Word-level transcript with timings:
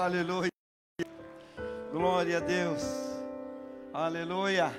Aleluia. 0.00 0.48
Glória 1.92 2.38
a 2.38 2.40
Deus. 2.40 2.82
Aleluia. 3.92 4.72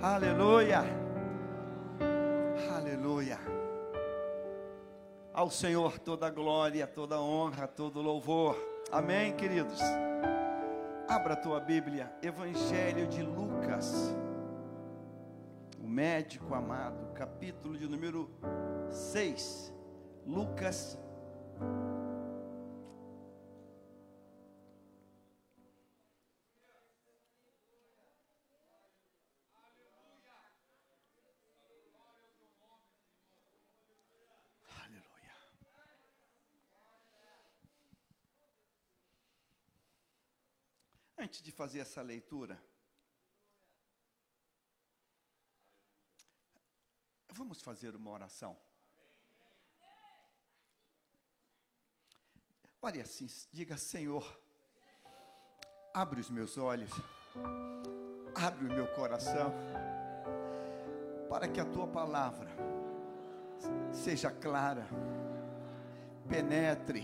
Aleluia. 0.00 0.84
Aleluia. 2.74 3.38
Ao 5.34 5.50
Senhor 5.50 5.98
toda 5.98 6.30
glória, 6.30 6.86
toda 6.86 7.20
honra, 7.20 7.68
todo 7.68 8.00
louvor. 8.00 8.56
Amém, 8.90 9.36
queridos. 9.36 9.80
Abra 11.06 11.34
a 11.34 11.36
tua 11.36 11.60
Bíblia, 11.60 12.10
Evangelho 12.22 13.06
de 13.08 13.22
Lucas, 13.22 14.16
o 15.78 15.86
médico 15.86 16.54
amado, 16.54 17.12
capítulo 17.12 17.76
de 17.76 17.86
número 17.86 18.30
6. 18.90 19.74
Lucas 20.26 20.98
Antes 41.26 41.42
de 41.42 41.50
fazer 41.50 41.80
essa 41.80 42.00
leitura, 42.02 42.56
vamos 47.32 47.60
fazer 47.60 47.96
uma 47.96 48.12
oração. 48.12 48.56
Ore 52.80 53.00
assim, 53.00 53.26
diga: 53.52 53.76
Senhor, 53.76 54.40
abre 55.92 56.20
os 56.20 56.30
meus 56.30 56.56
olhos, 56.56 56.92
abre 58.32 58.64
o 58.66 58.72
meu 58.72 58.86
coração, 58.94 59.52
para 61.28 61.48
que 61.48 61.58
a 61.58 61.64
tua 61.64 61.88
palavra 61.88 62.50
seja 63.92 64.30
clara, 64.30 64.86
penetre 66.28 67.02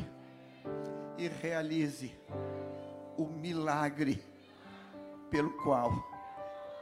e 1.19 1.27
realize 1.27 2.17
o 3.23 3.29
milagre 3.29 4.21
pelo 5.31 5.57
qual 5.63 5.93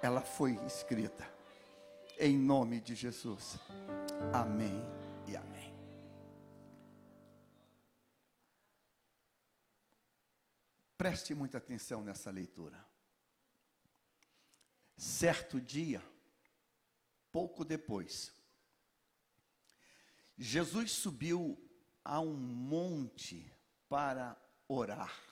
ela 0.02 0.22
foi 0.22 0.54
escrita. 0.64 1.30
Em 2.18 2.36
nome 2.38 2.80
de 2.80 2.94
Jesus. 2.94 3.58
Amém 4.32 4.82
e 5.26 5.36
amém. 5.36 5.74
Preste 10.96 11.34
muita 11.34 11.58
atenção 11.58 12.02
nessa 12.02 12.30
leitura. 12.30 12.82
Certo 14.96 15.60
dia, 15.60 16.02
pouco 17.32 17.64
depois, 17.64 18.32
Jesus 20.36 20.92
subiu 20.92 21.58
a 22.04 22.20
um 22.20 22.34
monte 22.34 23.50
para 23.88 24.36
orar 24.68 25.29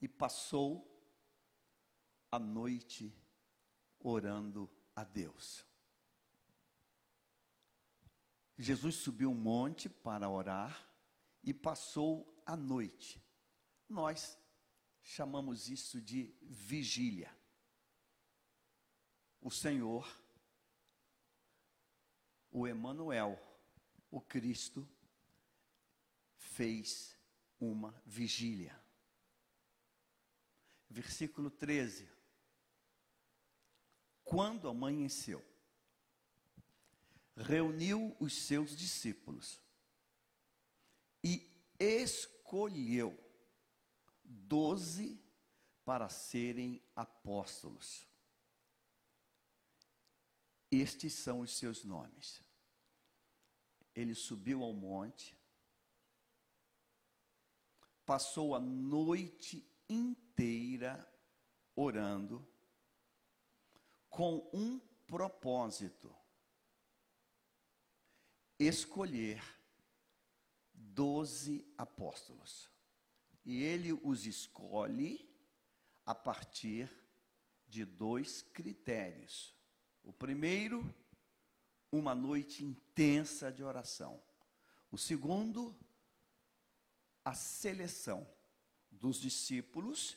e 0.00 0.08
passou 0.08 0.86
a 2.30 2.38
noite 2.38 3.12
orando 3.98 4.70
a 4.94 5.04
Deus. 5.04 5.66
Jesus 8.56 8.96
subiu 8.96 9.30
um 9.30 9.34
monte 9.34 9.88
para 9.88 10.28
orar 10.28 10.88
e 11.44 11.54
passou 11.54 12.42
a 12.44 12.56
noite. 12.56 13.22
Nós 13.88 14.38
chamamos 15.00 15.68
isso 15.68 16.00
de 16.02 16.34
vigília. 16.42 17.34
O 19.40 19.50
Senhor, 19.50 20.06
o 22.50 22.66
Emanuel, 22.66 23.40
o 24.10 24.20
Cristo, 24.20 24.86
fez 26.36 27.16
uma 27.60 27.94
vigília. 28.04 28.87
Versículo 30.90 31.50
13. 31.50 32.08
Quando 34.24 34.68
amanheceu, 34.68 35.44
reuniu 37.36 38.16
os 38.18 38.34
seus 38.34 38.76
discípulos 38.76 39.60
e 41.22 41.50
escolheu 41.78 43.18
doze 44.24 45.22
para 45.84 46.08
serem 46.08 46.82
apóstolos. 46.94 48.06
Estes 50.70 51.14
são 51.14 51.40
os 51.40 51.56
seus 51.56 51.84
nomes. 51.84 52.42
Ele 53.94 54.14
subiu 54.14 54.62
ao 54.62 54.72
monte, 54.72 55.36
passou 58.04 58.54
a 58.54 58.60
noite 58.60 59.66
inteira 59.88 61.06
orando, 61.74 62.46
com 64.08 64.50
um 64.52 64.78
propósito: 65.06 66.14
escolher 68.58 69.42
doze 70.74 71.64
apóstolos. 71.76 72.70
E 73.44 73.62
ele 73.62 73.92
os 73.92 74.26
escolhe 74.26 75.26
a 76.04 76.14
partir 76.14 76.90
de 77.66 77.84
dois 77.84 78.42
critérios. 78.42 79.54
O 80.02 80.12
primeiro, 80.12 80.82
uma 81.90 82.14
noite 82.14 82.64
intensa 82.64 83.50
de 83.50 83.62
oração. 83.62 84.22
O 84.90 84.98
segundo, 84.98 85.74
a 87.24 87.34
seleção 87.34 88.26
dos 89.00 89.20
discípulos, 89.20 90.16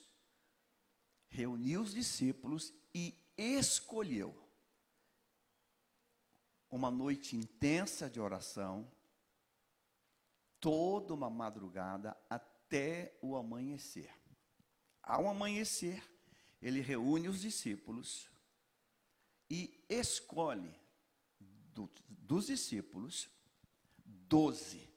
reuniu 1.30 1.82
os 1.82 1.94
discípulos 1.94 2.74
e 2.94 3.16
escolheu 3.38 4.38
uma 6.70 6.90
noite 6.90 7.36
intensa 7.36 8.10
de 8.10 8.20
oração, 8.20 8.90
toda 10.60 11.14
uma 11.14 11.30
madrugada 11.30 12.18
até 12.30 13.18
o 13.22 13.36
amanhecer. 13.36 14.14
Ao 15.02 15.28
amanhecer, 15.28 16.02
ele 16.62 16.80
reúne 16.80 17.28
os 17.28 17.42
discípulos 17.42 18.30
e 19.50 19.84
escolhe 19.90 20.74
do, 21.40 21.90
dos 22.08 22.46
discípulos 22.46 23.30
doze 24.06 24.91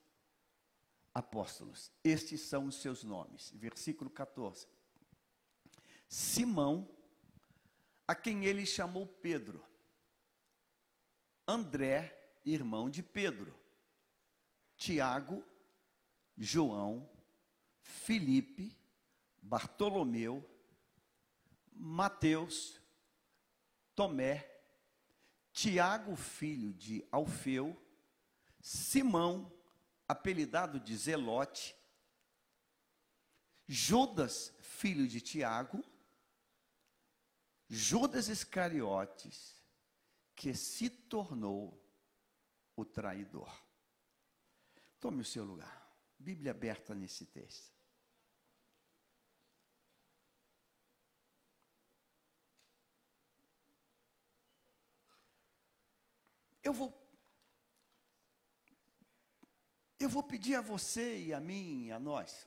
apóstolos. 1.15 1.93
Estes 2.03 2.41
são 2.41 2.67
os 2.67 2.77
seus 2.77 3.05
nomes. 3.05 3.53
Versículo 3.55 4.11
14. 4.11 4.67
Simão, 6.09 6.89
a 8.07 8.15
quem 8.15 8.45
ele 8.45 8.67
chamou 8.67 9.07
Pedro. 9.07 9.65
André, 11.47 12.39
irmão 12.45 12.91
de 12.91 13.03
Pedro. 13.03 13.55
Tiago, 14.77 15.45
João, 16.37 17.09
Felipe, 17.81 18.77
Bartolomeu, 19.41 20.45
Mateus, 21.73 22.81
Tomé, 23.95 24.51
Tiago, 25.53 26.17
filho 26.17 26.73
de 26.73 27.07
Alfeu, 27.13 27.81
Simão, 28.61 29.53
apelidado 30.07 30.79
de 30.79 30.97
Zelote, 30.97 31.75
Judas, 33.67 34.55
filho 34.61 35.09
de 35.09 35.21
Tiago, 35.21 35.83
Judas 37.69 38.29
Iscariotes, 38.29 39.63
que 40.35 40.55
se 40.55 40.91
tornou 40.91 41.83
o 42.77 42.85
traidor. 42.85 43.51
Tome 45.01 45.23
o 45.23 45.25
seu 45.25 45.45
lugar. 45.45 45.83
Bíblia 46.19 46.51
aberta 46.51 46.95
nesse 46.95 47.27
texto. 47.27 47.75
Eu 56.63 56.73
vou 56.73 57.04
eu 60.05 60.09
vou 60.09 60.23
pedir 60.23 60.55
a 60.55 60.61
você 60.61 61.19
e 61.19 61.33
a 61.33 61.41
mim 61.41 61.87
e 61.87 61.93
a 61.93 61.99
nós. 61.99 62.47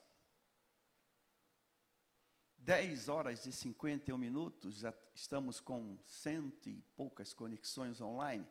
10 2.60 3.10
horas 3.10 3.46
e 3.48 3.52
51 3.52 4.16
minutos, 4.16 4.76
já 4.76 4.94
estamos 5.16 5.60
com 5.60 5.98
cento 6.06 6.70
e 6.70 6.82
poucas 6.96 7.34
conexões 7.34 8.00
online. 8.00 8.46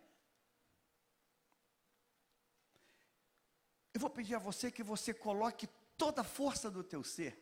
Eu 3.94 4.00
vou 4.00 4.10
pedir 4.10 4.34
a 4.34 4.38
você 4.40 4.72
que 4.72 4.82
você 4.82 5.14
coloque 5.14 5.68
toda 5.96 6.22
a 6.22 6.24
força 6.24 6.68
do 6.68 6.82
teu 6.82 7.04
ser, 7.04 7.38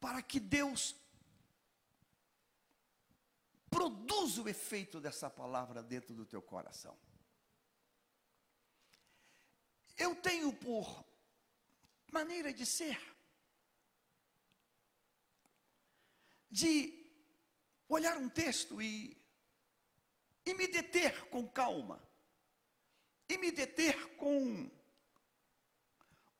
para 0.00 0.20
que 0.22 0.40
Deus 0.40 0.96
produza 3.70 4.42
o 4.42 4.48
efeito 4.48 5.00
dessa 5.00 5.30
palavra 5.30 5.82
dentro 5.82 6.14
do 6.14 6.26
teu 6.26 6.42
coração. 6.42 6.98
Eu 10.04 10.16
tenho 10.16 10.52
por 10.52 11.04
maneira 12.10 12.52
de 12.52 12.66
ser, 12.66 13.00
de 16.50 16.72
olhar 17.88 18.16
um 18.18 18.28
texto 18.28 18.82
e, 18.82 19.16
e 20.44 20.54
me 20.54 20.66
deter 20.66 21.28
com 21.28 21.48
calma, 21.48 22.02
e 23.28 23.38
me 23.38 23.52
deter 23.52 24.16
com 24.16 24.68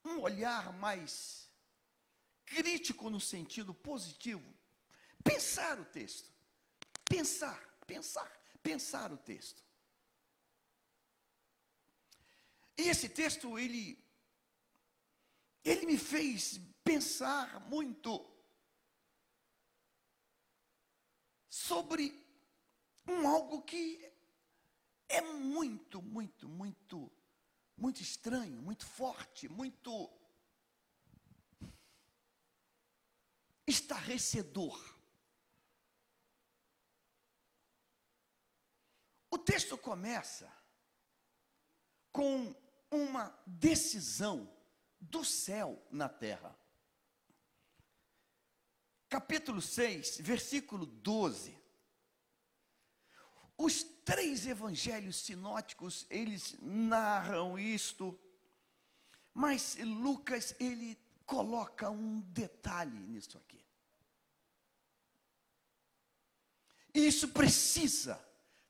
um 0.03 0.19
olhar 0.19 0.73
mais 0.73 1.49
crítico 2.45 3.09
no 3.09 3.21
sentido 3.21 3.73
positivo. 3.73 4.53
Pensar 5.23 5.79
o 5.79 5.85
texto. 5.85 6.29
Pensar, 7.05 7.61
pensar, 7.87 8.29
pensar 8.61 9.09
o 9.13 9.17
texto. 9.17 9.63
E 12.77 12.89
esse 12.89 13.07
texto, 13.07 13.57
ele, 13.59 13.97
ele 15.63 15.85
me 15.85 15.97
fez 15.97 16.59
pensar 16.83 17.59
muito 17.69 18.33
sobre 21.49 22.11
um 23.07 23.27
algo 23.27 23.61
que 23.61 24.11
é 25.07 25.21
muito, 25.21 26.01
muito, 26.01 26.49
muito, 26.49 27.11
muito 27.77 28.01
estranho, 28.01 28.61
muito 28.61 28.85
forte, 28.85 29.47
muito 29.47 30.11
estarrecedor. 33.67 34.93
O 39.29 39.37
texto 39.37 39.77
começa 39.77 40.51
com 42.11 42.55
uma 42.93 43.33
decisão 43.45 44.49
do 44.99 45.25
céu 45.25 45.81
na 45.91 46.07
terra. 46.07 46.55
Capítulo 49.09 49.61
6, 49.61 50.19
versículo 50.21 50.85
12. 50.85 51.57
Os 53.57 53.83
três 53.83 54.47
evangelhos 54.47 55.17
sinóticos, 55.17 56.05
eles 56.09 56.55
narram 56.59 57.57
isto, 57.59 58.19
mas 59.33 59.77
Lucas, 59.77 60.55
ele 60.59 60.97
coloca 61.25 61.89
um 61.89 62.21
detalhe 62.21 62.97
nisso 62.99 63.37
aqui. 63.37 63.63
Isso 66.93 67.29
precisa 67.29 68.23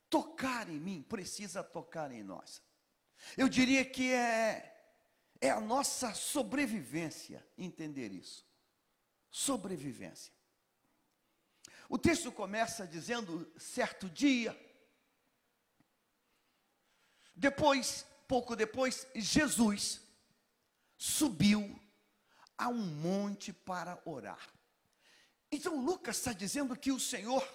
tocar 0.09 0.69
em 0.69 0.79
mim, 0.79 1.01
precisa 1.01 1.63
tocar 1.63 2.11
em 2.11 2.23
nós. 2.23 2.61
Eu 3.37 3.49
diria 3.49 3.83
que 3.85 4.11
é, 4.11 4.73
é 5.41 5.49
a 5.49 5.59
nossa 5.59 6.13
sobrevivência 6.13 7.45
entender 7.57 8.11
isso. 8.11 8.45
Sobrevivência. 9.29 10.31
O 11.89 11.97
texto 11.97 12.31
começa 12.31 12.87
dizendo: 12.87 13.51
certo 13.57 14.09
dia, 14.09 14.57
depois, 17.35 18.05
pouco 18.27 18.55
depois, 18.55 19.07
Jesus 19.15 20.01
subiu 20.97 21.79
a 22.57 22.69
um 22.69 22.85
monte 22.85 23.51
para 23.51 24.01
orar. 24.05 24.47
Então 25.51 25.83
Lucas 25.83 26.17
está 26.17 26.33
dizendo 26.33 26.75
que 26.75 26.91
o 26.91 26.99
Senhor, 26.99 27.47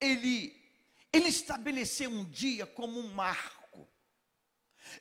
ele, 0.00 0.60
ele 1.12 1.28
estabeleceu 1.28 2.10
um 2.10 2.24
dia 2.24 2.66
como 2.66 2.98
um 2.98 3.12
marco. 3.12 3.63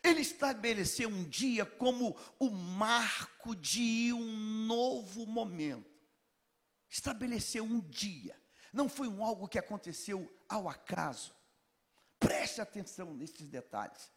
Ele 0.04 0.22
estabeleceu 0.22 1.10
um 1.10 1.24
dia 1.24 1.66
como 1.66 2.18
o 2.40 2.50
marco 2.50 3.56
de 3.56 4.12
um 4.14 4.66
novo 4.66 5.26
momento. 5.26 5.92
Estabeleceu 6.90 7.64
um 7.64 7.80
dia. 7.80 8.40
Não 8.72 8.88
foi 8.90 9.08
um 9.08 9.24
algo 9.24 9.48
que 9.48 9.60
aconteceu 9.60 10.32
ao 10.48 10.70
acaso. 10.70 11.36
Preste 12.20 12.62
atenção 12.62 13.14
nesses 13.14 13.48
detalhes. 13.48 14.12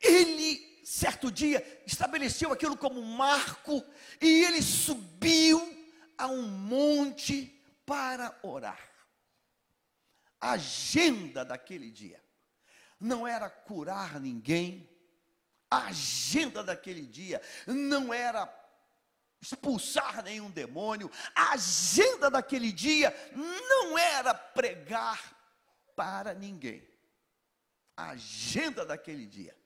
Ele, 0.00 0.82
certo 0.84 1.30
dia, 1.32 1.82
estabeleceu 1.86 2.52
aquilo 2.52 2.76
como 2.76 3.00
marco 3.00 3.82
e 4.20 4.44
ele 4.44 4.62
subiu 4.62 5.58
a 6.18 6.26
um 6.26 6.42
monte 6.42 7.62
para 7.86 8.38
orar. 8.42 8.90
A 10.38 10.52
agenda 10.52 11.44
daquele 11.44 11.90
dia 11.90 12.25
não 12.98 13.26
era 13.26 13.48
curar 13.48 14.20
ninguém, 14.20 14.88
a 15.70 15.86
agenda 15.86 16.62
daquele 16.62 17.06
dia 17.06 17.40
não 17.66 18.12
era 18.12 18.52
expulsar 19.40 20.22
nenhum 20.22 20.50
demônio, 20.50 21.10
a 21.34 21.52
agenda 21.52 22.30
daquele 22.30 22.72
dia 22.72 23.14
não 23.34 23.98
era 23.98 24.34
pregar 24.34 25.36
para 25.94 26.34
ninguém. 26.34 26.86
A 27.96 28.10
agenda 28.10 28.84
daquele 28.84 29.26
dia 29.26 29.56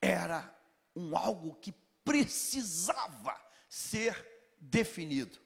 era 0.00 0.54
um 0.94 1.16
algo 1.16 1.54
que 1.56 1.72
precisava 2.04 3.36
ser 3.68 4.54
definido. 4.58 5.38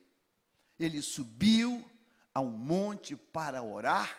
Ele 0.78 1.00
subiu 1.00 1.88
a 2.34 2.40
um 2.40 2.50
monte 2.50 3.16
para 3.16 3.62
orar 3.62 4.16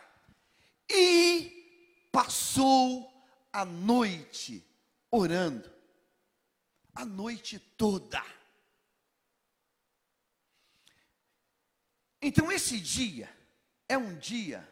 e 0.90 1.59
passou 2.12 3.12
a 3.52 3.66
noite 3.66 4.66
orando. 5.12 5.72
A 6.94 7.06
noite 7.06 7.60
toda. 7.60 8.24
Então 12.22 12.52
esse 12.52 12.80
dia 12.80 13.30
é 13.88 13.98
um 13.98 14.18
dia 14.18 14.68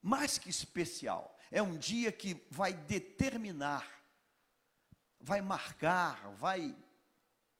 mais 0.00 0.38
que 0.38 0.48
especial. 0.48 1.36
É 1.50 1.62
um 1.62 1.76
dia 1.76 2.10
que 2.10 2.34
vai 2.50 2.72
determinar 2.72 4.02
vai 5.22 5.40
marcar, 5.40 6.28
vai 6.34 6.76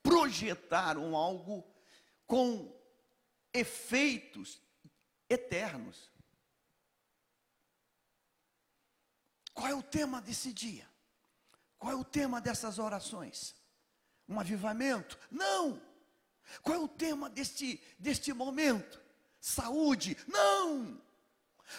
projetar 0.02 0.99
um 0.99 1.17
algo 1.17 1.64
com 2.26 2.76
efeitos 3.55 4.61
eternos. 5.29 6.11
Qual 9.52 9.68
é 9.68 9.75
o 9.75 9.82
tema 9.82 10.21
desse 10.21 10.52
dia? 10.52 10.88
Qual 11.78 11.92
é 11.92 11.97
o 11.97 12.04
tema 12.04 12.40
dessas 12.40 12.78
orações? 12.78 13.54
Um 14.28 14.38
avivamento? 14.38 15.18
Não! 15.30 15.80
Qual 16.62 16.76
é 16.76 16.78
o 16.78 16.88
tema 16.88 17.28
deste, 17.30 17.82
deste 17.99 18.32
momento? 18.32 19.00
Saúde? 19.40 20.16
Não! 20.26 21.00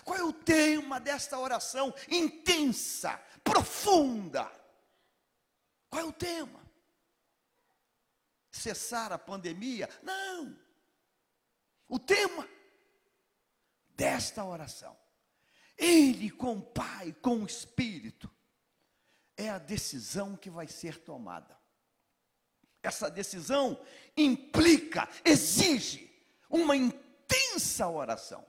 Qual 0.03 0.17
é 0.17 0.23
o 0.23 0.33
tema 0.33 0.99
desta 0.99 1.37
oração 1.37 1.93
intensa, 2.09 3.17
profunda? 3.43 4.51
Qual 5.89 6.01
é 6.01 6.05
o 6.05 6.13
tema? 6.13 6.61
Cessar 8.49 9.11
a 9.11 9.17
pandemia? 9.17 9.89
Não. 10.01 10.57
O 11.87 11.99
tema 11.99 12.47
desta 13.89 14.43
oração, 14.43 14.97
Ele 15.83 16.31
com 16.31 16.57
o 16.57 16.61
Pai, 16.61 17.13
com 17.21 17.43
o 17.43 17.45
Espírito, 17.45 18.31
é 19.35 19.49
a 19.49 19.57
decisão 19.57 20.37
que 20.37 20.49
vai 20.49 20.65
ser 20.65 20.97
tomada. 20.99 21.57
Essa 22.81 23.11
decisão 23.11 23.77
implica, 24.15 25.09
exige 25.25 26.09
uma 26.49 26.75
intensa 26.75 27.89
oração. 27.89 28.45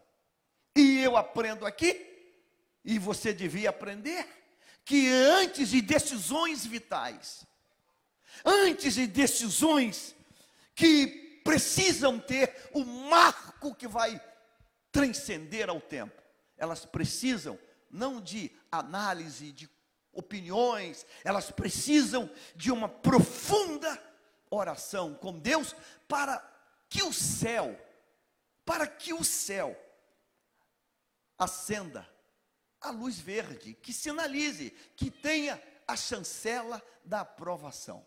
E 0.76 1.00
eu 1.00 1.16
aprendo 1.16 1.66
aqui, 1.66 2.06
e 2.84 3.00
você 3.00 3.32
devia 3.32 3.70
aprender, 3.70 4.28
que 4.84 5.08
antes 5.08 5.70
de 5.70 5.80
decisões 5.80 6.64
vitais, 6.64 7.44
antes 8.44 8.94
de 8.94 9.08
decisões 9.08 10.14
que 10.72 11.40
precisam 11.44 12.20
ter 12.20 12.70
o 12.72 12.84
marco 12.84 13.74
que 13.74 13.88
vai 13.88 14.20
transcender 14.92 15.68
ao 15.68 15.80
tempo, 15.80 16.23
elas 16.56 16.84
precisam 16.84 17.58
não 17.90 18.20
de 18.20 18.50
análise 18.70 19.52
de 19.52 19.70
opiniões, 20.12 21.06
elas 21.24 21.50
precisam 21.50 22.30
de 22.54 22.70
uma 22.70 22.88
profunda 22.88 24.02
oração 24.50 25.14
com 25.14 25.38
Deus 25.38 25.74
para 26.08 26.38
que 26.88 27.02
o 27.02 27.12
céu, 27.12 27.78
para 28.64 28.86
que 28.86 29.12
o 29.12 29.24
céu 29.24 29.76
acenda 31.38 32.08
a 32.80 32.90
luz 32.90 33.18
verde, 33.18 33.74
que 33.74 33.92
sinalize, 33.92 34.70
que 34.96 35.10
tenha 35.10 35.60
a 35.86 35.96
chancela 35.96 36.82
da 37.04 37.20
aprovação. 37.20 38.06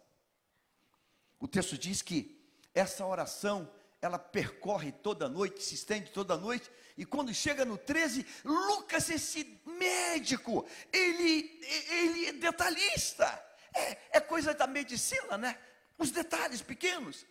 O 1.39 1.47
texto 1.47 1.77
diz 1.77 2.01
que 2.01 2.37
essa 2.73 3.05
oração, 3.05 3.69
ela 4.01 4.19
percorre 4.19 4.91
toda 4.91 5.27
noite, 5.27 5.63
se 5.63 5.75
estende 5.75 6.11
toda 6.11 6.37
noite, 6.37 6.69
e 6.97 7.05
quando 7.05 7.33
chega 7.33 7.65
no 7.65 7.77
13, 7.77 8.25
Lucas, 8.43 9.09
esse 9.09 9.59
médico, 9.65 10.67
ele, 10.91 11.59
ele 11.89 12.25
é 12.27 12.33
detalhista, 12.33 13.25
é, 13.73 14.17
é 14.17 14.19
coisa 14.19 14.53
da 14.53 14.67
medicina, 14.67 15.37
né? 15.37 15.57
Os 15.97 16.11
detalhes 16.11 16.61
pequenos. 16.61 17.25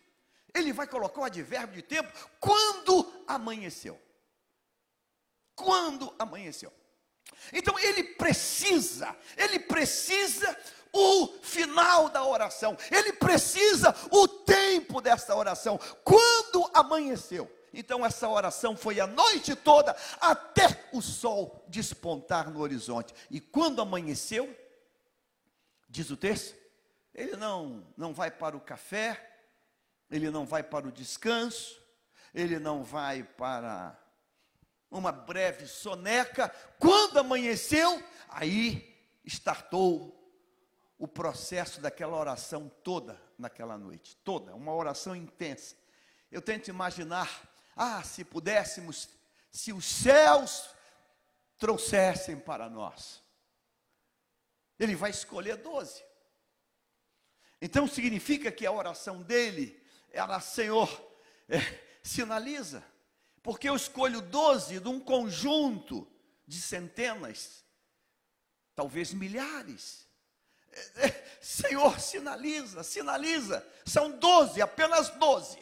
Ele 0.53 0.73
vai 0.73 0.87
colocar 0.87 1.21
o 1.21 1.25
advérbio 1.25 1.77
de 1.77 1.83
tempo 1.83 2.13
quando 2.41 3.25
amanheceu. 3.27 4.01
Quando 5.55 6.15
amanheceu. 6.19 6.73
Então 7.53 7.79
ele 7.79 8.03
precisa, 8.03 9.17
ele 9.37 9.59
precisa 9.59 10.57
o 10.97 11.39
final 11.43 12.09
da 12.09 12.25
oração, 12.25 12.77
ele 12.91 13.13
precisa 13.13 13.95
o 14.11 14.27
tempo 14.27 15.01
desta 15.01 15.37
oração, 15.37 15.79
quando 16.03 16.71
amanheceu. 16.73 17.51
Então 17.73 18.05
essa 18.07 18.27
oração 18.29 18.75
foi 18.75 18.99
a 19.01 19.07
noite 19.07 19.55
toda 19.55 19.95
até 20.19 20.89
o 20.93 21.03
sol 21.03 21.63
despontar 21.69 22.51
no 22.51 22.61
horizonte. 22.61 23.15
E 23.31 23.39
quando 23.39 23.83
amanheceu, 23.83 24.57
diz 25.89 26.09
o 26.11 26.17
texto, 26.17 26.57
ele 27.15 27.37
não 27.37 27.87
não 27.97 28.15
vai 28.15 28.31
para 28.31 28.57
o 28.57 28.61
café, 28.61 29.39
ele 30.11 30.31
não 30.31 30.47
vai 30.47 30.63
para 30.63 30.89
o 30.89 30.93
descanso, 30.93 31.79
ele 32.33 32.59
não 32.59 32.83
vai 32.83 33.23
para 33.23 33.99
uma 34.91 35.13
breve 35.13 35.67
soneca. 35.67 36.49
Quando 36.79 37.19
amanheceu, 37.19 38.03
aí 38.29 38.97
startou 39.25 40.17
o 40.99 41.07
processo 41.07 41.81
daquela 41.81 42.17
oração 42.17 42.71
toda 42.83 43.21
naquela 43.39 43.77
noite, 43.77 44.17
toda, 44.25 44.55
uma 44.55 44.75
oração 44.75 45.15
intensa. 45.15 45.77
Eu 46.31 46.41
tento 46.41 46.69
imaginar, 46.69 47.53
ah, 47.75 48.03
se 48.03 48.25
pudéssemos, 48.25 49.09
se 49.51 49.73
os 49.73 49.85
céus 49.85 50.71
trouxessem 51.59 52.39
para 52.39 52.69
nós. 52.69 53.23
Ele 54.79 54.95
vai 54.95 55.11
escolher 55.11 55.57
doze. 55.57 56.03
Então 57.61 57.87
significa 57.87 58.51
que 58.51 58.67
a 58.67 58.73
oração 58.73 59.23
dele, 59.23 59.83
ela, 60.11 60.41
Senhor, 60.41 60.89
é, 61.49 61.59
sinaliza, 62.03 62.85
porque 63.43 63.69
eu 63.69 63.77
escolho 63.77 64.21
doze 64.21 64.81
de 64.81 64.89
um 64.89 65.01
conjunto 65.01 66.11
de 66.47 66.61
centenas, 66.61 67.65
talvez 68.75 69.13
milhares 69.13 70.06
Senhor, 71.41 72.01
sinaliza, 72.01 72.83
sinaliza. 72.83 73.67
São 73.85 74.19
doze, 74.19 74.61
apenas 74.61 75.11
doze. 75.11 75.59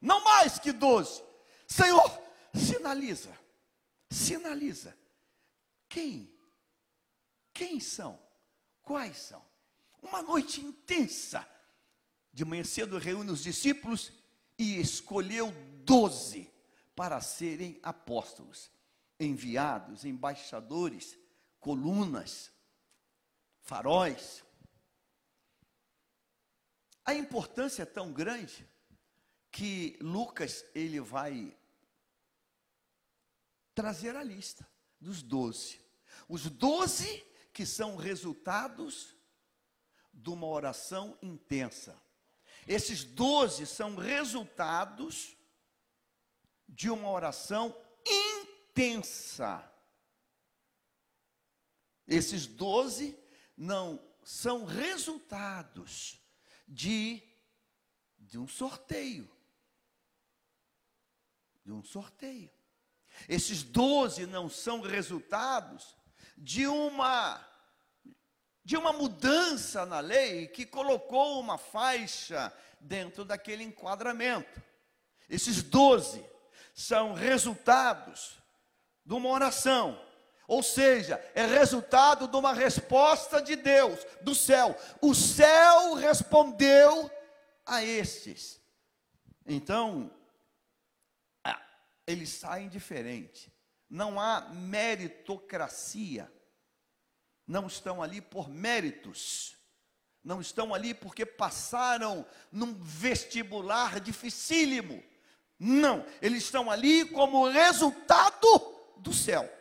Não 0.00 0.22
mais 0.24 0.58
que 0.58 0.72
doze. 0.72 1.22
Senhor, 1.66 2.22
sinaliza, 2.54 3.36
sinaliza. 4.10 4.96
Quem? 5.88 6.32
Quem 7.52 7.78
são? 7.80 8.18
Quais 8.82 9.18
são? 9.18 9.44
Uma 10.02 10.22
noite 10.22 10.60
intensa. 10.60 11.46
De 12.32 12.44
manhã 12.44 12.64
cedo 12.64 12.98
reúne 12.98 13.30
os 13.30 13.42
discípulos 13.42 14.12
e 14.58 14.80
escolheu 14.80 15.52
doze 15.84 16.50
para 16.94 17.20
serem 17.20 17.78
apóstolos, 17.82 18.70
enviados, 19.18 20.04
embaixadores, 20.04 21.16
colunas, 21.58 22.50
faróis, 23.62 24.44
a 27.04 27.14
importância 27.14 27.82
é 27.82 27.86
tão 27.86 28.12
grande 28.12 28.68
que 29.50 29.98
Lucas 30.00 30.64
ele 30.74 31.00
vai 31.00 31.56
trazer 33.74 34.14
a 34.16 34.22
lista 34.22 34.68
dos 35.00 35.22
doze. 35.22 35.80
Os 36.28 36.48
doze 36.48 37.26
que 37.52 37.66
são 37.66 37.96
resultados 37.96 39.16
de 40.12 40.30
uma 40.30 40.46
oração 40.46 41.18
intensa. 41.22 42.00
Esses 42.66 43.04
doze 43.04 43.66
são 43.66 43.96
resultados 43.96 45.36
de 46.68 46.90
uma 46.90 47.10
oração 47.10 47.76
intensa. 48.06 49.68
Esses 52.06 52.46
doze 52.46 53.18
não 53.56 54.00
são 54.22 54.64
resultados 54.64 56.19
de, 56.70 57.20
de 58.16 58.38
um 58.38 58.46
sorteio. 58.46 59.28
De 61.64 61.72
um 61.72 61.82
sorteio. 61.82 62.50
Esses 63.28 63.64
doze 63.64 64.24
não 64.24 64.48
são 64.48 64.80
resultados 64.80 65.96
de 66.38 66.66
uma 66.66 67.46
de 68.62 68.76
uma 68.76 68.92
mudança 68.92 69.84
na 69.84 70.00
lei 70.00 70.46
que 70.46 70.64
colocou 70.64 71.40
uma 71.40 71.58
faixa 71.58 72.52
dentro 72.78 73.24
daquele 73.24 73.64
enquadramento. 73.64 74.62
Esses 75.28 75.62
doze 75.62 76.24
são 76.72 77.14
resultados 77.14 78.38
de 79.04 79.14
uma 79.14 79.28
oração 79.30 80.00
ou 80.50 80.64
seja, 80.64 81.24
é 81.32 81.46
resultado 81.46 82.26
de 82.26 82.36
uma 82.36 82.52
resposta 82.52 83.40
de 83.40 83.54
Deus, 83.54 84.04
do 84.20 84.34
céu. 84.34 84.76
O 85.00 85.14
céu 85.14 85.94
respondeu 85.94 87.08
a 87.64 87.84
estes. 87.84 88.60
Então, 89.46 90.10
eles 92.04 92.30
saem 92.30 92.68
diferente. 92.68 93.52
Não 93.88 94.18
há 94.18 94.40
meritocracia. 94.52 96.28
Não 97.46 97.68
estão 97.68 98.02
ali 98.02 98.20
por 98.20 98.48
méritos. 98.50 99.56
Não 100.24 100.40
estão 100.40 100.74
ali 100.74 100.92
porque 100.94 101.24
passaram 101.24 102.26
num 102.50 102.74
vestibular 102.74 104.00
dificílimo. 104.00 105.00
Não, 105.56 106.04
eles 106.20 106.42
estão 106.42 106.68
ali 106.68 107.04
como 107.04 107.48
resultado 107.48 108.48
do 108.96 109.12
céu. 109.14 109.59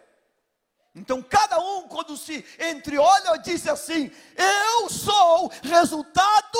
Então, 0.95 1.21
cada 1.21 1.59
um, 1.59 1.87
quando 1.87 2.17
se 2.17 2.43
entreolha, 2.59 3.37
diz 3.37 3.67
assim: 3.67 4.11
Eu 4.35 4.89
sou 4.89 5.51
resultado 5.63 6.57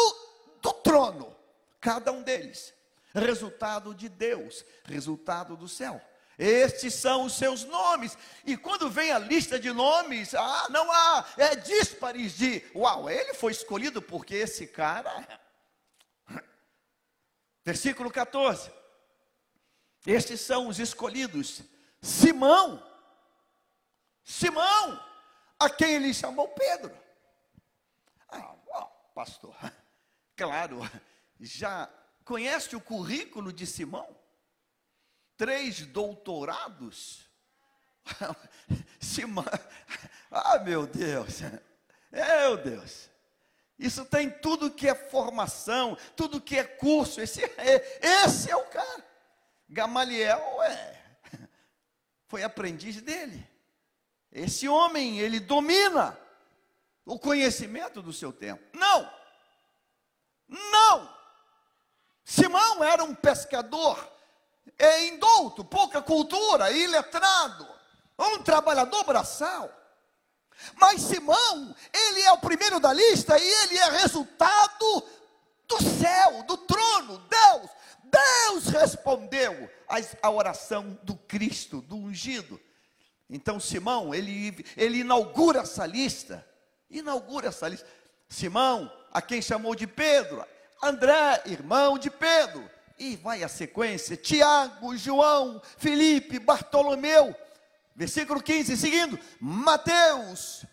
do 0.61 0.73
trono. 0.73 1.35
Cada 1.81 2.11
um 2.11 2.21
deles, 2.21 2.73
resultado 3.13 3.95
de 3.95 4.09
Deus, 4.09 4.65
resultado 4.85 5.55
do 5.55 5.67
céu. 5.67 6.01
Estes 6.37 6.93
são 6.93 7.25
os 7.25 7.33
seus 7.33 7.65
nomes. 7.65 8.17
E 8.45 8.55
quando 8.55 8.89
vem 8.89 9.11
a 9.11 9.19
lista 9.19 9.59
de 9.59 9.73
nomes, 9.73 10.33
ah, 10.33 10.67
não 10.69 10.89
há 10.89 11.25
é 11.37 11.55
díspares 11.55 12.37
de, 12.37 12.63
uau, 12.73 13.09
ele 13.09 13.33
foi 13.33 13.51
escolhido 13.51 14.01
porque 14.01 14.35
esse 14.35 14.65
cara. 14.65 15.27
Versículo 17.65 18.09
14. 18.09 18.71
Estes 20.07 20.39
são 20.39 20.67
os 20.67 20.79
escolhidos: 20.79 21.61
Simão, 22.01 22.81
Simão, 24.29 25.03
a 25.59 25.67
quem 25.71 25.95
ele 25.95 26.13
chamou 26.13 26.47
Pedro. 26.49 26.95
Ah, 28.29 28.55
pastor, 29.15 29.55
claro, 30.37 30.79
já 31.39 31.89
conhece 32.23 32.75
o 32.75 32.79
currículo 32.79 33.51
de 33.51 33.65
Simão? 33.65 34.07
Três 35.35 35.83
doutorados. 35.83 37.27
Simão, 39.01 39.43
ah, 40.29 40.59
meu 40.59 40.85
Deus, 40.85 41.39
meu 42.11 42.55
Deus. 42.55 43.09
Isso 43.79 44.05
tem 44.05 44.29
tudo 44.29 44.69
que 44.69 44.87
é 44.87 44.93
formação, 44.93 45.97
tudo 46.15 46.39
que 46.39 46.55
é 46.55 46.63
curso. 46.63 47.19
Esse 47.19 47.43
é, 47.43 47.99
esse 48.23 48.51
é 48.51 48.55
o 48.55 48.65
cara. 48.65 49.03
Gamaliel 49.67 50.61
é, 50.61 51.01
foi 52.27 52.43
aprendiz 52.43 53.01
dele. 53.01 53.49
Esse 54.31 54.67
homem, 54.67 55.19
ele 55.19 55.39
domina 55.39 56.19
o 57.05 57.17
conhecimento 57.17 58.01
do 58.01 58.13
seu 58.13 58.31
tempo. 58.31 58.63
Não! 58.73 59.11
Não! 60.47 61.15
Simão 62.23 62.83
era 62.83 63.03
um 63.03 63.15
pescador 63.15 64.09
é 64.79 65.07
indouto, 65.07 65.63
pouca 65.63 66.01
cultura, 66.01 66.71
iletrado, 66.71 67.67
um 68.17 68.41
trabalhador 68.41 69.03
braçal. 69.03 69.69
Mas 70.75 71.01
Simão, 71.01 71.75
ele 71.93 72.21
é 72.21 72.31
o 72.31 72.37
primeiro 72.37 72.79
da 72.79 72.93
lista 72.93 73.37
e 73.37 73.43
ele 73.63 73.77
é 73.77 73.89
resultado 73.91 75.03
do 75.67 75.83
céu, 75.83 76.43
do 76.43 76.57
trono, 76.57 77.19
Deus. 77.19 77.69
Deus 78.03 78.67
respondeu 78.67 79.69
à 80.21 80.29
oração 80.29 80.97
do 81.03 81.15
Cristo, 81.15 81.81
do 81.81 81.95
ungido. 81.95 82.59
Então 83.29 83.59
Simão, 83.59 84.13
ele, 84.13 84.65
ele 84.75 84.99
inaugura 84.99 85.61
essa 85.61 85.85
lista 85.85 86.45
Inaugura 86.89 87.49
essa 87.49 87.67
lista. 87.67 87.85
Simão, 88.27 88.91
a 89.11 89.21
quem 89.21 89.39
chamou 89.41 89.75
de 89.75 89.85
Pedro, 89.85 90.43
André, 90.81 91.43
irmão 91.45 91.99
de 91.99 92.09
Pedro, 92.09 92.67
e 92.97 93.15
vai 93.15 93.43
a 93.43 93.49
sequência: 93.49 94.17
Tiago, 94.17 94.97
João, 94.97 95.61
Felipe, 95.77 96.39
Bartolomeu, 96.39 97.35
versículo 97.95 98.41
15, 98.41 98.75
seguindo, 98.75 99.19
Mateus. 99.39 100.65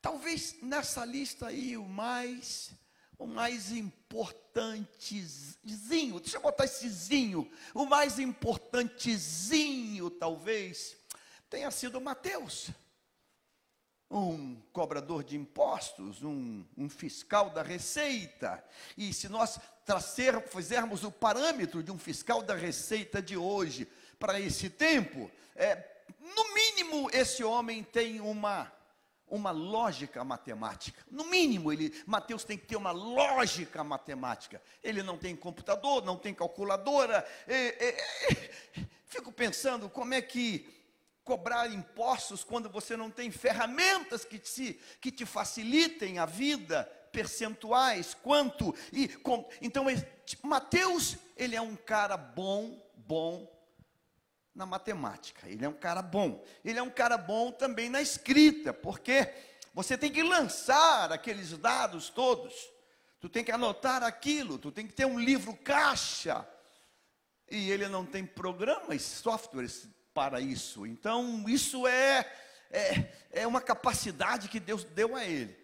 Talvez 0.00 0.54
nessa 0.62 1.04
lista 1.04 1.48
aí 1.48 1.76
o 1.76 1.84
mais 1.84 2.70
o 3.18 3.26
mais 3.26 3.70
importantezinho, 3.70 6.18
deixa 6.18 6.38
eu 6.38 6.40
botar 6.40 6.64
essezinho, 6.64 7.46
o 7.72 7.86
mais 7.86 8.18
importantezinho 8.18 10.10
talvez 10.10 10.96
tenha 11.52 11.70
sido 11.70 12.00
Mateus 12.00 12.70
um 14.10 14.56
cobrador 14.72 15.22
de 15.22 15.36
impostos, 15.36 16.22
um, 16.22 16.64
um, 16.76 16.88
fiscal 16.88 17.50
da 17.50 17.62
Receita. 17.62 18.62
E 18.96 19.12
se 19.12 19.28
nós 19.28 19.58
trazer, 19.84 20.40
fizermos 20.48 21.04
o 21.04 21.10
parâmetro 21.10 21.82
de 21.82 21.90
um 21.90 21.98
fiscal 21.98 22.42
da 22.42 22.54
Receita 22.54 23.20
de 23.20 23.36
hoje 23.36 23.86
para 24.18 24.40
esse 24.40 24.70
tempo, 24.70 25.30
é, 25.54 25.76
no 26.20 26.54
mínimo 26.54 27.10
esse 27.12 27.44
homem 27.44 27.82
tem 27.82 28.20
uma 28.20 28.72
uma 29.28 29.50
lógica 29.50 30.22
matemática. 30.22 31.02
No 31.10 31.24
mínimo, 31.24 31.72
ele, 31.72 31.90
Mateus 32.06 32.44
tem 32.44 32.58
que 32.58 32.66
ter 32.66 32.76
uma 32.76 32.90
lógica 32.90 33.82
matemática. 33.82 34.60
Ele 34.82 35.02
não 35.02 35.16
tem 35.16 35.34
computador, 35.34 36.04
não 36.04 36.18
tem 36.18 36.34
calculadora. 36.34 37.26
É, 37.48 37.56
é, 37.56 38.00
é, 38.28 38.50
fico 39.06 39.32
pensando 39.32 39.88
como 39.88 40.12
é 40.12 40.20
que 40.20 40.81
cobrar 41.24 41.72
impostos 41.72 42.42
quando 42.42 42.68
você 42.68 42.96
não 42.96 43.10
tem 43.10 43.30
ferramentas 43.30 44.24
que 44.24 44.38
te, 44.38 44.80
que 45.00 45.10
te 45.10 45.24
facilitem 45.24 46.18
a 46.18 46.26
vida, 46.26 46.84
percentuais, 47.12 48.14
quanto. 48.14 48.74
E, 48.92 49.08
com, 49.08 49.48
então, 49.60 49.86
Mateus, 50.42 51.16
ele 51.36 51.54
é 51.54 51.60
um 51.60 51.76
cara 51.76 52.16
bom, 52.16 52.82
bom 52.96 53.50
na 54.54 54.66
matemática, 54.66 55.48
ele 55.48 55.64
é 55.64 55.68
um 55.68 55.74
cara 55.74 56.02
bom. 56.02 56.42
Ele 56.64 56.78
é 56.78 56.82
um 56.82 56.90
cara 56.90 57.16
bom 57.16 57.52
também 57.52 57.88
na 57.88 58.02
escrita, 58.02 58.72
porque 58.72 59.32
você 59.72 59.96
tem 59.96 60.10
que 60.10 60.22
lançar 60.22 61.12
aqueles 61.12 61.56
dados 61.56 62.10
todos, 62.10 62.54
tu 63.20 63.28
tem 63.28 63.44
que 63.44 63.52
anotar 63.52 64.02
aquilo, 64.02 64.58
tu 64.58 64.72
tem 64.72 64.86
que 64.86 64.92
ter 64.92 65.06
um 65.06 65.18
livro 65.18 65.56
caixa. 65.56 66.46
E 67.50 67.70
ele 67.70 67.86
não 67.86 68.04
tem 68.04 68.24
programas, 68.24 69.02
softwares 69.02 69.88
para 70.14 70.40
isso. 70.40 70.86
Então, 70.86 71.44
isso 71.48 71.86
é, 71.86 72.30
é, 72.70 73.12
é 73.30 73.46
uma 73.46 73.60
capacidade 73.60 74.48
que 74.48 74.60
Deus 74.60 74.84
deu 74.84 75.16
a 75.16 75.24
ele. 75.24 75.56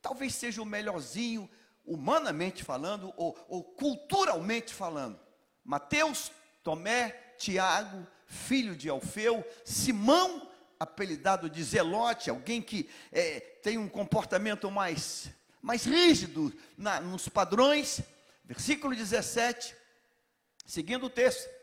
Talvez 0.00 0.34
seja 0.34 0.62
o 0.62 0.66
melhorzinho, 0.66 1.48
humanamente 1.84 2.64
falando, 2.64 3.12
ou, 3.16 3.36
ou 3.48 3.62
culturalmente 3.62 4.72
falando. 4.74 5.18
Mateus, 5.64 6.30
Tomé, 6.62 7.10
Tiago, 7.38 8.06
filho 8.26 8.76
de 8.76 8.88
Alfeu, 8.88 9.44
Simão, 9.64 10.48
apelidado 10.78 11.48
de 11.48 11.62
Zelote, 11.62 12.30
alguém 12.30 12.60
que 12.60 12.88
é, 13.10 13.40
tem 13.40 13.78
um 13.78 13.88
comportamento 13.88 14.70
mais, 14.70 15.30
mais 15.62 15.84
rígido 15.84 16.52
na, 16.76 17.00
nos 17.00 17.28
padrões. 17.28 18.00
Versículo 18.44 18.94
17, 18.94 19.74
seguindo 20.64 21.06
o 21.06 21.10
texto. 21.10 21.55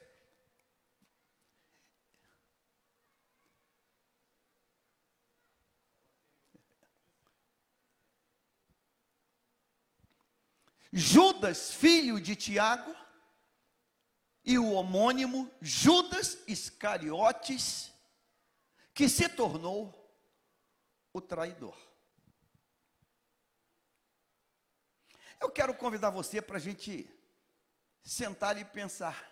Judas, 10.95 11.71
filho 11.71 12.21
de 12.21 12.36
Tiago, 12.36 12.95
e 14.45 14.60
o 14.60 14.73
homônimo 14.73 15.49
Judas 15.60 16.38
Iscariotes, 16.47 17.91
que 18.93 19.10
se 19.10 19.27
tornou 19.27 19.91
o 21.12 21.19
traidor. 21.19 21.75
Eu 25.41 25.49
quero 25.49 25.73
convidar 25.73 26.12
você 26.12 26.39
para 26.39 26.58
a 26.58 26.62
gente 26.62 27.10
sentar 28.03 28.60
e 28.60 28.63
pensar. 28.63 29.32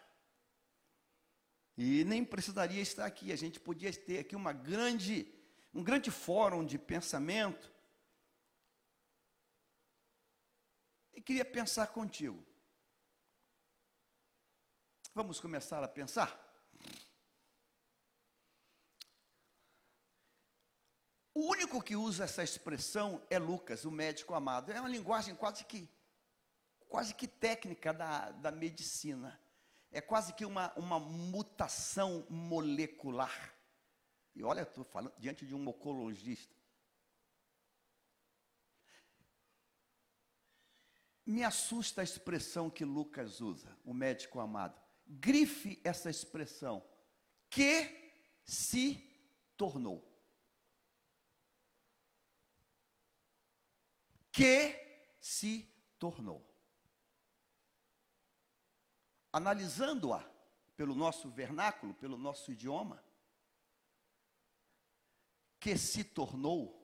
E 1.78 2.04
nem 2.06 2.26
precisaria 2.26 2.82
estar 2.82 3.06
aqui, 3.06 3.32
a 3.32 3.36
gente 3.36 3.60
podia 3.60 3.94
ter 3.94 4.20
aqui 4.20 4.36
uma 4.36 4.52
grande, 4.52 5.32
um 5.72 5.84
grande 5.84 6.10
fórum 6.10 6.66
de 6.66 6.80
pensamento 6.80 7.72
e 11.14 11.22
queria 11.22 11.46
pensar 11.46 11.88
contigo. 11.88 12.46
Vamos 15.14 15.40
começar 15.40 15.84
a 15.84 15.88
pensar? 15.88 16.40
O 21.34 21.50
único 21.50 21.82
que 21.82 21.96
usa 21.96 22.26
essa 22.26 22.44
expressão 22.44 23.22
é 23.30 23.40
Lucas, 23.40 23.86
o 23.86 23.92
médico 23.92 24.34
amado. 24.34 24.72
É 24.72 24.80
uma 24.80 24.90
linguagem 24.90 25.36
quase 25.36 25.66
que, 25.66 25.90
quase 26.88 27.14
que 27.14 27.28
técnica 27.28 27.94
da, 27.94 28.32
da 28.32 28.52
medicina. 28.52 29.40
É 29.92 30.00
quase 30.00 30.34
que 30.34 30.46
uma, 30.46 30.74
uma 30.78 31.00
mutação 31.00 32.26
molecular. 32.30 33.54
E 34.36 34.44
olha, 34.44 34.62
estou 34.62 34.84
falando 34.84 35.14
diante 35.18 35.46
de 35.46 35.54
um 35.54 35.68
oncologista. 35.68 36.61
Me 41.32 41.46
assusta 41.46 42.02
a 42.02 42.04
expressão 42.04 42.70
que 42.70 42.84
Lucas 42.84 43.40
usa, 43.40 43.74
o 43.86 43.94
médico 43.94 44.42
amado. 44.42 44.78
Grife 45.08 45.80
essa 45.82 46.10
expressão. 46.10 46.86
Que 47.50 48.12
se 48.44 48.98
tornou. 49.56 50.06
Que 54.30 55.16
se 55.22 55.74
tornou. 55.98 56.46
Analisando-a 59.32 60.30
pelo 60.76 60.94
nosso 60.94 61.30
vernáculo, 61.30 61.94
pelo 61.94 62.18
nosso 62.18 62.52
idioma, 62.52 63.02
que 65.62 65.78
se 65.78 66.04
tornou 66.04 66.78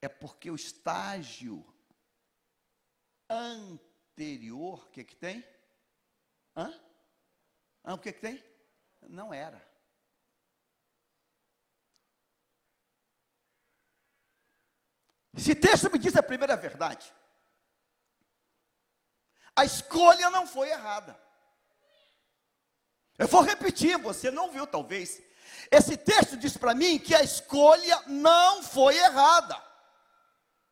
é 0.00 0.08
porque 0.08 0.50
o 0.50 0.54
estágio 0.54 1.75
anterior, 3.28 4.84
o 4.84 4.90
que 4.90 5.04
que 5.04 5.16
tem? 5.16 5.44
Hã? 6.56 6.72
Hã, 7.84 7.94
o 7.94 7.98
que 7.98 8.12
que 8.12 8.20
tem? 8.20 8.42
Não 9.02 9.32
era. 9.32 9.64
Esse 15.36 15.54
texto 15.54 15.90
me 15.92 15.98
diz 15.98 16.16
a 16.16 16.22
primeira 16.22 16.56
verdade. 16.56 17.12
A 19.54 19.64
escolha 19.64 20.30
não 20.30 20.46
foi 20.46 20.70
errada. 20.70 21.18
Eu 23.18 23.28
vou 23.28 23.42
repetir, 23.42 23.96
você 23.98 24.30
não 24.30 24.50
viu 24.50 24.66
talvez. 24.66 25.22
Esse 25.70 25.96
texto 25.96 26.36
diz 26.36 26.56
para 26.56 26.74
mim 26.74 26.98
que 26.98 27.14
a 27.14 27.22
escolha 27.22 28.02
não 28.06 28.62
foi 28.62 28.96
errada. 28.96 29.62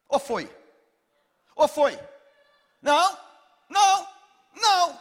Ou 0.09 0.19
foi? 0.19 0.55
Ou 1.57 1.69
foi? 1.69 1.99
Não, 2.85 3.19
não, 3.67 4.09
não. 4.61 5.01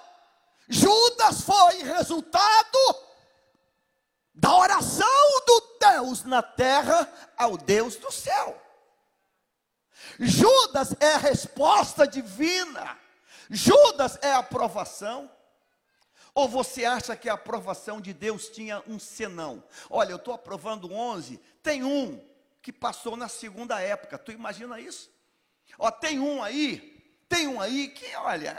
Judas 0.70 1.42
foi 1.42 1.84
resultado 1.84 2.80
da 4.34 4.56
oração 4.56 5.06
do 5.46 5.78
Deus 5.82 6.24
na 6.24 6.42
terra 6.42 7.12
ao 7.38 7.58
Deus 7.58 7.98
do 7.98 8.10
céu. 8.10 8.58
Judas 10.18 10.96
é 10.98 11.16
a 11.16 11.18
resposta 11.18 12.08
divina. 12.08 12.98
Judas 13.50 14.18
é 14.22 14.32
a 14.32 14.38
aprovação. 14.38 15.30
Ou 16.34 16.48
você 16.48 16.86
acha 16.86 17.18
que 17.18 17.28
a 17.28 17.34
aprovação 17.34 18.00
de 18.00 18.14
Deus 18.14 18.48
tinha 18.48 18.82
um 18.88 18.98
senão? 18.98 19.62
Olha, 19.90 20.12
eu 20.12 20.16
estou 20.16 20.34
aprovando 20.34 20.92
11, 20.92 21.38
tem 21.62 21.84
um 21.84 22.26
que 22.62 22.72
passou 22.72 23.18
na 23.18 23.28
segunda 23.28 23.82
época. 23.82 24.18
Tu 24.18 24.32
imagina 24.32 24.80
isso? 24.80 25.12
Ó, 25.78 25.92
tem 25.92 26.18
um 26.18 26.42
aí 26.42 26.93
tem 27.34 27.48
um 27.48 27.60
aí 27.60 27.88
que, 27.88 28.16
olha, 28.18 28.56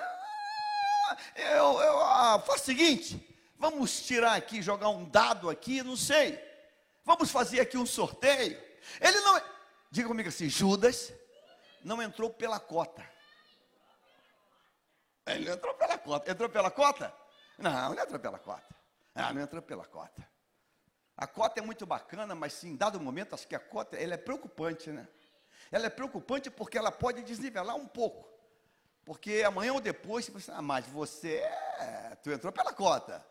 eu, 1.36 1.80
eu 1.80 2.00
ah, 2.00 2.42
o 2.44 2.58
seguinte, 2.58 3.54
vamos 3.56 4.02
tirar 4.02 4.34
aqui, 4.34 4.60
jogar 4.60 4.88
um 4.88 5.08
dado 5.08 5.48
aqui, 5.48 5.80
não 5.80 5.96
sei. 5.96 6.42
Vamos 7.04 7.30
fazer 7.30 7.60
aqui 7.60 7.78
um 7.78 7.86
sorteio. 7.86 8.60
Ele 9.00 9.20
não, 9.20 9.40
diga 9.92 10.08
comigo 10.08 10.28
assim, 10.28 10.48
Judas 10.48 11.12
não 11.84 12.02
entrou 12.02 12.30
pela 12.30 12.58
cota. 12.58 13.08
Ele 15.24 15.48
entrou 15.48 15.74
pela 15.74 15.96
cota. 15.96 16.30
Entrou 16.30 16.48
pela 16.48 16.70
cota? 16.70 17.14
Não, 17.56 17.94
não 17.94 18.02
entrou 18.02 18.18
pela 18.18 18.38
cota. 18.40 18.74
Ah, 19.14 19.32
não 19.32 19.42
entrou 19.42 19.62
pela 19.62 19.84
cota. 19.84 20.28
A 21.16 21.28
cota 21.28 21.60
é 21.60 21.62
muito 21.62 21.86
bacana, 21.86 22.34
mas 22.34 22.54
sim, 22.54 22.70
em 22.70 22.76
dado 22.76 22.98
momento, 22.98 23.36
acho 23.36 23.46
que 23.46 23.54
a 23.54 23.60
cota 23.60 23.96
ela 23.96 24.14
é 24.14 24.18
preocupante, 24.18 24.90
né? 24.90 25.06
Ela 25.70 25.86
é 25.86 25.90
preocupante 25.90 26.50
porque 26.50 26.76
ela 26.76 26.90
pode 26.90 27.22
desnivelar 27.22 27.76
um 27.76 27.86
pouco. 27.86 28.33
Porque 29.04 29.42
amanhã 29.46 29.72
ou 29.74 29.80
depois, 29.80 30.28
você 30.28 30.50
ah, 30.50 30.62
mas 30.62 30.86
você, 30.86 31.36
é, 31.36 32.16
tu 32.22 32.30
entrou 32.30 32.52
pela 32.52 32.72
cota. 32.72 33.24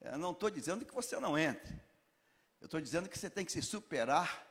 Eu 0.00 0.18
não 0.18 0.30
estou 0.30 0.48
dizendo 0.48 0.84
que 0.84 0.94
você 0.94 1.18
não 1.18 1.36
entre. 1.36 1.74
Eu 2.60 2.66
estou 2.66 2.80
dizendo 2.80 3.08
que 3.08 3.18
você 3.18 3.28
tem 3.28 3.44
que 3.44 3.50
se 3.50 3.60
superar 3.62 4.46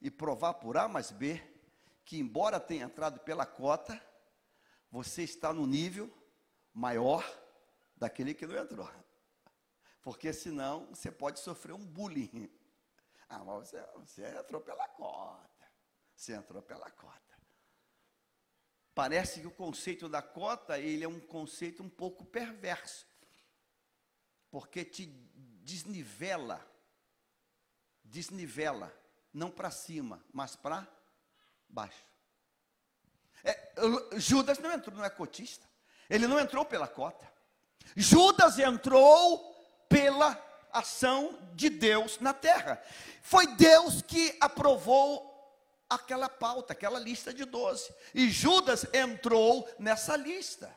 e 0.00 0.10
provar 0.10 0.54
por 0.54 0.76
A 0.76 0.88
mais 0.88 1.10
B 1.10 1.42
que, 2.04 2.18
embora 2.18 2.58
tenha 2.58 2.86
entrado 2.86 3.20
pela 3.20 3.44
cota, 3.44 4.02
você 4.90 5.22
está 5.22 5.52
no 5.52 5.66
nível 5.66 6.10
maior 6.72 7.22
daquele 7.94 8.32
que 8.32 8.46
não 8.46 8.56
entrou. 8.56 8.90
Porque 10.00 10.32
senão 10.32 10.86
você 10.86 11.10
pode 11.10 11.40
sofrer 11.40 11.74
um 11.74 11.84
bullying. 11.84 12.50
Ah, 13.28 13.44
mas 13.44 13.68
você, 13.68 13.82
você 13.96 14.38
entrou 14.38 14.62
pela 14.62 14.88
cota. 14.88 15.57
Você 16.18 16.34
entrou 16.34 16.60
pela 16.60 16.90
cota. 16.90 17.38
Parece 18.92 19.40
que 19.40 19.46
o 19.46 19.52
conceito 19.52 20.08
da 20.08 20.20
cota, 20.20 20.76
ele 20.76 21.04
é 21.04 21.08
um 21.08 21.20
conceito 21.20 21.80
um 21.80 21.88
pouco 21.88 22.24
perverso. 22.24 23.06
Porque 24.50 24.84
te 24.84 25.06
desnivela. 25.62 26.60
Desnivela. 28.02 28.92
Não 29.32 29.48
para 29.48 29.70
cima, 29.70 30.24
mas 30.32 30.56
para 30.56 30.88
baixo. 31.68 32.04
É, 33.44 33.74
Judas 34.16 34.58
não 34.58 34.72
entrou, 34.72 34.96
não 34.96 35.04
é 35.04 35.10
cotista. 35.10 35.68
Ele 36.10 36.26
não 36.26 36.40
entrou 36.40 36.64
pela 36.64 36.88
cota. 36.88 37.32
Judas 37.94 38.58
entrou 38.58 39.54
pela 39.88 40.36
ação 40.72 41.38
de 41.54 41.70
Deus 41.70 42.18
na 42.18 42.34
terra. 42.34 42.82
Foi 43.22 43.46
Deus 43.54 44.02
que 44.02 44.36
aprovou 44.40 45.37
aquela 45.88 46.28
pauta, 46.28 46.72
aquela 46.72 46.98
lista 46.98 47.32
de 47.32 47.44
doze. 47.44 47.92
E 48.14 48.28
Judas 48.30 48.86
entrou 48.92 49.68
nessa 49.78 50.16
lista. 50.16 50.76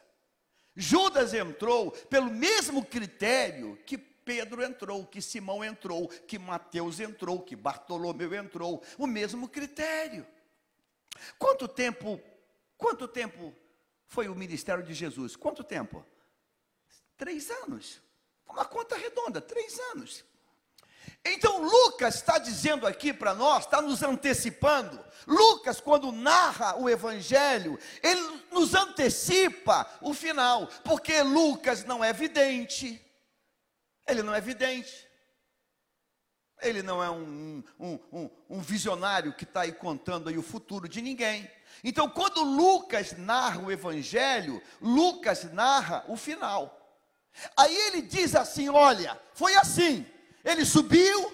Judas 0.75 1.33
entrou 1.33 1.91
pelo 1.91 2.31
mesmo 2.31 2.85
critério 2.85 3.77
que 3.85 3.97
Pedro 3.97 4.63
entrou, 4.63 5.05
que 5.05 5.21
Simão 5.21 5.63
entrou, 5.63 6.07
que 6.07 6.39
Mateus 6.39 6.99
entrou, 6.99 7.41
que 7.41 7.55
Bartolomeu 7.55 8.33
entrou, 8.33 8.81
o 8.97 9.05
mesmo 9.07 9.49
critério. 9.49 10.25
Quanto 11.37 11.67
tempo, 11.67 12.21
quanto 12.77 13.07
tempo 13.07 13.53
foi 14.07 14.29
o 14.29 14.35
ministério 14.35 14.83
de 14.83 14.93
Jesus? 14.93 15.35
Quanto 15.35 15.63
tempo? 15.63 16.05
Três 17.17 17.49
anos. 17.49 18.01
Uma 18.47 18.65
conta 18.65 18.95
redonda, 18.95 19.41
três 19.41 19.79
anos. 19.93 20.23
Então 21.23 21.61
Lucas 21.61 22.15
está 22.15 22.39
dizendo 22.39 22.87
aqui 22.87 23.13
para 23.13 23.33
nós, 23.33 23.65
está 23.65 23.81
nos 23.81 24.01
antecipando. 24.01 24.99
Lucas, 25.27 25.79
quando 25.79 26.11
narra 26.11 26.77
o 26.77 26.89
Evangelho, 26.89 27.77
ele 28.01 28.21
nos 28.51 28.73
antecipa 28.73 29.87
o 30.01 30.13
final, 30.13 30.67
porque 30.83 31.21
Lucas 31.21 31.83
não 31.85 32.03
é 32.03 32.11
vidente. 32.11 32.99
Ele 34.07 34.23
não 34.23 34.33
é 34.33 34.41
vidente. 34.41 35.07
Ele 36.59 36.81
não 36.81 37.03
é 37.03 37.09
um, 37.09 37.63
um, 37.79 37.99
um, 38.11 38.29
um 38.49 38.61
visionário 38.61 39.33
que 39.33 39.43
está 39.43 39.61
aí 39.61 39.71
contando 39.71 40.29
aí 40.29 40.37
o 40.37 40.43
futuro 40.43 40.87
de 40.87 41.01
ninguém. 41.01 41.49
Então, 41.83 42.09
quando 42.09 42.43
Lucas 42.43 43.13
narra 43.17 43.59
o 43.61 43.71
Evangelho, 43.71 44.61
Lucas 44.79 45.51
narra 45.51 46.03
o 46.07 46.15
final. 46.15 46.77
Aí 47.55 47.75
ele 47.87 48.01
diz 48.01 48.35
assim: 48.35 48.69
olha, 48.69 49.19
foi 49.33 49.55
assim. 49.55 50.05
Ele 50.43 50.65
subiu, 50.65 51.31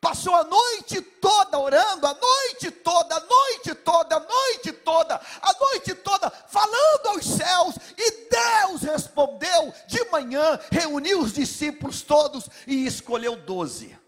passou 0.00 0.34
a 0.34 0.44
noite 0.44 1.00
toda 1.00 1.58
orando, 1.58 2.06
a 2.06 2.14
noite 2.14 2.70
toda, 2.70 3.16
a 3.16 3.20
noite 3.20 3.74
toda, 3.74 4.16
a 4.16 4.20
noite 4.20 4.72
toda, 4.72 5.20
a 5.40 5.54
noite 5.58 5.94
toda, 5.94 6.30
falando 6.30 7.06
aos 7.06 7.24
céus, 7.24 7.76
e 7.96 8.28
Deus 8.28 8.82
respondeu 8.82 9.72
de 9.86 10.04
manhã, 10.10 10.60
reuniu 10.70 11.20
os 11.20 11.32
discípulos 11.32 12.02
todos 12.02 12.48
e 12.66 12.86
escolheu 12.86 13.34
doze 13.36 13.98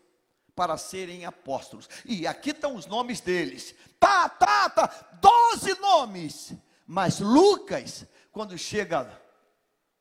para 0.54 0.76
serem 0.78 1.24
apóstolos. 1.24 1.88
E 2.04 2.26
aqui 2.26 2.50
estão 2.50 2.74
os 2.74 2.86
nomes 2.86 3.20
deles. 3.20 3.74
Tá, 4.00 4.28
tá, 4.28 4.70
tá, 4.70 5.18
doze 5.20 5.74
nomes. 5.80 6.52
Mas 6.86 7.20
Lucas, 7.20 8.06
quando 8.32 8.56
chega 8.56 9.10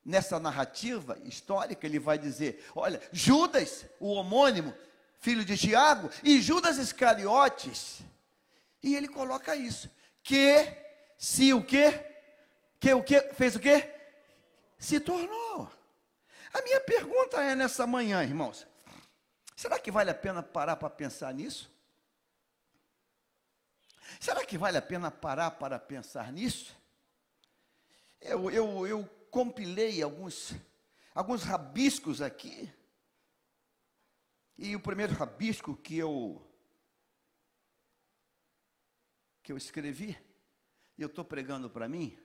nessa 0.06 0.39
narrativa 0.39 1.18
histórica, 1.24 1.88
ele 1.88 1.98
vai 1.98 2.18
dizer: 2.20 2.63
olha, 2.76 3.02
Judas, 3.12 3.86
o 4.00 4.12
homônimo, 4.12 4.74
filho 5.20 5.44
de 5.44 5.58
Tiago, 5.58 6.12
e 6.24 6.39
Judas 6.39 6.78
Iscariotes. 6.78 8.02
E 8.84 8.96
ele 8.96 9.08
coloca 9.08 9.56
isso: 9.56 9.89
que 10.22 10.72
se 11.18 11.52
o 11.54 11.63
que? 11.63 11.91
Que 12.80 12.94
o 12.94 13.04
que? 13.04 13.20
Fez 13.34 13.56
o 13.56 13.60
que? 13.60 13.89
Se 14.78 15.00
tornou. 15.00 15.72
A 16.54 16.62
minha 16.62 16.80
pergunta 16.82 17.41
é 17.41 17.56
nessa 17.56 17.88
manhã, 17.88 18.22
irmãos: 18.24 18.68
será 19.56 19.80
que 19.80 19.89
vale 19.89 20.12
a 20.12 20.15
pena 20.15 20.44
parar 20.44 20.76
para 20.76 20.89
pensar 20.91 21.34
nisso? 21.34 21.74
Será 24.20 24.46
que 24.46 24.58
vale 24.58 24.78
a 24.78 24.82
pena 24.82 25.10
parar 25.10 25.52
para 25.52 25.80
pensar 25.80 26.32
nisso? 26.32 26.76
Eu, 28.22 28.50
eu, 28.50 28.88
eu 28.88 29.10
compilei 29.36 30.02
alguns, 30.02 30.56
alguns 31.13 31.43
rabiscos 31.43 32.21
aqui. 32.21 32.74
E 34.58 34.74
o 34.78 34.80
primeiro 34.80 35.13
rabisco 35.13 35.76
que 35.76 35.98
eu 35.98 36.41
que 39.43 39.52
eu 39.52 39.58
escrevi, 39.58 40.17
e 40.98 41.02
eu 41.02 41.08
estou 41.08 41.26
pregando 41.26 41.69
para 41.69 41.89
mim, 41.89 42.17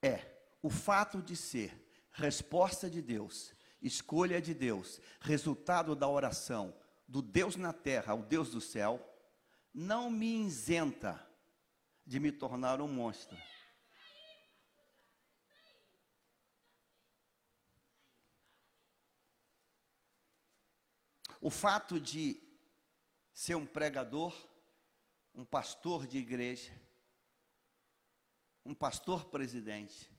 é 0.00 0.24
o 0.62 0.70
fato 0.70 1.20
de 1.20 1.34
ser 1.34 1.84
resposta 2.12 2.88
de 2.88 3.02
Deus, 3.02 3.52
escolha 3.82 4.40
de 4.40 4.54
Deus, 4.54 5.00
resultado 5.20 5.96
da 5.96 6.08
oração 6.08 6.72
do 7.08 7.20
Deus 7.20 7.56
na 7.56 7.72
terra, 7.72 8.14
o 8.14 8.22
Deus 8.22 8.52
do 8.52 8.60
céu, 8.60 9.04
não 9.74 10.08
me 10.08 10.46
isenta 10.46 11.20
de 12.06 12.20
me 12.20 12.30
tornar 12.30 12.80
um 12.80 12.86
monstro. 12.86 13.36
O 21.44 21.50
fato 21.50 22.00
de 22.00 22.42
ser 23.30 23.54
um 23.54 23.66
pregador, 23.66 24.34
um 25.34 25.44
pastor 25.44 26.06
de 26.06 26.16
igreja, 26.16 26.72
um 28.64 28.74
pastor 28.74 29.26
presidente, 29.26 30.10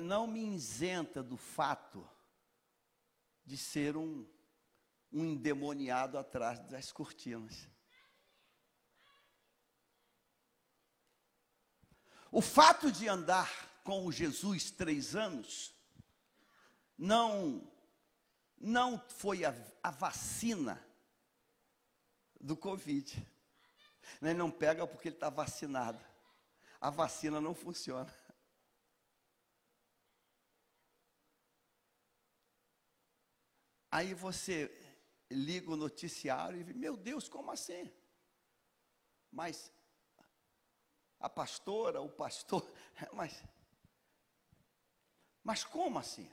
não 0.00 0.26
me 0.26 0.54
isenta 0.54 1.22
do 1.22 1.38
fato 1.38 2.06
de 3.42 3.56
ser 3.56 3.96
um, 3.96 4.30
um 5.10 5.24
endemoniado 5.24 6.18
atrás 6.18 6.60
das 6.68 6.92
cortinas. 6.92 7.66
O 12.30 12.42
fato 12.42 12.92
de 12.92 13.08
andar 13.08 13.80
com 13.82 14.04
o 14.04 14.12
Jesus 14.12 14.70
três 14.70 15.16
anos 15.16 15.74
não 16.98 17.72
não 18.64 18.98
foi 18.98 19.44
a, 19.44 19.54
a 19.82 19.90
vacina 19.90 20.82
do 22.40 22.56
Covid. 22.56 23.14
Ele 24.22 24.34
não 24.34 24.50
pega 24.50 24.86
porque 24.86 25.08
ele 25.08 25.16
está 25.16 25.28
vacinado. 25.28 26.02
A 26.80 26.88
vacina 26.88 27.42
não 27.42 27.54
funciona. 27.54 28.12
Aí 33.90 34.14
você 34.14 34.70
liga 35.30 35.70
o 35.70 35.76
noticiário 35.76 36.60
e 36.60 36.64
diz, 36.64 36.74
meu 36.74 36.96
Deus, 36.96 37.28
como 37.28 37.50
assim? 37.50 37.92
Mas 39.30 39.70
a 41.20 41.28
pastora, 41.28 42.00
o 42.00 42.08
pastor, 42.08 42.66
mas, 43.12 43.44
mas 45.42 45.64
como 45.64 45.98
assim? 45.98 46.30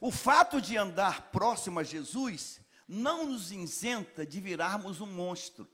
O 0.00 0.10
fato 0.10 0.60
de 0.60 0.76
andar 0.76 1.30
próximo 1.30 1.78
a 1.78 1.82
Jesus 1.82 2.60
não 2.86 3.26
nos 3.26 3.50
isenta 3.50 4.24
de 4.24 4.40
virarmos 4.40 5.00
um 5.00 5.06
monstro. 5.06 5.68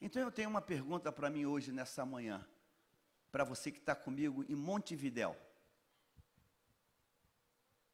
Então 0.00 0.20
eu 0.20 0.30
tenho 0.30 0.50
uma 0.50 0.60
pergunta 0.60 1.10
para 1.10 1.30
mim 1.30 1.46
hoje, 1.46 1.72
nessa 1.72 2.04
manhã, 2.04 2.46
para 3.32 3.42
você 3.42 3.72
que 3.72 3.78
está 3.78 3.94
comigo 3.96 4.44
em 4.48 4.54
Montevidéu. 4.54 5.34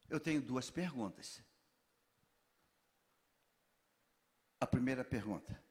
Eu 0.09 0.19
tenho 0.19 0.41
duas 0.41 0.69
perguntas. 0.69 1.41
A 4.59 4.67
primeira 4.67 5.05
pergunta 5.05 5.63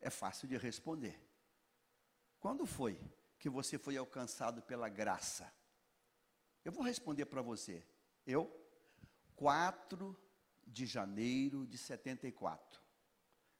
é 0.00 0.08
fácil 0.08 0.46
de 0.46 0.56
responder. 0.56 1.27
Quando 2.40 2.66
foi 2.66 3.00
que 3.38 3.48
você 3.48 3.78
foi 3.78 3.96
alcançado 3.96 4.62
pela 4.62 4.88
graça? 4.88 5.52
Eu 6.64 6.72
vou 6.72 6.84
responder 6.84 7.26
para 7.26 7.42
você. 7.42 7.84
Eu, 8.26 8.50
4 9.36 10.16
de 10.66 10.86
janeiro 10.86 11.66
de 11.66 11.78
74. 11.78 12.80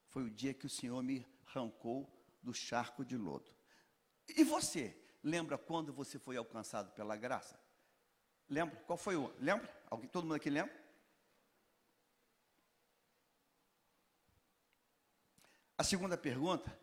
Foi 0.08 0.24
o 0.24 0.30
dia 0.30 0.54
que 0.54 0.66
o 0.66 0.70
Senhor 0.70 1.02
me 1.02 1.26
arrancou 1.46 2.08
do 2.42 2.52
charco 2.52 3.04
de 3.04 3.16
lodo. 3.16 3.50
E 4.28 4.44
você, 4.44 4.96
lembra 5.22 5.56
quando 5.56 5.92
você 5.92 6.18
foi 6.18 6.36
alcançado 6.36 6.92
pela 6.92 7.16
graça? 7.16 7.58
Lembra? 8.48 8.76
Qual 8.80 8.96
foi 8.96 9.16
o? 9.16 9.32
Lembra? 9.38 9.68
Alguém, 9.90 10.08
todo 10.08 10.24
mundo 10.24 10.34
aqui 10.34 10.50
lembra? 10.50 10.76
A 15.76 15.84
segunda 15.84 16.16
pergunta, 16.16 16.76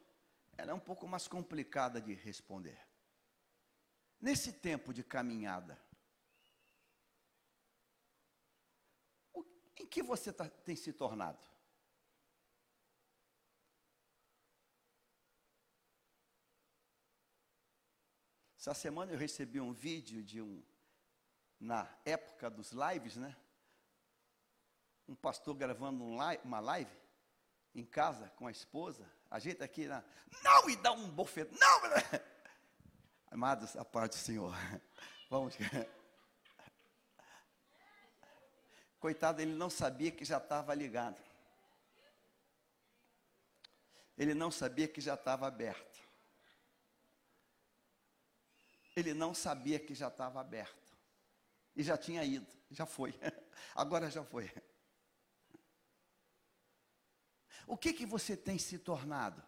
ela 0.57 0.71
é 0.71 0.73
um 0.73 0.79
pouco 0.79 1.07
mais 1.07 1.27
complicada 1.27 2.01
de 2.01 2.13
responder. 2.13 2.79
Nesse 4.19 4.53
tempo 4.53 4.93
de 4.93 5.03
caminhada, 5.03 5.79
em 9.77 9.85
que 9.85 10.01
você 10.01 10.31
tá, 10.31 10.49
tem 10.49 10.75
se 10.75 10.93
tornado? 10.93 11.43
Essa 18.57 18.73
semana 18.73 19.11
eu 19.11 19.17
recebi 19.17 19.59
um 19.59 19.71
vídeo 19.71 20.23
de 20.23 20.41
um, 20.41 20.63
na 21.59 21.87
época 22.03 22.49
dos 22.49 22.71
lives, 22.71 23.15
né? 23.15 23.35
Um 25.07 25.13
pastor 25.13 25.53
gravando 25.53 26.03
um 26.03 26.15
live, 26.15 26.43
uma 26.43 26.59
live 26.59 27.04
em 27.75 27.85
casa 27.85 28.31
com 28.37 28.47
a 28.47 28.51
esposa, 28.51 29.05
ajeita 29.29 29.65
aqui, 29.65 29.85
na, 29.85 30.03
não, 30.41 30.69
e 30.69 30.75
dá 30.77 30.93
um 30.93 31.09
bofetão, 31.09 31.57
não! 31.59 31.81
Amados, 33.29 33.75
a 33.75 33.83
paz 33.83 34.09
do 34.09 34.15
Senhor. 34.15 34.55
Vamos. 35.29 35.55
Coitado, 38.97 39.41
ele 39.41 39.53
não 39.53 39.69
sabia 39.69 40.09
que 40.09 40.23
já 40.23 40.37
estava 40.37 40.73
ligado. 40.73 41.21
Ele 44.17 44.33
não 44.33 44.49
sabia 44.49 44.87
que 44.87 45.01
já 45.01 45.15
estava 45.15 45.45
aberto. 45.45 45.99
Ele 48.95 49.13
não 49.13 49.33
sabia 49.33 49.77
que 49.77 49.93
já 49.93 50.07
estava 50.07 50.39
aberto. 50.39 50.95
E 51.75 51.83
já 51.83 51.97
tinha 51.97 52.23
ido, 52.23 52.47
já 52.71 52.85
foi. 52.85 53.13
Agora 53.75 54.09
já 54.09 54.23
foi. 54.23 54.49
O 57.67 57.77
que 57.77 57.93
que 57.93 58.05
você 58.05 58.37
tem 58.37 58.57
se 58.57 58.77
tornado? 58.77 59.43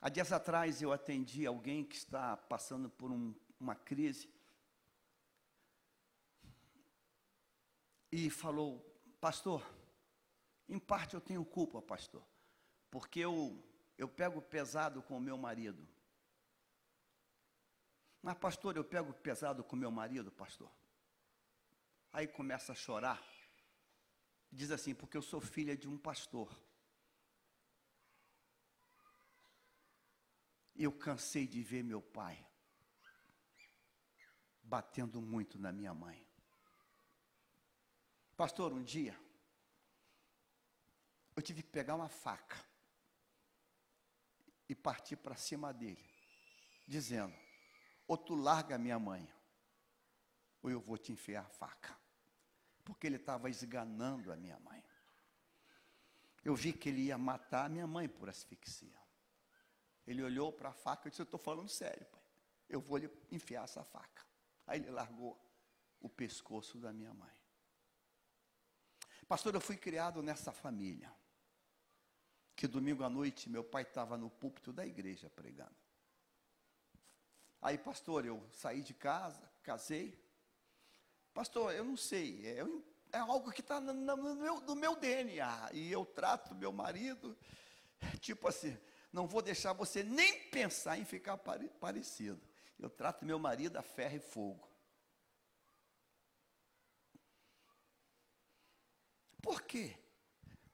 Há 0.00 0.08
dias 0.08 0.30
atrás 0.32 0.80
eu 0.80 0.92
atendi 0.92 1.44
alguém 1.44 1.84
que 1.84 1.96
está 1.96 2.36
passando 2.36 2.88
por 2.88 3.10
um, 3.10 3.34
uma 3.58 3.74
crise 3.74 4.32
e 8.12 8.30
falou, 8.30 8.80
pastor, 9.20 9.66
em 10.68 10.78
parte 10.78 11.14
eu 11.14 11.20
tenho 11.20 11.44
culpa, 11.44 11.82
pastor, 11.82 12.24
porque 12.90 13.18
eu, 13.18 13.60
eu 13.96 14.08
pego 14.08 14.40
pesado 14.40 15.02
com 15.02 15.16
o 15.16 15.20
meu 15.20 15.36
marido. 15.36 15.86
Mas, 18.22 18.36
pastor, 18.38 18.76
eu 18.76 18.84
pego 18.84 19.12
pesado 19.12 19.64
com 19.64 19.74
meu 19.74 19.90
marido, 19.90 20.30
pastor. 20.30 20.70
Aí 22.12 22.26
começa 22.26 22.72
a 22.72 22.74
chorar. 22.74 23.22
Diz 24.50 24.70
assim: 24.70 24.94
porque 24.94 25.16
eu 25.16 25.22
sou 25.22 25.40
filha 25.40 25.76
de 25.76 25.88
um 25.88 25.98
pastor. 25.98 26.50
Eu 30.74 30.92
cansei 30.92 31.46
de 31.46 31.62
ver 31.62 31.82
meu 31.82 32.00
pai 32.00 32.46
batendo 34.62 35.20
muito 35.20 35.58
na 35.58 35.72
minha 35.72 35.92
mãe. 35.92 36.26
Pastor, 38.36 38.72
um 38.72 38.84
dia 38.84 39.18
eu 41.34 41.42
tive 41.42 41.62
que 41.62 41.70
pegar 41.70 41.94
uma 41.94 42.08
faca 42.08 42.64
e 44.68 44.74
partir 44.74 45.16
para 45.16 45.36
cima 45.36 45.72
dele, 45.72 46.08
dizendo: 46.86 47.34
ou 48.06 48.16
tu 48.16 48.34
larga 48.34 48.78
minha 48.78 48.98
mãe, 48.98 49.28
ou 50.62 50.70
eu 50.70 50.80
vou 50.80 50.96
te 50.96 51.10
enfiar 51.10 51.42
a 51.42 51.48
faca. 51.48 51.97
Porque 52.88 53.06
ele 53.06 53.16
estava 53.16 53.50
esganando 53.50 54.32
a 54.32 54.36
minha 54.36 54.58
mãe. 54.60 54.82
Eu 56.42 56.54
vi 56.54 56.72
que 56.72 56.88
ele 56.88 57.02
ia 57.02 57.18
matar 57.18 57.66
a 57.66 57.68
minha 57.68 57.86
mãe 57.86 58.08
por 58.08 58.30
asfixia. 58.30 58.98
Ele 60.06 60.22
olhou 60.22 60.50
para 60.50 60.70
a 60.70 60.72
faca 60.72 61.06
e 61.06 61.10
disse: 61.10 61.20
Eu 61.20 61.24
estou 61.24 61.38
falando 61.38 61.68
sério, 61.68 62.06
pai. 62.06 62.22
Eu 62.66 62.80
vou 62.80 62.96
lhe 62.96 63.10
enfiar 63.30 63.64
essa 63.64 63.84
faca. 63.84 64.24
Aí 64.66 64.80
ele 64.80 64.90
largou 64.90 65.38
o 66.00 66.08
pescoço 66.08 66.78
da 66.78 66.90
minha 66.90 67.12
mãe. 67.12 67.36
Pastor, 69.28 69.54
eu 69.54 69.60
fui 69.60 69.76
criado 69.76 70.22
nessa 70.22 70.50
família. 70.50 71.14
Que 72.56 72.66
domingo 72.66 73.04
à 73.04 73.10
noite 73.10 73.50
meu 73.50 73.62
pai 73.62 73.82
estava 73.82 74.16
no 74.16 74.30
púlpito 74.30 74.72
da 74.72 74.86
igreja 74.86 75.28
pregando. 75.28 75.76
Aí, 77.60 77.76
pastor, 77.76 78.24
eu 78.24 78.42
saí 78.50 78.80
de 78.80 78.94
casa, 78.94 79.46
casei. 79.62 80.18
Pastor, 81.38 81.72
eu 81.72 81.84
não 81.84 81.96
sei, 81.96 82.44
é, 82.44 83.16
é 83.16 83.18
algo 83.20 83.52
que 83.52 83.60
está 83.60 83.80
no, 83.80 83.94
no, 83.94 84.34
meu, 84.34 84.60
no 84.60 84.74
meu 84.74 84.96
DNA. 84.96 85.70
E 85.72 85.92
eu 85.92 86.04
trato 86.04 86.52
meu 86.52 86.72
marido, 86.72 87.38
tipo 88.18 88.48
assim, 88.48 88.76
não 89.12 89.28
vou 89.28 89.40
deixar 89.40 89.72
você 89.72 90.02
nem 90.02 90.48
pensar 90.48 90.98
em 90.98 91.04
ficar 91.04 91.36
pare, 91.38 91.68
parecido. 91.78 92.42
Eu 92.76 92.90
trato 92.90 93.24
meu 93.24 93.38
marido 93.38 93.76
a 93.76 93.82
ferro 93.82 94.16
e 94.16 94.18
fogo. 94.18 94.68
Por 99.40 99.62
quê? 99.62 99.96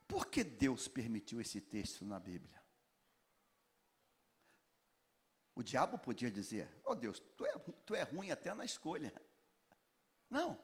Por 0.09 0.29
que 0.29 0.43
Deus 0.43 0.89
permitiu 0.89 1.43
esse 1.43 1.61
texto 1.61 2.07
na 2.07 2.19
Bíblia? 2.19 2.59
O 5.55 5.63
diabo 5.63 5.99
podia 5.99 6.31
dizer: 6.31 6.75
Oh 6.87 6.95
Deus, 6.95 7.21
tu 7.37 7.45
é, 7.45 7.53
tu 7.85 7.95
é 7.95 8.03
ruim 8.03 8.31
até 8.31 8.55
na 8.55 8.65
escolha. 8.65 9.13
Não. 10.35 10.59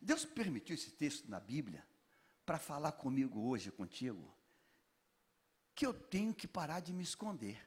Deus 0.00 0.24
permitiu 0.24 0.74
esse 0.74 0.90
texto 0.90 1.28
na 1.28 1.38
Bíblia 1.38 1.86
para 2.46 2.58
falar 2.58 2.92
comigo 2.92 3.46
hoje, 3.46 3.70
contigo, 3.70 4.34
que 5.74 5.84
eu 5.84 5.92
tenho 5.92 6.32
que 6.32 6.48
parar 6.48 6.80
de 6.80 6.94
me 6.94 7.02
esconder. 7.02 7.60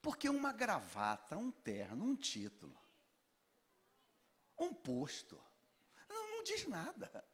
Porque 0.00 0.28
uma 0.28 0.52
gravata, 0.52 1.38
um 1.38 1.52
terno, 1.52 2.04
um 2.04 2.16
título, 2.16 2.76
um 4.58 4.74
posto, 4.74 5.40
não, 6.08 6.30
não 6.32 6.42
diz 6.42 6.66
nada. 6.66 7.24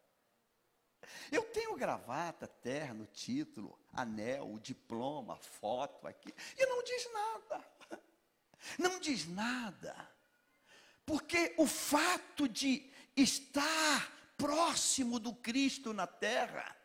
Eu 1.32 1.42
tenho 1.44 1.74
gravata, 1.74 2.46
terno, 2.46 3.06
título, 3.06 3.80
anel, 3.94 4.58
diploma, 4.58 5.38
foto 5.38 6.06
aqui, 6.06 6.34
e 6.58 6.66
não 6.66 6.84
diz 6.84 7.10
nada. 7.14 7.64
Não 8.78 9.00
diz 9.00 9.26
nada. 9.26 10.17
Porque 11.08 11.54
o 11.56 11.66
fato 11.66 12.46
de 12.46 12.86
estar 13.16 14.12
próximo 14.36 15.18
do 15.18 15.34
Cristo 15.34 15.94
na 15.94 16.06
terra, 16.06 16.76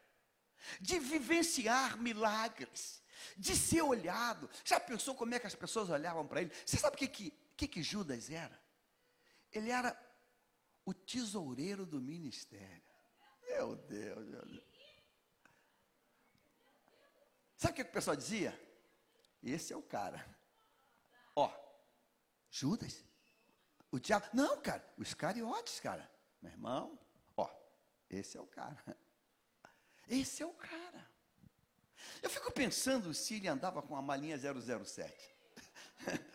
de 0.80 0.98
vivenciar 0.98 1.98
milagres, 1.98 3.04
de 3.38 3.54
ser 3.54 3.82
olhado. 3.82 4.50
Já 4.64 4.80
pensou 4.80 5.14
como 5.14 5.36
é 5.36 5.40
que 5.40 5.48
as 5.48 5.56
pessoas 5.56 5.90
olhavam 5.90 6.26
para 6.26 6.42
ele? 6.42 6.54
Você 6.66 6.78
sabe 6.78 6.96
o 6.96 7.00
que, 7.00 7.08
que, 7.10 7.32
que, 7.58 7.68
que 7.68 7.84
Judas 7.84 8.30
era? 8.30 8.58
Ele 9.52 9.70
era 9.70 9.94
o 10.86 10.94
tesoureiro 10.94 11.86
do 11.86 12.00
ministério. 12.00 12.82
Meu 13.50 13.76
Deus, 13.76 14.26
meu 14.26 14.46
Deus. 14.46 14.64
Sabe 17.58 17.74
o 17.74 17.76
que 17.76 17.82
o 17.82 17.92
pessoal 17.92 18.16
dizia? 18.16 18.58
Esse 19.44 19.74
é 19.74 19.76
o 19.76 19.84
cara. 19.84 20.26
Ó, 21.36 21.52
Judas, 22.50 23.04
o 23.94 24.00
diabo. 24.00 24.26
Não, 24.34 24.60
cara, 24.60 24.84
os 24.98 25.14
cariotes, 25.14 25.80
cara. 25.80 26.10
Meu 26.42 26.52
irmão, 26.52 27.00
ó, 27.38 27.48
esse 28.10 28.36
é 28.36 28.42
o 28.42 28.48
cara. 28.48 28.84
Esse 30.10 30.42
é 30.42 30.46
o 30.46 30.54
cara. 30.54 31.08
Eu 32.22 32.30
fico 32.30 32.52
pensando 32.52 33.14
se 33.14 33.36
ele 33.36 33.48
andava 33.48 33.82
com 33.84 33.96
a 33.96 34.02
malinha 34.02 34.38
007. 34.38 35.36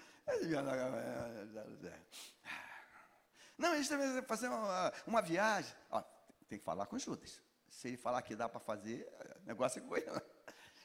Não, 3.59 3.75
ele 3.75 3.83
está 3.83 4.23
fazendo 4.23 4.55
uma, 4.55 4.93
uma 5.07 5.21
viagem. 5.21 5.75
Ó, 5.91 6.01
tem 6.49 6.59
que 6.61 6.65
falar 6.65 6.87
com 6.87 6.97
Judas. 6.97 7.43
Se 7.69 7.89
ele 7.89 7.97
falar 7.97 8.23
que 8.23 8.37
dá 8.37 8.49
para 8.49 8.61
fazer, 8.61 9.07
negócio 9.45 9.83
é 9.83 9.99
ele. 9.99 10.23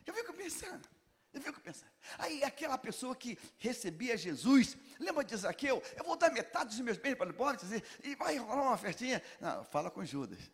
Eu 0.06 0.14
fico 0.14 0.34
pensando. 0.34 0.90
Eu 1.34 1.42
fico 1.42 1.60
pensando. 1.60 1.92
Aí 2.20 2.44
aquela 2.44 2.78
pessoa 2.78 3.16
que 3.16 3.38
recebia 3.58 4.16
Jesus, 4.16 4.78
lembra 5.00 5.24
de 5.24 5.36
Zaqueu? 5.36 5.82
Eu 5.98 6.04
vou 6.04 6.16
dar 6.16 6.32
metade 6.32 6.70
dos 6.70 6.80
meus 6.80 6.98
bens 6.98 7.16
para 7.16 7.32
os 7.32 7.36
pobres 7.36 7.64
e 8.04 8.16
vai 8.16 8.38
rolar 8.38 8.62
uma 8.62 8.78
festinha. 8.78 9.22
Não, 9.42 9.66
fala 9.66 9.90
com 9.90 10.06
Judas. 10.06 10.52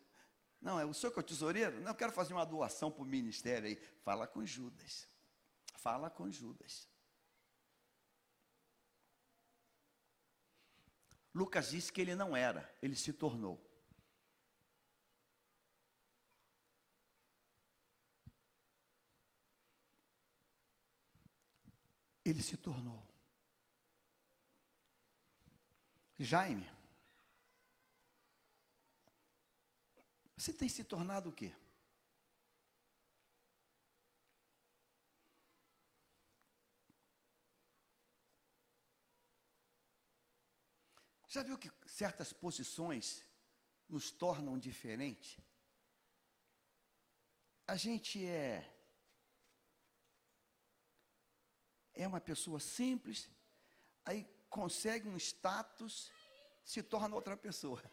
Não, 0.60 0.80
é 0.80 0.84
o 0.84 0.94
senhor 0.94 1.12
que 1.12 1.18
é 1.18 1.22
o 1.22 1.24
tesoureiro? 1.24 1.80
Não, 1.80 1.90
eu 1.90 1.94
quero 1.94 2.12
fazer 2.12 2.32
uma 2.32 2.46
doação 2.46 2.90
para 2.90 3.02
o 3.02 3.06
ministério 3.06 3.68
aí. 3.68 3.76
Fala 4.02 4.26
com 4.26 4.44
Judas. 4.44 5.06
Fala 5.74 6.08
com 6.08 6.30
Judas. 6.30 6.88
Lucas 11.34 11.70
disse 11.70 11.92
que 11.92 12.00
ele 12.00 12.14
não 12.14 12.36
era, 12.36 12.68
ele 12.82 12.96
se 12.96 13.12
tornou. 13.12 13.69
Ele 22.30 22.42
se 22.44 22.56
tornou. 22.56 23.04
Jaime, 26.16 26.70
você 30.36 30.52
tem 30.52 30.68
se 30.68 30.84
tornado 30.84 31.30
o 31.30 31.32
quê? 31.32 31.52
Já 41.26 41.42
viu 41.42 41.58
que 41.58 41.72
certas 41.84 42.32
posições 42.32 43.24
nos 43.88 44.12
tornam 44.12 44.56
diferentes? 44.56 45.36
A 47.66 47.74
gente 47.74 48.24
é 48.24 48.79
é 52.02 52.08
uma 52.08 52.20
pessoa 52.20 52.58
simples, 52.58 53.30
aí 54.06 54.26
consegue 54.48 55.06
um 55.06 55.18
status, 55.18 56.10
se 56.64 56.82
torna 56.82 57.14
outra 57.14 57.36
pessoa. 57.36 57.82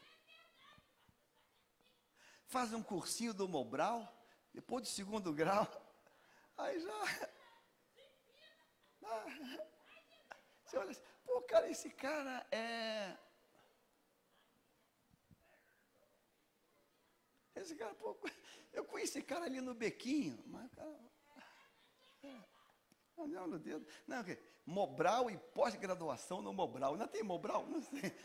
Faz 2.48 2.72
um 2.74 2.82
cursinho 2.82 3.34
do 3.34 3.50
Mobral, 3.50 4.08
depois 4.54 4.84
do 4.84 4.88
segundo 4.88 5.34
grau, 5.34 5.68
aí 6.58 6.80
já. 6.80 7.30
Você 10.64 10.78
olha 10.78 10.92
assim, 10.92 11.02
pô, 11.26 11.42
cara, 11.42 11.70
esse 11.70 11.90
cara 11.90 12.48
é. 12.52 13.18
Esse 17.56 17.76
cara, 17.76 17.94
pô, 17.96 18.18
eu 18.72 18.86
conheci 18.86 19.18
esse 19.18 19.28
cara 19.28 19.44
ali 19.46 19.60
no 19.60 19.74
bequinho, 19.74 20.42
mas 20.48 20.72
cara. 20.72 21.12
É. 22.24 22.57
Anel 23.24 23.48
no 23.48 23.60
dedo. 23.60 23.86
Não. 24.06 24.24
Mobral 24.66 25.30
e 25.30 25.38
pós-graduação 25.38 26.42
no 26.42 26.54
Mobral. 26.54 26.98
Não 26.98 27.08
tem 27.08 27.24
Mobral? 27.24 27.66
Não 27.68 27.82
sei. 27.82 28.16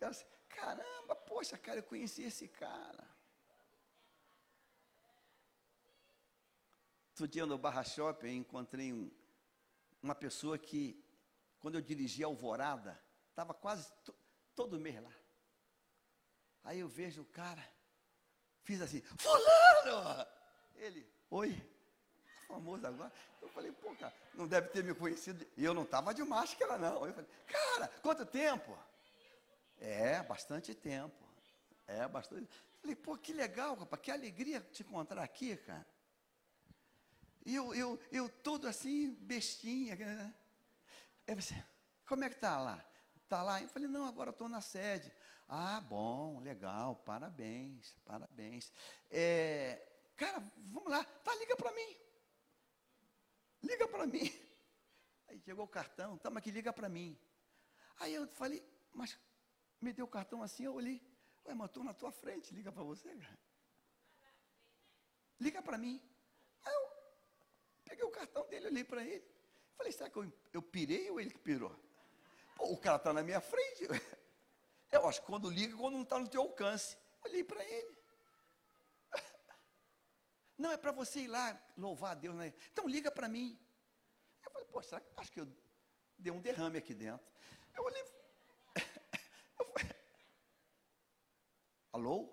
Assim, 0.00 0.24
caramba, 0.48 1.14
poxa, 1.14 1.56
cara, 1.56 1.78
eu 1.78 1.82
conheci 1.84 2.22
esse 2.22 2.48
cara. 2.48 3.08
Outro 7.10 7.28
dia 7.28 7.46
no 7.46 7.56
Barra 7.56 7.84
Shopping 7.84 8.36
encontrei 8.36 8.92
um, 8.92 9.10
uma 10.02 10.14
pessoa 10.14 10.58
que, 10.58 11.04
quando 11.60 11.76
eu 11.76 11.80
dirigi 11.80 12.24
a 12.24 12.26
Alvorada, 12.26 13.00
estava 13.30 13.54
quase 13.54 13.92
todo 14.56 14.80
mês 14.80 15.00
lá. 15.00 15.12
Aí 16.64 16.80
eu 16.80 16.88
vejo 16.88 17.22
o 17.22 17.26
cara, 17.26 17.62
fiz 18.62 18.80
assim, 18.80 19.02
fulano! 19.18 20.26
Ele, 20.74 21.08
oi, 21.30 21.60
famoso 22.52 22.86
agora. 22.86 23.12
Eu 23.40 23.48
falei, 23.48 23.72
pô, 23.72 23.94
cara, 23.94 24.12
não 24.34 24.46
deve 24.46 24.68
ter 24.68 24.84
me 24.84 24.94
conhecido. 24.94 25.46
E 25.56 25.64
eu 25.64 25.72
não 25.72 25.82
estava 25.82 26.12
de 26.12 26.22
máscara, 26.22 26.76
não. 26.76 27.06
Eu 27.06 27.12
falei, 27.14 27.30
cara, 27.46 27.88
quanto 28.02 28.26
tempo? 28.26 28.76
É, 29.80 30.22
bastante 30.22 30.74
tempo. 30.74 31.24
É, 31.86 32.06
bastante. 32.06 32.44
Eu 32.44 32.80
falei, 32.80 32.96
pô, 32.96 33.16
que 33.16 33.32
legal, 33.32 33.74
rapaz, 33.74 34.02
que 34.02 34.10
alegria 34.10 34.60
te 34.60 34.82
encontrar 34.82 35.22
aqui, 35.22 35.56
cara. 35.56 35.86
E 37.44 37.54
eu, 37.54 37.74
eu, 37.74 37.98
eu 38.10 38.28
todo 38.28 38.68
assim, 38.68 39.14
bestinha. 39.20 39.96
Né? 39.96 40.34
Aí 41.26 41.34
você, 41.34 41.54
como 42.06 42.24
é 42.24 42.28
que 42.28 42.36
tá 42.36 42.60
lá? 42.60 42.84
Tá 43.28 43.42
lá? 43.42 43.62
Eu 43.62 43.68
falei, 43.68 43.88
não, 43.88 44.06
agora 44.06 44.30
estou 44.30 44.48
na 44.48 44.60
sede. 44.60 45.12
Ah, 45.48 45.80
bom, 45.80 46.40
legal, 46.40 46.96
parabéns, 47.04 47.94
parabéns. 48.04 48.72
É, 49.10 49.86
cara, 50.16 50.42
vamos 50.56 50.90
lá, 50.90 51.04
tá, 51.04 51.34
liga 51.34 51.56
para 51.56 51.72
mim. 51.72 52.01
Liga 53.62 53.86
para 53.88 54.06
mim. 54.06 54.30
Aí 55.28 55.38
chegou 55.40 55.64
o 55.64 55.68
cartão, 55.68 56.18
tá, 56.18 56.30
mas 56.30 56.42
que 56.42 56.50
liga 56.50 56.72
para 56.72 56.88
mim. 56.88 57.18
Aí 58.00 58.14
eu 58.14 58.26
falei, 58.28 58.62
mas 58.92 59.18
me 59.80 59.92
deu 59.92 60.04
o 60.04 60.08
cartão 60.08 60.42
assim, 60.42 60.64
eu 60.64 60.74
olhei. 60.74 61.00
Ué, 61.46 61.54
mas 61.54 61.68
estou 61.68 61.84
na 61.84 61.94
tua 61.94 62.12
frente, 62.12 62.54
liga 62.54 62.70
para 62.70 62.82
você, 62.82 63.14
cara. 63.16 63.38
Liga 65.40 65.62
para 65.62 65.78
mim. 65.78 66.00
Aí 66.64 66.72
eu 66.72 66.90
peguei 67.84 68.04
o 68.04 68.10
cartão 68.10 68.46
dele, 68.48 68.66
olhei 68.66 68.84
para 68.84 69.04
ele. 69.04 69.24
Falei, 69.76 69.92
será 69.92 70.10
que 70.10 70.16
eu, 70.16 70.32
eu 70.52 70.62
pirei 70.62 71.10
ou 71.10 71.20
ele 71.20 71.30
que 71.30 71.38
pirou? 71.38 71.74
Pô, 72.56 72.72
o 72.72 72.76
cara 72.76 72.96
está 72.96 73.12
na 73.12 73.22
minha 73.22 73.40
frente. 73.40 73.88
Eu 74.92 75.08
acho 75.08 75.22
que 75.22 75.26
quando 75.26 75.48
liga, 75.48 75.74
quando 75.74 75.94
não 75.94 76.02
está 76.02 76.18
no 76.18 76.28
teu 76.28 76.42
alcance. 76.42 76.98
Olhei 77.24 77.42
para 77.42 77.64
ele. 77.64 77.96
Não, 80.62 80.70
é 80.70 80.76
para 80.76 80.92
você 80.92 81.22
ir 81.22 81.26
lá 81.26 81.60
louvar 81.76 82.12
a 82.12 82.14
Deus. 82.14 82.36
Né? 82.36 82.54
Então 82.72 82.86
liga 82.86 83.10
para 83.10 83.28
mim. 83.28 83.58
Eu 84.44 84.50
falei, 84.52 84.68
pô, 84.68 84.80
será 84.80 85.00
que 85.00 85.08
acho 85.16 85.32
que 85.32 85.40
eu 85.40 85.48
dei 86.16 86.32
um 86.32 86.40
derrame 86.40 86.78
aqui 86.78 86.94
dentro? 86.94 87.26
Eu 87.74 87.82
olhei. 87.82 88.00
Eu 89.58 89.66
falei, 89.66 89.96
Alô? 91.92 92.32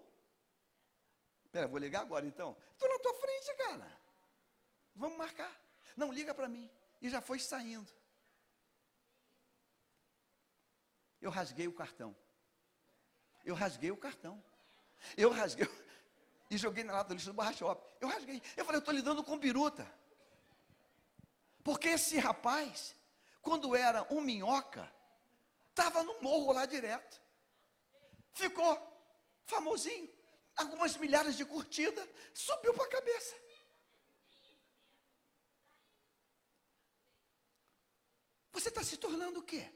Pera, 1.52 1.68
vou 1.68 1.80
ligar 1.80 2.02
agora 2.02 2.24
então. 2.24 2.56
Estou 2.74 2.88
na 2.88 3.00
tua 3.00 3.16
frente, 3.16 3.56
cara. 3.58 4.00
Vamos 4.96 5.18
marcar. 5.18 5.52
Não, 5.98 6.14
liga 6.14 6.32
para 6.32 6.48
mim. 6.48 6.70
E 7.02 7.10
já 7.10 7.22
foi 7.22 7.40
saindo. 7.40 7.92
Eu 11.20 11.32
rasguei 11.32 11.68
o 11.68 11.74
cartão. 11.74 12.16
Eu 13.44 13.56
rasguei 13.56 13.90
o 13.90 13.98
cartão. 13.98 14.44
Eu 15.18 15.32
rasguei 15.32 15.68
e 16.50 16.58
joguei 16.58 16.84
na 16.84 16.94
lata 16.94 17.10
do 17.10 17.14
lixo 17.14 17.28
do 17.28 17.34
Barra 17.34 17.54
Shopping. 17.54 17.88
Eu 18.02 18.08
rasguei. 18.08 18.42
Eu 18.58 18.66
falei, 18.66 18.78
eu 18.78 18.80
estou 18.80 18.94
lidando 18.94 19.24
com 19.24 19.38
biruta. 19.38 19.90
Porque 21.64 21.90
esse 21.90 22.18
rapaz, 22.18 22.96
quando 23.42 23.76
era 23.76 24.02
um 24.12 24.22
minhoca, 24.22 24.92
estava 25.70 26.04
no 26.04 26.20
morro 26.22 26.52
lá 26.52 26.66
direto. 26.66 27.22
Ficou 28.34 28.78
famosinho. 29.46 30.10
Algumas 30.56 30.98
milhares 30.98 31.38
de 31.38 31.46
curtidas, 31.46 32.08
subiu 32.34 32.74
para 32.74 32.86
a 32.86 32.90
cabeça. 32.90 33.36
Você 38.52 38.70
está 38.70 38.84
se 38.84 38.98
tornando 38.98 39.40
o 39.40 39.44
quê? 39.44 39.72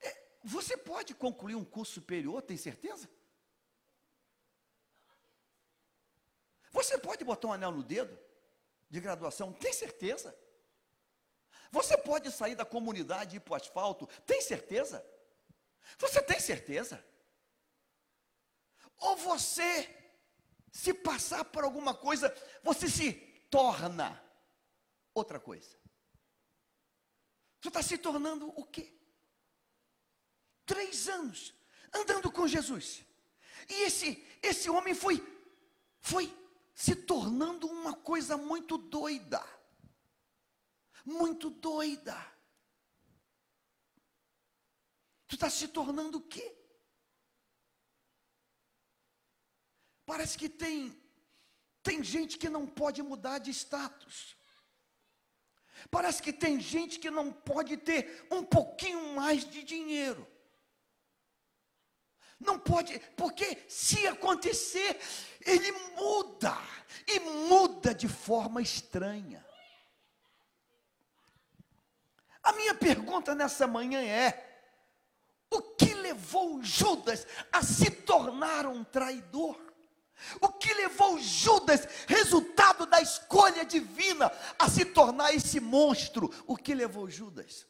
É, 0.00 0.28
você 0.44 0.76
pode 0.76 1.14
concluir 1.14 1.56
um 1.56 1.64
curso 1.64 1.94
superior, 1.94 2.42
tem 2.42 2.56
certeza? 2.56 3.10
Você 6.70 6.98
pode 6.98 7.24
botar 7.24 7.48
um 7.48 7.52
anel 7.52 7.72
no 7.72 7.82
dedo 7.82 8.18
de 8.88 9.00
graduação? 9.00 9.52
Tem 9.52 9.72
certeza? 9.72 10.36
Você 11.70 11.96
pode 11.96 12.30
sair 12.30 12.54
da 12.54 12.64
comunidade 12.64 13.34
e 13.34 13.38
ir 13.38 13.40
para 13.40 13.52
o 13.52 13.56
asfalto? 13.56 14.06
Tem 14.26 14.40
certeza? 14.40 15.04
Você 15.98 16.22
tem 16.22 16.40
certeza? 16.40 17.04
Ou 18.96 19.16
você, 19.16 19.88
se 20.72 20.92
passar 20.92 21.44
por 21.44 21.64
alguma 21.64 21.94
coisa, 21.94 22.34
você 22.62 22.88
se 22.88 23.12
torna 23.50 24.22
outra 25.14 25.40
coisa? 25.40 25.78
Você 27.60 27.68
está 27.68 27.82
se 27.82 27.98
tornando 27.98 28.48
o 28.58 28.64
quê? 28.64 28.94
Três 30.64 31.08
anos 31.08 31.54
andando 31.92 32.30
com 32.30 32.46
Jesus. 32.46 33.04
E 33.68 33.82
esse, 33.82 34.26
esse 34.42 34.70
homem 34.70 34.94
foi, 34.94 35.20
foi 36.00 36.39
se 36.80 36.96
tornando 36.96 37.66
uma 37.66 37.94
coisa 37.94 38.38
muito 38.38 38.78
doida. 38.78 39.44
Muito 41.04 41.50
doida. 41.50 42.16
Tu 45.28 45.34
está 45.34 45.50
se 45.50 45.68
tornando 45.68 46.16
o 46.16 46.22
quê? 46.22 46.56
Parece 50.06 50.38
que 50.38 50.48
tem 50.48 50.98
tem 51.82 52.02
gente 52.02 52.38
que 52.38 52.48
não 52.48 52.66
pode 52.66 53.02
mudar 53.02 53.38
de 53.40 53.50
status. 53.50 54.34
Parece 55.90 56.22
que 56.22 56.32
tem 56.32 56.58
gente 56.58 56.98
que 56.98 57.10
não 57.10 57.30
pode 57.30 57.76
ter 57.76 58.26
um 58.30 58.42
pouquinho 58.42 59.14
mais 59.14 59.44
de 59.44 59.62
dinheiro. 59.62 60.26
Não 62.40 62.58
pode, 62.58 62.98
porque 63.18 63.64
se 63.68 64.06
acontecer, 64.06 64.98
ele 65.42 65.72
de 68.00 68.08
forma 68.08 68.62
estranha. 68.62 69.44
A 72.42 72.52
minha 72.54 72.74
pergunta 72.74 73.34
nessa 73.34 73.66
manhã 73.66 74.00
é: 74.00 74.64
O 75.50 75.60
que 75.60 75.92
levou 75.92 76.62
Judas 76.62 77.26
a 77.52 77.62
se 77.62 77.90
tornar 77.90 78.66
um 78.66 78.82
traidor? 78.82 79.60
O 80.40 80.48
que 80.48 80.72
levou 80.72 81.18
Judas, 81.18 81.86
resultado 82.06 82.86
da 82.86 83.00
escolha 83.00 83.64
divina, 83.64 84.30
a 84.58 84.68
se 84.68 84.86
tornar 84.86 85.34
esse 85.34 85.60
monstro? 85.60 86.30
O 86.46 86.56
que 86.56 86.74
levou 86.74 87.08
Judas? 87.08 87.66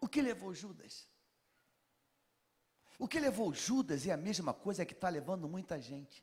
O 0.00 0.06
que 0.08 0.20
levou 0.20 0.54
Judas? 0.54 1.08
O 2.98 3.08
que 3.08 3.18
levou 3.18 3.54
Judas 3.54 4.06
é 4.06 4.12
a 4.12 4.16
mesma 4.18 4.52
coisa 4.52 4.84
que 4.84 4.92
está 4.92 5.08
levando 5.08 5.48
muita 5.48 5.80
gente. 5.80 6.22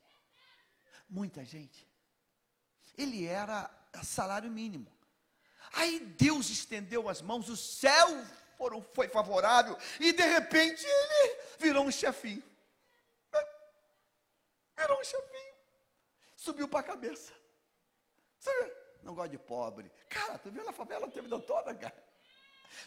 Muita 1.08 1.44
gente. 1.44 1.87
Ele 2.98 3.24
era 3.24 3.70
salário 4.02 4.50
mínimo. 4.50 4.92
Aí 5.72 6.00
Deus 6.00 6.50
estendeu 6.50 7.08
as 7.08 7.22
mãos, 7.22 7.48
o 7.48 7.56
céu 7.56 8.08
foram, 8.56 8.82
foi 8.82 9.08
favorável, 9.08 9.78
e 10.00 10.12
de 10.12 10.24
repente 10.24 10.84
ele 10.84 11.40
virou 11.58 11.84
um 11.84 11.92
chefinho. 11.92 12.42
Virou 14.76 15.00
um 15.00 15.04
chefinho. 15.04 15.54
Subiu 16.36 16.68
para 16.68 16.80
a 16.80 16.82
cabeça. 16.82 17.32
Não 19.02 19.14
gosta 19.14 19.30
de 19.30 19.38
pobre. 19.38 19.90
Cara, 20.08 20.38
tu 20.38 20.50
viu 20.50 20.64
na 20.64 20.72
favela 20.72 21.06
a 21.06 21.10
vida 21.10 21.38
toda, 21.40 21.74
cara? 21.74 22.04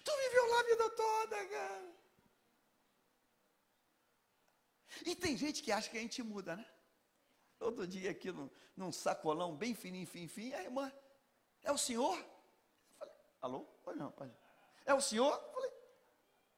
Tu 0.04 0.12
viveu 0.12 0.50
lá 0.50 0.60
a 0.60 0.64
vida 0.64 0.90
toda, 0.90 1.46
cara. 1.48 1.92
E 5.06 5.16
tem 5.16 5.38
gente 5.38 5.64
que 5.64 5.72
acha 5.72 5.90
que 5.90 5.98
a 5.98 6.02
gente 6.02 6.22
muda, 6.22 6.56
né? 6.56 6.66
Todo 7.62 7.86
dia 7.86 8.10
aqui 8.10 8.32
num, 8.32 8.50
num 8.76 8.92
sacolão 8.92 9.56
bem 9.56 9.76
fininho, 9.76 10.08
fim, 10.08 10.28
fim. 10.28 10.52
A 10.52 10.64
irmã, 10.64 10.92
é 11.62 11.72
o 11.72 11.78
senhor? 11.78 12.18
Eu 12.18 12.26
falei, 12.98 13.14
alô? 13.40 14.12
Pai. 14.14 14.32
É 14.84 14.96
o 14.96 15.00
senhor? 15.00 15.32
Eu 15.32 15.54
falei, 15.54 15.72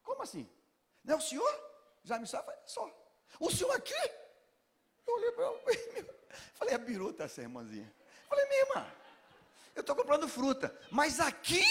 como 0.02 0.22
assim? 0.22 0.50
Não 1.04 1.16
é 1.16 1.18
o 1.18 1.22
senhor? 1.22 1.54
Já 2.06 2.18
me 2.18 2.26
sabe? 2.26 2.54
Só. 2.66 2.90
O 3.38 3.52
senhor 3.52 3.76
aqui? 3.76 3.94
Eu 5.06 5.16
olhei 5.16 5.32
para 5.34 5.44
ela, 5.44 5.62
falei, 6.56 6.74
a 6.74 6.78
biruta 6.78 7.26
essa 7.26 7.42
irmãzinha. 7.42 7.94
Eu 8.22 8.30
falei, 8.30 8.46
minha 8.46 8.62
irmã, 8.62 8.94
eu 9.76 9.82
estou 9.82 9.98
comprando 9.98 10.26
fruta, 10.30 10.74
mas 10.90 11.20
aqui? 11.20 11.66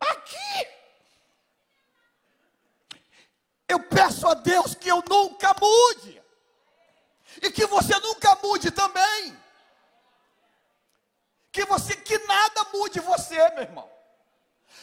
Aqui? 0.00 0.68
Eu 3.68 3.78
peço 3.88 4.26
a 4.26 4.34
Deus 4.34 4.74
que 4.74 4.88
eu 4.88 5.04
nunca 5.08 5.54
mude. 5.54 6.25
E 7.42 7.50
que 7.50 7.66
você 7.66 7.98
nunca 8.00 8.36
mude 8.42 8.70
também. 8.70 9.36
Que 11.52 11.64
você 11.64 11.96
que 11.96 12.18
nada 12.26 12.66
mude 12.72 13.00
você, 13.00 13.36
meu 13.50 13.62
irmão. 13.62 13.90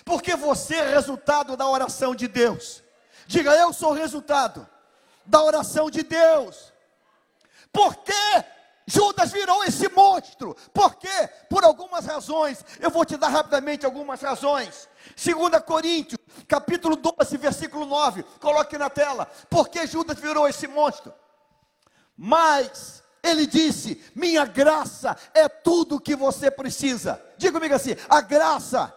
Porque 0.06 0.36
você 0.36 0.76
é 0.76 0.94
resultado 0.94 1.56
da 1.56 1.68
oração 1.68 2.16
de 2.16 2.28
Deus. 2.28 2.84
Diga, 3.28 3.52
eu 3.52 3.72
sou 3.72 3.94
resultado 3.94 4.68
da 5.26 5.42
oração 5.42 5.90
de 5.90 6.04
Deus. 6.04 6.74
Por 7.72 7.96
que 7.98 8.44
Judas 8.86 9.32
virou 9.32 9.64
esse 9.64 9.88
monstro? 9.90 10.56
Por 10.74 10.96
quê? 10.96 11.30
Por 11.50 11.64
algumas 11.64 12.06
razões. 12.06 12.64
Eu 12.80 12.90
vou 12.90 13.06
te 13.06 13.18
dar 13.18 13.30
rapidamente 13.30 13.86
algumas 13.86 14.22
razões. 14.22 14.90
2 15.16 15.64
Coríntios, 15.64 16.20
capítulo 16.48 16.96
12, 16.96 17.38
versículo 17.38 17.86
9. 17.86 18.24
Coloque 18.40 18.78
na 18.78 18.90
tela. 18.90 19.26
Por 19.50 19.70
que 19.70 19.88
Judas 19.88 20.20
virou 20.20 20.48
esse 20.48 20.68
monstro? 20.68 21.14
Mas 22.18 23.04
ele 23.22 23.48
disse: 23.48 24.04
Minha 24.16 24.46
graça 24.46 25.16
é 25.34 25.48
tudo 25.48 26.00
que 26.00 26.16
você 26.16 26.52
precisa. 26.52 27.22
Diga 27.38 27.54
comigo 27.54 27.74
assim: 27.74 27.96
a 28.10 28.22
graça 28.22 28.94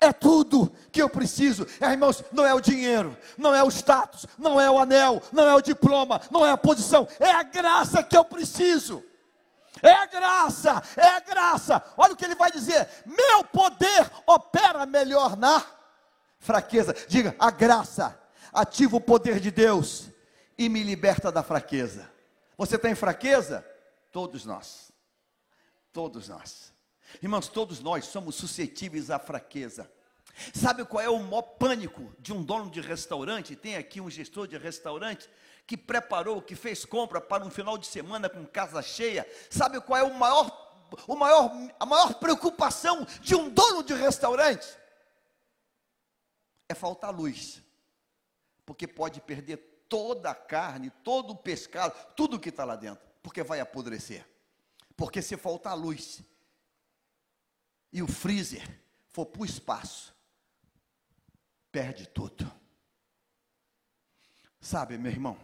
é 0.00 0.12
tudo 0.12 0.72
que 0.90 1.00
eu 1.00 1.08
preciso. 1.08 1.66
É, 1.80 1.90
irmãos, 1.90 2.22
não 2.32 2.44
é 2.44 2.54
o 2.54 2.60
dinheiro, 2.60 3.16
não 3.36 3.54
é 3.54 3.62
o 3.62 3.70
status, 3.70 4.26
não 4.38 4.60
é 4.60 4.70
o 4.70 4.78
anel, 4.78 5.22
não 5.32 5.46
é 5.46 5.54
o 5.54 5.60
diploma, 5.60 6.20
não 6.30 6.44
é 6.44 6.50
a 6.50 6.56
posição, 6.56 7.08
é 7.18 7.30
a 7.30 7.42
graça 7.42 8.02
que 8.02 8.16
eu 8.16 8.24
preciso. 8.24 9.04
É 9.80 9.92
a 9.92 10.06
graça, 10.06 10.82
é 10.96 11.06
a 11.06 11.20
graça. 11.20 11.82
Olha 11.96 12.12
o 12.12 12.16
que 12.16 12.24
ele 12.24 12.34
vai 12.34 12.50
dizer: 12.50 12.88
meu 13.06 13.44
poder 13.44 14.10
opera 14.26 14.84
melhor 14.86 15.36
na 15.36 15.62
fraqueza. 16.40 16.94
Diga, 17.06 17.34
a 17.38 17.50
graça 17.50 18.18
ativa 18.52 18.96
o 18.96 19.00
poder 19.00 19.38
de 19.38 19.52
Deus 19.52 20.08
e 20.56 20.68
me 20.68 20.82
liberta 20.82 21.30
da 21.30 21.42
fraqueza. 21.42 22.17
Você 22.58 22.76
tem 22.76 22.94
fraqueza? 22.96 23.64
Todos 24.10 24.44
nós. 24.44 24.90
Todos 25.92 26.28
nós. 26.28 26.74
Irmãos, 27.22 27.46
todos 27.48 27.78
nós 27.80 28.06
somos 28.06 28.34
suscetíveis 28.34 29.10
à 29.10 29.18
fraqueza. 29.18 29.90
Sabe 30.52 30.84
qual 30.84 31.02
é 31.02 31.08
o 31.08 31.18
maior 31.20 31.42
pânico 31.42 32.12
de 32.18 32.32
um 32.32 32.42
dono 32.42 32.68
de 32.68 32.80
restaurante? 32.80 33.56
Tem 33.56 33.76
aqui 33.76 34.00
um 34.00 34.10
gestor 34.10 34.48
de 34.48 34.58
restaurante 34.58 35.30
que 35.66 35.76
preparou, 35.76 36.42
que 36.42 36.56
fez 36.56 36.84
compra 36.84 37.20
para 37.20 37.44
um 37.44 37.50
final 37.50 37.78
de 37.78 37.86
semana 37.86 38.28
com 38.28 38.44
casa 38.44 38.82
cheia. 38.82 39.26
Sabe 39.48 39.80
qual 39.80 39.98
é 39.98 40.02
o 40.02 40.14
maior, 40.14 40.88
o 41.06 41.14
maior, 41.14 41.50
a 41.78 41.86
maior 41.86 42.14
preocupação 42.14 43.06
de 43.20 43.36
um 43.36 43.48
dono 43.48 43.84
de 43.84 43.94
restaurante? 43.94 44.66
É 46.68 46.74
faltar 46.74 47.14
luz, 47.14 47.62
porque 48.66 48.86
pode 48.86 49.20
perder 49.20 49.56
toda 49.88 50.30
a 50.30 50.34
carne, 50.34 50.90
todo 51.02 51.30
o 51.30 51.36
pescado, 51.36 51.94
tudo 52.14 52.38
que 52.38 52.50
está 52.50 52.64
lá 52.64 52.76
dentro, 52.76 53.04
porque 53.22 53.42
vai 53.42 53.60
apodrecer. 53.60 54.26
Porque 54.96 55.22
se 55.22 55.36
faltar 55.36 55.76
luz 55.76 56.20
e 57.92 58.02
o 58.02 58.06
freezer 58.06 58.68
for 59.08 59.26
para 59.26 59.42
o 59.42 59.44
espaço, 59.44 60.14
perde 61.72 62.06
tudo. 62.06 62.50
Sabe, 64.60 64.98
meu 64.98 65.12
irmão, 65.12 65.38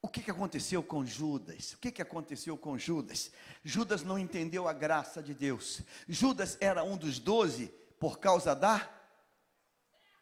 o 0.00 0.08
que, 0.08 0.22
que 0.22 0.30
aconteceu 0.30 0.82
com 0.82 1.04
Judas? 1.04 1.72
O 1.72 1.78
que, 1.78 1.90
que 1.90 2.02
aconteceu 2.02 2.58
com 2.58 2.76
Judas? 2.76 3.32
Judas 3.64 4.02
não 4.02 4.18
entendeu 4.18 4.68
a 4.68 4.72
graça 4.72 5.22
de 5.22 5.32
Deus. 5.32 5.80
Judas 6.06 6.58
era 6.60 6.84
um 6.84 6.96
dos 6.96 7.18
doze 7.18 7.68
por 7.98 8.18
causa 8.18 8.54
da. 8.54 8.86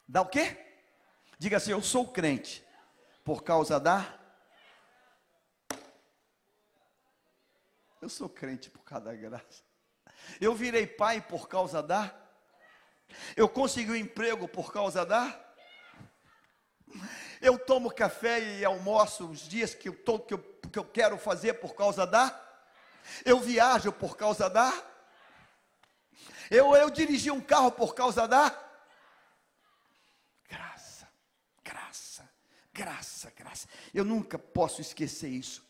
Da 0.06 0.22
o 0.22 0.26
quê? 0.26 0.56
Diga 1.36 1.56
assim: 1.56 1.72
Eu 1.72 1.82
sou 1.82 2.06
crente 2.06 2.64
por 3.24 3.42
causa 3.42 3.78
da. 3.78 4.18
Eu 8.00 8.08
sou 8.08 8.28
crente 8.28 8.68
por 8.68 8.82
causa 8.82 9.06
da 9.06 9.14
graça. 9.14 9.62
Eu 10.40 10.54
virei 10.54 10.86
pai 10.86 11.20
por 11.20 11.48
causa 11.48 11.82
da. 11.82 12.12
Eu 13.36 13.48
consegui 13.48 13.92
um 13.92 13.96
emprego 13.96 14.48
por 14.48 14.72
causa 14.72 15.04
da. 15.06 15.40
Eu 17.40 17.58
tomo 17.58 17.92
café 17.92 18.40
e 18.40 18.64
almoço 18.64 19.28
os 19.28 19.40
dias 19.40 19.74
que 19.74 19.88
eu, 19.88 20.04
tô, 20.04 20.18
que, 20.18 20.34
eu, 20.34 20.38
que 20.72 20.78
eu 20.78 20.84
quero 20.84 21.18
fazer 21.18 21.54
por 21.54 21.74
causa 21.74 22.06
da. 22.06 22.40
Eu 23.24 23.40
viajo 23.40 23.92
por 23.92 24.16
causa 24.16 24.48
da. 24.48 24.72
Eu, 26.50 26.74
eu 26.74 26.90
dirigi 26.90 27.30
um 27.30 27.40
carro 27.40 27.70
por 27.72 27.94
causa 27.94 28.26
da. 28.26 28.50
Graça, 30.48 32.28
graça, 32.72 33.32
graça. 33.36 33.68
Eu 33.92 34.04
nunca 34.04 34.38
posso 34.38 34.80
esquecer 34.80 35.28
isso. 35.28 35.62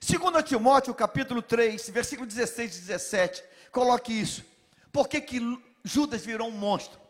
Segundo 0.00 0.42
Timóteo, 0.42 0.94
capítulo 0.94 1.42
3, 1.42 1.88
versículo 1.90 2.26
16 2.26 2.76
e 2.76 2.80
17, 2.82 3.44
coloque 3.72 4.12
isso. 4.12 4.44
Por 4.92 5.08
que, 5.08 5.20
que 5.20 5.40
Judas 5.82 6.24
virou 6.24 6.48
um 6.48 6.52
monstro? 6.52 7.00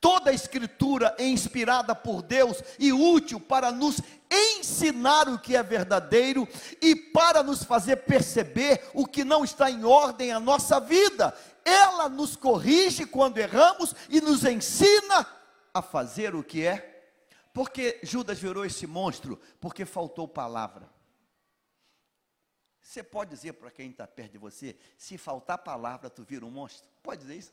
Toda 0.00 0.30
a 0.30 0.34
escritura 0.34 1.14
é 1.18 1.26
inspirada 1.26 1.94
por 1.94 2.22
Deus 2.22 2.62
e 2.78 2.92
útil 2.92 3.38
para 3.38 3.70
nos 3.70 4.00
ensinar 4.30 5.28
o 5.28 5.38
que 5.38 5.56
é 5.56 5.62
verdadeiro 5.62 6.48
e 6.80 6.94
para 6.94 7.42
nos 7.42 7.64
fazer 7.64 7.96
perceber 7.96 8.82
o 8.94 9.06
que 9.06 9.24
não 9.24 9.44
está 9.44 9.70
em 9.70 9.84
ordem 9.84 10.32
a 10.32 10.40
nossa 10.40 10.80
vida. 10.80 11.34
Ela 11.64 12.08
nos 12.08 12.36
corrige 12.36 13.04
quando 13.04 13.38
erramos 13.38 13.94
e 14.08 14.20
nos 14.20 14.44
ensina 14.44 15.26
a 15.72 15.82
fazer 15.82 16.34
o 16.34 16.42
que 16.42 16.64
é. 16.64 16.89
Porque 17.52 18.00
Judas 18.02 18.38
virou 18.38 18.64
esse 18.64 18.86
monstro? 18.86 19.40
Porque 19.60 19.84
faltou 19.84 20.28
palavra. 20.28 20.88
Você 22.80 23.02
pode 23.02 23.30
dizer 23.30 23.52
para 23.54 23.70
quem 23.70 23.90
está 23.90 24.06
perto 24.06 24.32
de 24.32 24.38
você, 24.38 24.76
se 24.96 25.18
faltar 25.18 25.58
palavra, 25.58 26.10
tu 26.10 26.24
vira 26.24 26.44
um 26.44 26.50
monstro? 26.50 26.88
Pode 27.02 27.22
dizer 27.22 27.36
isso? 27.36 27.52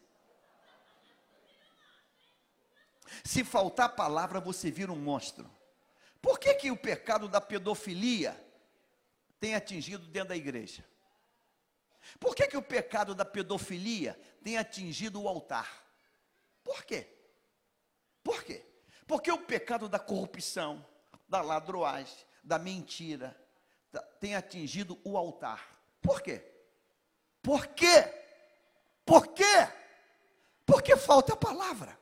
Se 3.24 3.44
faltar 3.44 3.96
palavra, 3.96 4.40
você 4.40 4.70
vira 4.72 4.92
um 4.92 5.00
monstro. 5.00 5.50
Por 6.22 6.40
que, 6.40 6.54
que 6.56 6.72
o 6.72 6.78
pecado 6.78 7.28
da 7.28 7.40
pedofilia 7.40 8.36
tem 9.40 9.56
atingido 9.56 10.06
dentro 10.08 10.30
da 10.30 10.36
igreja? 10.36 10.84
Por 12.20 12.36
que, 12.36 12.48
que 12.48 12.58
o 12.58 12.62
pecado 12.62 13.14
da 13.14 13.26
pedofilia 13.26 14.20
tem 14.44 14.58
atingido 14.58 15.22
o 15.22 15.28
altar? 15.28 15.86
Por 16.64 16.84
quê? 16.84 17.08
Por 18.24 18.44
quê? 18.44 18.66
Porque 19.08 19.32
o 19.32 19.38
pecado 19.38 19.88
da 19.88 19.98
corrupção, 19.98 20.86
da 21.28 21.42
ladroagem, 21.42 22.18
da 22.44 22.60
mentira, 22.60 23.36
tem 24.20 24.36
atingido 24.36 25.00
o 25.04 25.18
altar. 25.18 25.66
Por 26.02 26.22
quê? 26.22 26.44
Por 27.42 27.68
quê? 27.68 28.14
Por 29.06 29.28
quê? 29.28 29.70
Porque 30.66 30.98
falta 30.98 31.34
a 31.34 31.38
palavra. 31.38 31.98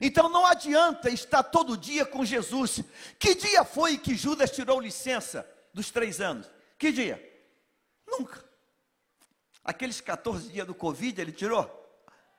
Então 0.00 0.28
não 0.28 0.46
adianta 0.46 1.10
estar 1.10 1.42
todo 1.42 1.76
dia 1.76 2.06
com 2.06 2.24
Jesus. 2.24 2.82
Que 3.18 3.34
dia 3.34 3.64
foi 3.64 3.98
que 3.98 4.14
Judas 4.14 4.50
tirou 4.50 4.80
licença 4.80 5.48
dos 5.74 5.90
três 5.90 6.20
anos? 6.20 6.48
Que 6.78 6.92
dia? 6.92 7.24
Nunca. 8.06 8.44
Aqueles 9.64 10.00
14 10.00 10.50
dias 10.50 10.66
do 10.66 10.74
Covid 10.74 11.20
ele 11.20 11.32
tirou? 11.32 11.68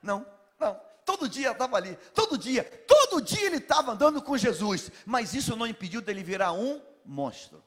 Não, 0.02 0.26
não. 0.58 0.80
Todo 1.06 1.28
dia 1.28 1.52
estava 1.52 1.76
ali, 1.76 1.96
todo 2.14 2.38
dia, 2.38 2.64
todo 3.10 3.22
dia 3.22 3.48
ele 3.48 3.58
estava 3.58 3.92
andando 3.92 4.22
com 4.22 4.38
Jesus, 4.38 4.92
mas 5.06 5.34
isso 5.34 5.56
não 5.56 5.68
impediu 5.68 6.02
dele 6.02 6.24
virar 6.24 6.52
um 6.54 6.82
monstro. 7.06 7.64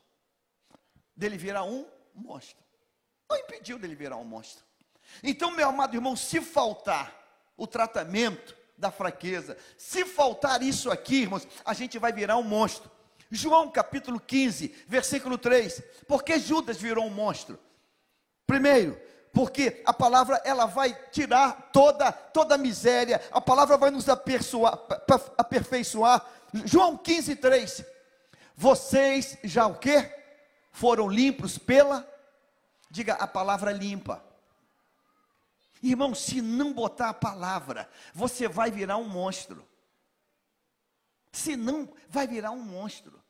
Dele 1.17 1.37
virar 1.37 1.65
um 1.65 1.87
monstro. 2.15 2.63
Não 3.29 3.37
impediu 3.37 3.79
dele 3.79 3.95
virar 3.95 4.17
um 4.17 4.25
monstro. 4.25 4.65
Então, 5.23 5.51
meu 5.51 5.69
amado 5.69 5.95
irmão, 5.95 6.17
se 6.17 6.41
faltar 6.41 7.13
o 7.57 7.67
tratamento 7.67 8.57
da 8.79 8.91
fraqueza, 8.91 9.57
se 9.77 10.05
faltar 10.05 10.63
isso 10.63 10.91
aqui, 10.91 11.23
irmãos, 11.23 11.47
a 11.65 11.75
gente 11.75 11.99
vai 11.99 12.13
virar 12.13 12.37
um 12.37 12.43
monstro. 12.43 12.91
João 13.31 13.71
capítulo 13.71 14.21
15, 14.21 14.75
versículo 14.87 15.39
3. 15.39 15.83
Por 16.07 16.23
que 16.23 16.39
Judas 16.39 16.77
virou 16.77 17.07
um 17.07 17.11
monstro? 17.11 17.59
Primeiro, 18.47 19.01
porque 19.33 19.83
a 19.87 19.93
palavra 19.93 20.41
ela 20.45 20.67
vai 20.67 20.95
tirar 21.11 21.71
toda 21.73 22.13
toda 22.13 22.55
a 22.55 22.59
miséria, 22.59 23.21
a 23.31 23.41
palavra 23.41 23.77
vai 23.77 23.91
nos 23.91 24.09
aperfeiçoar. 24.09 26.27
João 26.65 26.97
15, 26.97 27.37
3. 27.37 27.85
Vocês 28.57 29.39
já 29.43 29.67
o 29.67 29.79
que? 29.79 30.11
Foram 30.71 31.09
limpos 31.09 31.59
pela, 31.59 32.07
diga 32.91 33.15
a 33.15 33.27
palavra 33.27 33.73
limpa. 33.73 34.23
Irmão, 35.83 36.15
se 36.15 36.41
não 36.41 36.73
botar 36.73 37.09
a 37.09 37.15
palavra, 37.15 37.89
você 38.15 38.47
vai 38.47 38.71
virar 38.71 38.99
um 38.99 39.09
monstro. 39.09 39.67
Se 41.33 41.57
não, 41.57 41.89
vai 42.09 42.27
virar 42.27 42.51
um 42.51 42.63
monstro. 42.63 43.22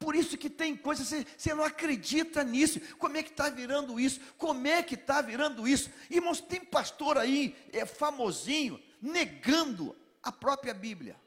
Por 0.00 0.16
isso 0.16 0.38
que 0.38 0.48
tem 0.48 0.74
coisas, 0.74 1.06
você, 1.06 1.26
você 1.36 1.54
não 1.54 1.62
acredita 1.62 2.42
nisso. 2.42 2.80
Como 2.96 3.18
é 3.18 3.22
que 3.22 3.30
está 3.30 3.50
virando 3.50 4.00
isso? 4.00 4.18
Como 4.38 4.66
é 4.66 4.82
que 4.82 4.94
está 4.94 5.20
virando 5.20 5.68
isso? 5.68 5.90
Irmãos, 6.08 6.40
tem 6.40 6.64
pastor 6.64 7.18
aí, 7.18 7.54
é 7.70 7.84
famosinho, 7.84 8.82
negando 9.00 9.94
a 10.22 10.32
própria 10.32 10.72
Bíblia. 10.72 11.20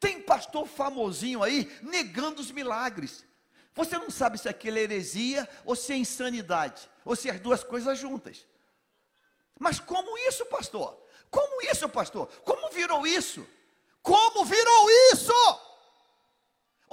Tem 0.00 0.22
pastor 0.22 0.66
famosinho 0.66 1.42
aí, 1.42 1.70
negando 1.82 2.40
os 2.40 2.50
milagres. 2.50 3.26
Você 3.74 3.98
não 3.98 4.10
sabe 4.10 4.38
se 4.38 4.48
aquilo 4.48 4.78
é 4.78 4.80
heresia 4.80 5.46
ou 5.62 5.76
se 5.76 5.92
é 5.92 5.96
insanidade, 5.96 6.88
ou 7.04 7.14
se 7.14 7.28
é 7.28 7.32
as 7.32 7.40
duas 7.40 7.62
coisas 7.62 7.98
juntas. 7.98 8.46
Mas 9.58 9.78
como 9.78 10.16
isso, 10.26 10.46
pastor? 10.46 10.98
Como 11.30 11.60
isso, 11.70 11.86
pastor? 11.90 12.26
Como 12.42 12.72
virou 12.72 13.06
isso? 13.06 13.46
Como 14.02 14.46
virou 14.46 14.90
isso? 15.12 15.71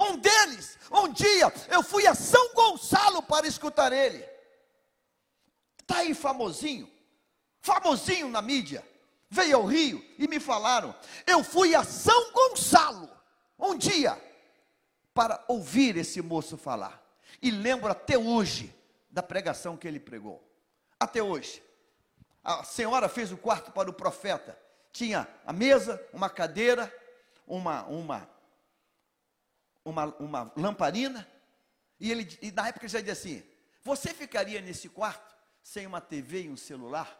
Um 0.00 0.16
deles, 0.16 0.78
um 0.90 1.12
dia, 1.12 1.52
eu 1.68 1.82
fui 1.82 2.06
a 2.06 2.14
São 2.14 2.54
Gonçalo 2.54 3.22
para 3.22 3.46
escutar 3.46 3.92
ele. 3.92 4.26
Está 5.78 5.98
aí 5.98 6.14
famosinho, 6.14 6.90
famosinho 7.60 8.30
na 8.30 8.40
mídia. 8.40 8.82
Veio 9.28 9.58
ao 9.58 9.66
Rio 9.66 10.02
e 10.18 10.26
me 10.26 10.40
falaram. 10.40 10.94
Eu 11.26 11.44
fui 11.44 11.74
a 11.74 11.84
São 11.84 12.32
Gonçalo 12.32 13.10
um 13.58 13.76
dia 13.76 14.18
para 15.12 15.44
ouvir 15.46 15.96
esse 15.98 16.22
moço 16.22 16.56
falar. 16.56 17.00
E 17.42 17.50
lembro 17.50 17.90
até 17.90 18.16
hoje 18.16 18.74
da 19.10 19.22
pregação 19.22 19.76
que 19.76 19.86
ele 19.86 20.00
pregou. 20.00 20.42
Até 20.98 21.22
hoje. 21.22 21.62
A 22.42 22.64
senhora 22.64 23.08
fez 23.08 23.30
o 23.30 23.36
quarto 23.36 23.70
para 23.70 23.90
o 23.90 23.92
profeta. 23.92 24.58
Tinha 24.92 25.28
a 25.46 25.52
mesa, 25.52 26.02
uma 26.12 26.30
cadeira, 26.30 26.92
uma, 27.46 27.84
uma 27.84 28.28
uma, 29.84 30.06
uma 30.16 30.52
lamparina, 30.56 31.28
e, 31.98 32.10
ele, 32.10 32.38
e 32.40 32.50
na 32.50 32.68
época 32.68 32.86
ele 32.86 32.92
já 32.92 33.00
dizia 33.00 33.12
assim: 33.12 33.42
Você 33.82 34.14
ficaria 34.14 34.60
nesse 34.60 34.88
quarto 34.88 35.36
sem 35.62 35.86
uma 35.86 36.00
TV 36.00 36.42
e 36.42 36.50
um 36.50 36.56
celular? 36.56 37.18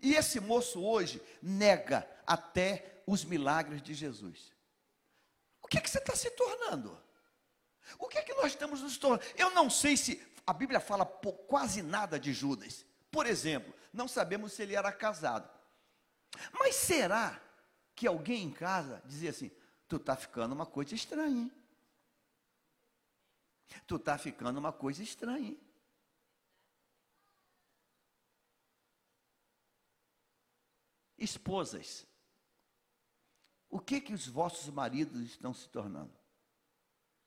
E 0.00 0.14
esse 0.14 0.40
moço 0.40 0.82
hoje 0.84 1.22
nega 1.42 2.08
até 2.26 3.02
os 3.06 3.24
milagres 3.24 3.82
de 3.82 3.94
Jesus. 3.94 4.52
O 5.62 5.66
que, 5.66 5.78
é 5.78 5.80
que 5.80 5.88
você 5.88 5.98
está 5.98 6.14
se 6.14 6.30
tornando? 6.32 7.00
O 7.98 8.08
que 8.08 8.18
é 8.18 8.22
que 8.22 8.34
nós 8.34 8.46
estamos 8.46 8.80
nos 8.80 8.98
tornando? 8.98 9.24
Eu 9.36 9.50
não 9.50 9.70
sei 9.70 9.96
se 9.96 10.22
a 10.46 10.52
Bíblia 10.52 10.80
fala 10.80 11.06
quase 11.06 11.82
nada 11.82 12.18
de 12.18 12.32
Judas. 12.32 12.84
Por 13.10 13.26
exemplo, 13.26 13.72
não 13.92 14.08
sabemos 14.08 14.52
se 14.52 14.62
ele 14.62 14.74
era 14.74 14.92
casado. 14.92 15.48
Mas 16.52 16.74
será 16.74 17.40
que 17.94 18.06
alguém 18.06 18.44
em 18.44 18.50
casa 18.50 19.02
dizia 19.06 19.30
assim: 19.30 19.50
tu 19.94 19.96
está 19.98 20.16
ficando 20.16 20.52
uma 20.52 20.66
coisa 20.66 20.94
estranha. 20.94 21.42
Hein? 21.42 21.52
Tu 23.86 23.96
está 23.96 24.18
ficando 24.18 24.58
uma 24.58 24.72
coisa 24.72 25.02
estranha. 25.02 25.50
Hein? 25.50 25.60
Esposas, 31.16 32.06
o 33.70 33.78
que 33.78 34.00
que 34.00 34.12
os 34.12 34.26
vossos 34.26 34.68
maridos 34.74 35.22
estão 35.22 35.54
se 35.54 35.68
tornando? 35.68 36.12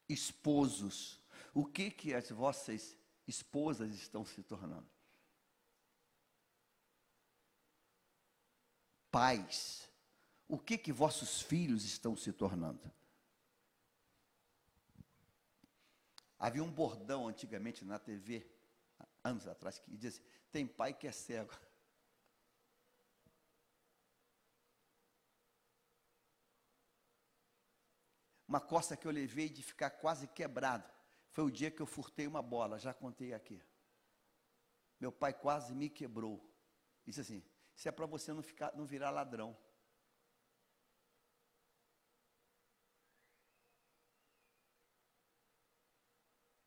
Esposos, 0.09 1.21
o 1.53 1.65
que 1.65 1.89
que 1.89 2.13
as 2.13 2.29
vossas 2.29 2.97
esposas 3.25 3.93
estão 3.93 4.25
se 4.25 4.43
tornando? 4.43 4.89
Pais, 9.09 9.86
o 10.47 10.57
que 10.57 10.77
que 10.77 10.91
vossos 10.91 11.41
filhos 11.41 11.83
estão 11.83 12.15
se 12.15 12.31
tornando? 12.31 12.91
Havia 16.39 16.63
um 16.63 16.71
bordão 16.71 17.27
antigamente 17.27 17.83
na 17.83 17.97
TV, 17.97 18.47
anos 19.23 19.47
atrás, 19.47 19.79
que 19.79 19.89
dizia 19.89 20.09
assim, 20.09 20.21
tem 20.51 20.67
pai 20.67 20.93
que 20.93 21.07
é 21.07 21.11
cego. 21.11 21.53
Uma 28.47 28.61
costa 28.61 28.95
que 28.95 29.05
eu 29.05 29.11
levei 29.11 29.49
de 29.49 29.61
ficar 29.61 29.89
quase 29.89 30.27
quebrado. 30.27 30.89
Foi 31.31 31.43
o 31.43 31.51
dia 31.51 31.69
que 31.69 31.81
eu 31.81 31.85
furtei 31.85 32.25
uma 32.25 32.41
bola, 32.41 32.79
já 32.79 32.93
contei 32.93 33.33
aqui. 33.33 33.61
Meu 34.99 35.11
pai 35.11 35.33
quase 35.33 35.75
me 35.75 35.89
quebrou. 35.89 36.41
Disse 37.05 37.21
assim: 37.21 37.43
isso 37.75 37.89
é 37.89 37.91
para 37.91 38.05
você 38.05 38.31
não, 38.31 38.41
ficar, 38.41 38.73
não 38.75 38.85
virar 38.85 39.09
ladrão. 39.09 39.55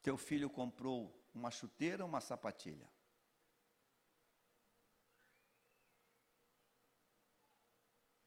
Teu 0.03 0.17
filho 0.17 0.49
comprou 0.49 1.15
uma 1.35 1.51
chuteira 1.51 2.05
ou 2.05 2.09
uma 2.09 2.21
sapatilha? 2.21 2.91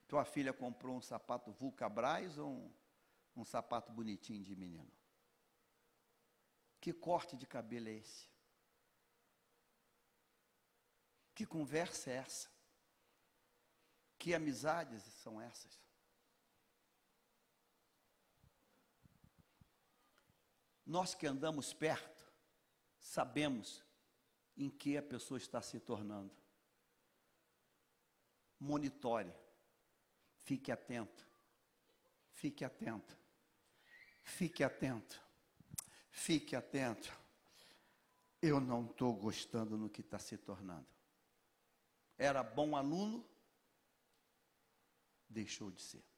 Tua 0.07 0.23
filha 0.23 0.53
comprou 0.53 0.95
um 0.95 1.01
sapato 1.01 1.51
Vulcabras 1.51 2.37
ou 2.37 2.51
um, 2.51 2.73
um 3.37 3.43
sapato 3.43 3.91
bonitinho 3.91 4.43
de 4.43 4.55
menino? 4.55 4.91
Que 6.79 6.93
corte 6.93 7.35
de 7.35 7.47
cabelo 7.47 7.87
é 7.87 7.93
esse? 7.93 8.29
Que 11.33 11.45
conversa 11.45 12.11
é 12.11 12.15
essa? 12.17 12.49
Que 14.19 14.35
amizades 14.35 15.01
são 15.03 15.41
essas? 15.41 15.81
Nós 20.85 21.15
que 21.15 21.25
andamos 21.25 21.73
perto, 21.73 22.31
sabemos 22.99 23.83
em 24.55 24.69
que 24.69 24.97
a 24.97 25.03
pessoa 25.03 25.37
está 25.37 25.61
se 25.61 25.79
tornando. 25.79 26.31
Monitore, 28.59 29.33
fique 30.43 30.71
atento, 30.71 31.25
fique 32.31 32.63
atento, 32.63 33.17
fique 34.21 34.63
atento, 34.63 35.21
fique 36.11 36.55
atento. 36.55 37.11
Eu 38.41 38.59
não 38.59 38.85
estou 38.85 39.13
gostando 39.13 39.77
no 39.77 39.89
que 39.89 40.01
está 40.01 40.19
se 40.19 40.37
tornando. 40.37 40.87
Era 42.17 42.43
bom 42.43 42.75
aluno, 42.75 43.27
deixou 45.29 45.71
de 45.71 45.81
ser. 45.81 46.12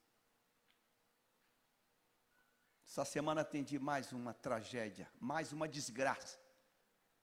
Essa 2.96 3.04
semana 3.04 3.42
atendi 3.42 3.78
mais 3.78 4.10
uma 4.10 4.32
tragédia, 4.32 5.06
mais 5.20 5.52
uma 5.52 5.68
desgraça. 5.68 6.40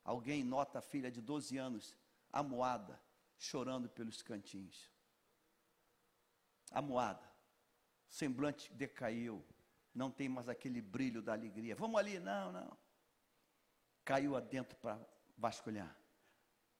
Alguém 0.03 0.43
nota 0.43 0.78
a 0.78 0.82
filha 0.84 1.11
de 1.11 1.19
12 1.19 1.57
anos, 1.57 1.97
amuada, 2.32 3.01
chorando 3.39 3.89
pelos 3.89 4.21
cantinhos. 4.21 4.91
Amuada, 6.69 7.28
semblante 8.07 8.71
decaiu, 8.71 9.43
não 9.95 10.11
tem 10.11 10.30
mais 10.30 10.47
aquele 10.47 10.80
brilho 10.80 11.24
da 11.24 11.34
alegria. 11.34 11.76
Vamos 11.76 11.99
ali, 11.99 12.19
não, 12.19 12.51
não. 12.51 12.78
Caiu 14.05 14.36
adentro 14.36 14.78
para 14.78 15.03
vasculhar. 15.36 15.97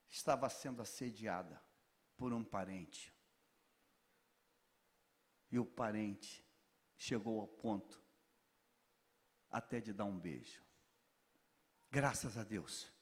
Estava 0.08 0.48
sendo 0.48 0.80
assediada 0.80 1.60
por 2.16 2.32
um 2.32 2.44
parente. 2.44 3.12
e 5.50 5.58
o 5.58 5.66
parente 5.66 6.46
chegou 6.96 7.40
ao 7.40 7.48
ponto 7.48 8.03
até 9.54 9.80
de 9.80 9.92
dar 9.92 10.04
um 10.04 10.18
beijo. 10.18 10.60
Graças 11.88 12.36
a 12.36 12.42
Deus, 12.42 12.92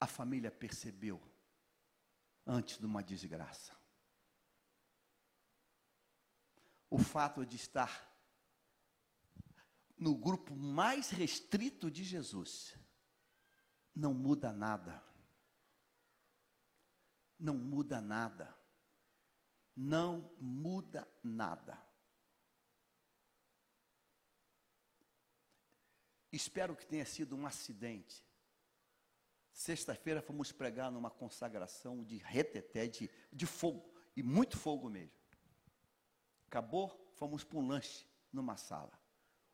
a 0.00 0.06
família 0.06 0.50
percebeu 0.50 1.20
antes 2.46 2.78
de 2.78 2.86
uma 2.86 3.02
desgraça. 3.02 3.76
O 6.88 6.96
fato 6.98 7.44
de 7.44 7.56
estar 7.56 8.10
no 9.98 10.16
grupo 10.16 10.56
mais 10.56 11.10
restrito 11.10 11.90
de 11.90 12.04
Jesus 12.04 12.74
não 13.94 14.14
muda 14.14 14.50
nada. 14.50 15.04
Não 17.38 17.54
muda 17.54 18.00
nada. 18.00 18.56
Não 19.76 20.34
muda 20.40 21.06
nada. 21.22 21.87
Espero 26.30 26.76
que 26.76 26.86
tenha 26.86 27.06
sido 27.06 27.34
um 27.36 27.46
acidente. 27.46 28.24
Sexta-feira 29.52 30.22
fomos 30.22 30.52
pregar 30.52 30.90
numa 30.90 31.10
consagração 31.10 32.04
de 32.04 32.18
reteté, 32.18 32.86
de, 32.86 33.10
de 33.32 33.46
fogo, 33.46 33.92
e 34.14 34.22
muito 34.22 34.56
fogo 34.56 34.88
mesmo. 34.88 35.16
Acabou, 36.46 37.10
fomos 37.14 37.44
para 37.44 37.58
um 37.58 37.66
lanche 37.66 38.06
numa 38.32 38.56
sala. 38.56 38.92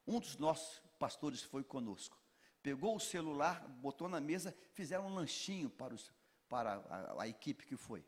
Um 0.07 0.21
dos 0.21 0.37
nossos 0.37 0.83
pastores 0.99 1.43
foi 1.43 1.65
conosco. 1.65 2.21
Pegou 2.63 2.97
o 2.97 3.01
celular, 3.01 3.67
botou 3.69 4.09
na 4.09 4.21
mesa, 4.21 4.55
fizeram 4.73 5.07
um 5.07 5.15
lanchinho 5.15 5.71
para, 5.71 5.95
os, 5.95 6.13
para 6.49 6.75
a, 6.89 7.23
a 7.23 7.29
equipe 7.29 7.67
que 7.67 7.77
foi. 7.77 8.05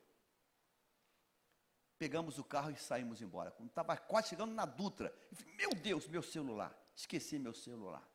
Pegamos 1.97 2.37
o 2.37 2.43
carro 2.43 2.69
e 2.69 2.75
saímos 2.75 3.21
embora. 3.21 3.55
Estava 3.65 3.97
quase 3.97 4.29
chegando 4.29 4.53
na 4.53 4.65
Dutra, 4.65 5.13
meu 5.57 5.71
Deus, 5.71 6.07
meu 6.07 6.21
celular. 6.21 6.75
Esqueci 6.95 7.39
meu 7.39 7.53
celular. 7.53 8.07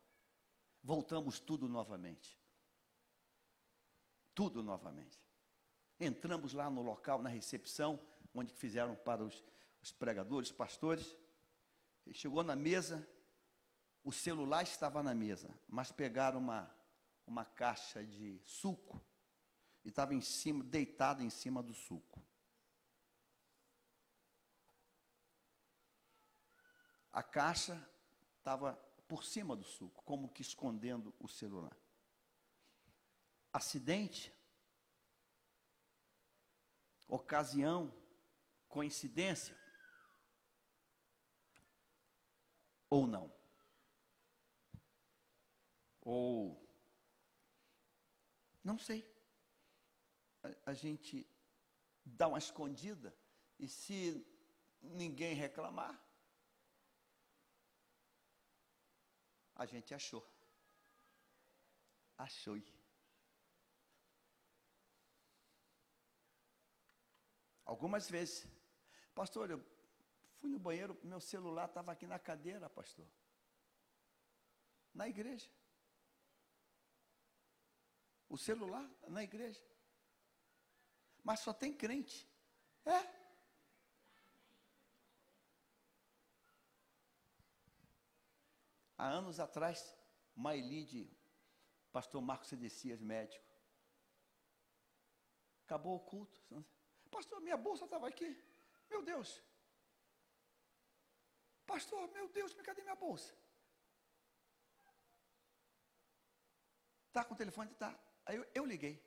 Voltamos 0.82 1.38
tudo 1.38 1.68
novamente. 1.68 2.38
Tudo 4.34 4.62
novamente. 4.62 5.20
Entramos 6.00 6.52
lá 6.52 6.68
no 6.68 6.82
local, 6.82 7.22
na 7.22 7.28
recepção, 7.28 8.00
onde 8.34 8.52
fizeram 8.52 8.96
para 8.96 9.22
os, 9.22 9.44
os 9.80 9.92
pregadores, 9.92 10.50
pastores. 10.50 11.16
Ele 12.04 12.14
chegou 12.14 12.42
na 12.42 12.56
mesa, 12.56 13.06
o 14.02 14.10
celular 14.10 14.62
estava 14.62 15.02
na 15.02 15.14
mesa, 15.14 15.48
mas 15.68 15.92
pegaram 15.92 16.40
uma, 16.40 16.74
uma 17.26 17.44
caixa 17.44 18.04
de 18.04 18.40
suco 18.44 19.00
e 19.84 19.88
estava 19.88 20.14
em 20.14 20.20
cima, 20.20 20.64
deitado 20.64 21.22
em 21.22 21.30
cima 21.30 21.62
do 21.62 21.74
suco. 21.74 22.20
A 27.12 27.22
caixa 27.22 27.80
estava 28.38 28.78
por 29.12 29.24
cima 29.24 29.54
do 29.54 29.62
suco, 29.62 30.02
como 30.04 30.32
que 30.32 30.40
escondendo 30.40 31.14
o 31.20 31.28
celular. 31.28 31.76
Acidente, 33.52 34.34
ocasião, 37.06 37.94
coincidência 38.66 39.54
ou 42.88 43.06
não? 43.06 43.30
Ou 46.00 46.66
não 48.64 48.78
sei. 48.78 49.06
A, 50.42 50.70
a 50.70 50.72
gente 50.72 51.28
dá 52.02 52.28
uma 52.28 52.38
escondida 52.38 53.14
e 53.58 53.68
se 53.68 54.26
ninguém 54.80 55.34
reclamar, 55.34 56.02
a 59.62 59.66
gente 59.66 59.94
achou. 59.94 60.26
Achou. 62.18 62.60
Algumas 67.64 68.10
vezes, 68.10 68.46
pastor, 69.14 69.50
eu 69.50 69.64
fui 70.38 70.50
no 70.50 70.58
banheiro, 70.58 70.98
meu 71.04 71.20
celular 71.20 71.66
estava 71.66 71.92
aqui 71.92 72.06
na 72.06 72.18
cadeira, 72.18 72.68
pastor. 72.68 73.06
Na 74.92 75.08
igreja. 75.08 75.48
O 78.28 78.36
celular 78.36 78.88
na 79.08 79.22
igreja. 79.22 79.62
Mas 81.22 81.40
só 81.40 81.52
tem 81.52 81.72
crente. 81.72 82.28
É. 82.84 83.21
Há 89.02 89.08
anos 89.08 89.40
atrás, 89.40 89.96
Mailide, 90.32 91.10
pastor 91.90 92.22
Marcos 92.22 92.46
Cedecias, 92.50 93.00
médico. 93.00 93.44
Acabou 95.64 95.96
o 95.96 96.04
culto. 96.12 96.38
Pastor, 97.10 97.40
minha 97.40 97.56
bolsa 97.56 97.84
estava 97.84 98.06
aqui. 98.06 98.30
Meu 98.88 99.02
Deus. 99.02 99.42
Pastor, 101.66 102.08
meu 102.12 102.28
Deus, 102.28 102.54
cadê 102.62 102.82
minha 102.82 102.94
bolsa? 102.94 103.34
Está 107.08 107.24
com 107.24 107.34
o 107.34 107.36
telefone? 107.36 107.72
Está. 107.72 107.98
Aí 108.24 108.36
eu, 108.36 108.46
eu 108.54 108.64
liguei. 108.64 109.04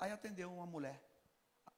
Aí 0.00 0.10
atendeu 0.10 0.52
uma 0.52 0.66
mulher. 0.66 1.00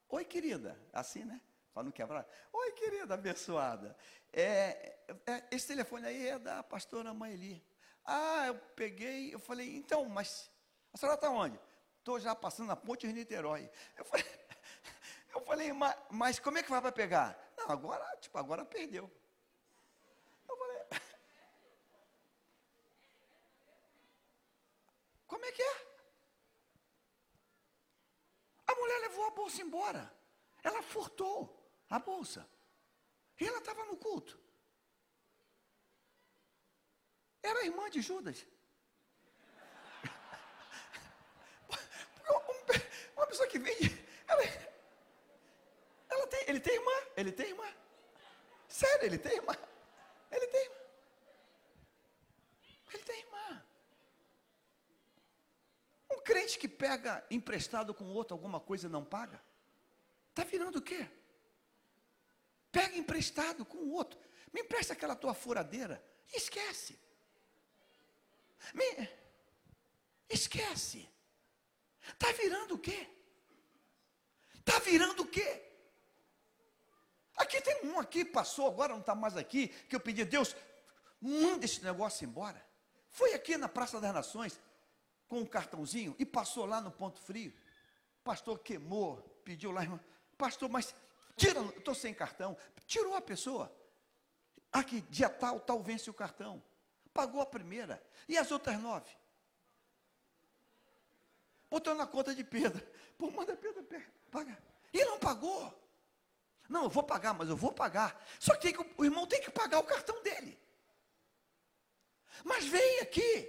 Oi, 0.09 0.24
querida. 0.24 0.81
Assim, 0.95 1.26
né? 1.26 1.43
Para 1.73 1.83
não 1.85 1.91
quebrar. 1.91 2.27
Oi, 2.53 2.73
querida 2.73 3.14
abençoada. 3.14 3.97
É, 4.33 4.99
é, 5.27 5.45
esse 5.51 5.68
telefone 5.68 6.07
aí 6.07 6.29
é 6.29 6.39
da 6.39 6.62
pastora 6.62 7.12
Maeli. 7.14 7.64
Ah, 8.05 8.47
eu 8.47 8.55
peguei, 8.75 9.35
eu 9.35 9.39
falei, 9.39 9.77
então, 9.77 10.09
mas 10.09 10.51
a 10.93 10.97
senhora 10.97 11.16
está 11.16 11.31
onde? 11.31 11.59
Estou 11.99 12.18
já 12.18 12.35
passando 12.35 12.68
na 12.68 12.77
ponte 12.77 13.07
de 13.07 13.12
Niterói. 13.12 13.71
Eu 13.97 14.05
falei, 14.05 14.27
eu 15.35 15.41
falei 15.43 15.73
mas, 15.73 15.97
mas 16.11 16.39
como 16.39 16.59
é 16.59 16.62
que 16.62 16.71
vai 16.71 16.81
para 16.81 16.93
pegar? 16.93 17.39
Não, 17.57 17.71
agora, 17.71 18.05
tipo, 18.16 18.37
agora 18.39 18.64
perdeu. 18.64 19.11
Eu 20.49 20.57
falei, 20.57 20.79
como 25.27 25.45
é 25.45 25.53
que 25.53 25.62
é? 25.62 25.91
A 28.66 28.75
mulher 28.75 28.99
levou 29.01 29.27
a 29.27 29.31
bolsa 29.31 29.62
embora. 29.62 30.12
Ela 30.62 30.83
furtou 30.83 31.60
a 31.91 31.99
bolsa. 31.99 32.49
E 33.38 33.47
ela 33.47 33.59
estava 33.59 33.84
no 33.84 33.97
culto. 33.97 34.38
Era 37.43 37.64
irmã 37.64 37.91
de 37.91 38.01
Judas. 38.01 38.47
Uma 43.16 43.26
pessoa 43.26 43.49
que 43.49 43.59
vem. 43.59 43.76
Ela, 44.28 44.43
ela 46.09 46.26
tem, 46.28 46.45
ele 46.47 46.61
tem 46.61 46.74
irmã? 46.74 46.93
Ele 47.16 47.32
tem 47.32 47.49
irmã? 47.49 47.74
Sério, 48.68 49.07
ele 49.07 49.18
tem 49.18 49.36
irmã? 49.36 49.57
Ele 50.30 50.47
tem 50.47 50.62
irmã. 50.62 50.76
Ele 52.93 53.03
tem 53.03 53.18
irmã. 53.20 53.64
Um 56.12 56.20
crente 56.20 56.59
que 56.59 56.68
pega 56.68 57.26
emprestado 57.30 57.95
com 57.95 58.05
outro 58.05 58.34
alguma 58.34 58.61
coisa 58.61 58.86
e 58.86 58.91
não 58.91 59.05
paga, 59.05 59.43
está 60.30 60.45
virando 60.45 60.78
o 60.78 60.82
quê? 60.82 61.09
Pega 62.71 62.97
emprestado 62.97 63.64
com 63.64 63.79
o 63.79 63.93
outro. 63.93 64.18
Me 64.53 64.62
empresta 64.62 64.93
aquela 64.93 65.16
tua 65.16 65.35
furadeira. 65.35 66.03
Esquece. 66.33 66.99
Me... 68.75 69.09
Esquece. 70.29 71.09
Está 72.12 72.33
virando 72.33 72.75
o 72.75 72.79
quê? 72.79 73.09
Está 74.55 74.79
virando 74.79 75.23
o 75.23 75.27
quê? 75.27 75.66
Aqui 77.37 77.61
tem 77.61 77.87
um 77.87 77.99
aqui, 77.99 78.25
passou, 78.25 78.66
agora 78.66 78.93
não 78.93 79.01
está 79.01 79.14
mais 79.14 79.37
aqui, 79.37 79.68
que 79.68 79.97
eu 79.97 80.01
pedi, 80.01 80.25
Deus, 80.25 80.55
manda 81.21 81.64
esse 81.64 81.83
negócio 81.83 82.25
embora. 82.25 82.64
Foi 83.09 83.33
aqui 83.33 83.57
na 83.57 83.68
Praça 83.68 84.01
das 84.01 84.12
Nações, 84.12 84.61
com 85.27 85.41
um 85.41 85.47
cartãozinho, 85.47 86.14
e 86.18 86.27
passou 86.27 86.66
lá 86.66 86.81
no 86.81 86.91
ponto 86.91 87.18
frio. 87.18 87.53
Pastor 88.23 88.59
queimou, 88.59 89.23
pediu 89.43 89.71
lá, 89.71 89.83
irmão, 89.83 89.99
pastor, 90.37 90.68
mas 90.68 90.95
Tira, 91.41 91.62
estou 91.78 91.95
sem 91.95 92.12
cartão. 92.12 92.55
Tirou 92.86 93.14
a 93.14 93.22
pessoa. 93.22 93.74
Aqui, 94.70 95.01
dia 95.09 95.30
tal, 95.30 95.59
tal 95.59 95.82
vence 95.82 96.11
o 96.11 96.14
cartão. 96.14 96.62
Pagou 97.14 97.41
a 97.41 97.47
primeira. 97.47 98.03
E 98.28 98.36
as 98.36 98.51
outras 98.51 98.78
nove? 98.78 99.11
Botou 101.70 101.95
na 101.95 102.07
conta 102.07 102.34
de 102.34 102.45
Pedro. 102.45 102.86
Pô, 103.16 103.30
manda 103.30 103.57
Pedro 103.57 103.82
pagar. 104.30 104.62
E 104.93 105.03
não 105.07 105.18
pagou. 105.18 105.74
Não, 106.68 106.84
eu 106.84 106.91
vou 106.91 107.03
pagar, 107.03 107.32
mas 107.32 107.49
eu 107.49 107.57
vou 107.57 107.72
pagar. 107.72 108.22
Só 108.38 108.55
que, 108.57 108.74
que 108.74 108.86
o 108.99 109.05
irmão 109.05 109.26
tem 109.26 109.41
que 109.41 109.51
pagar 109.51 109.78
o 109.78 109.84
cartão 109.84 110.22
dele. 110.22 110.61
Mas 112.45 112.66
vem 112.66 113.01
aqui. 113.01 113.49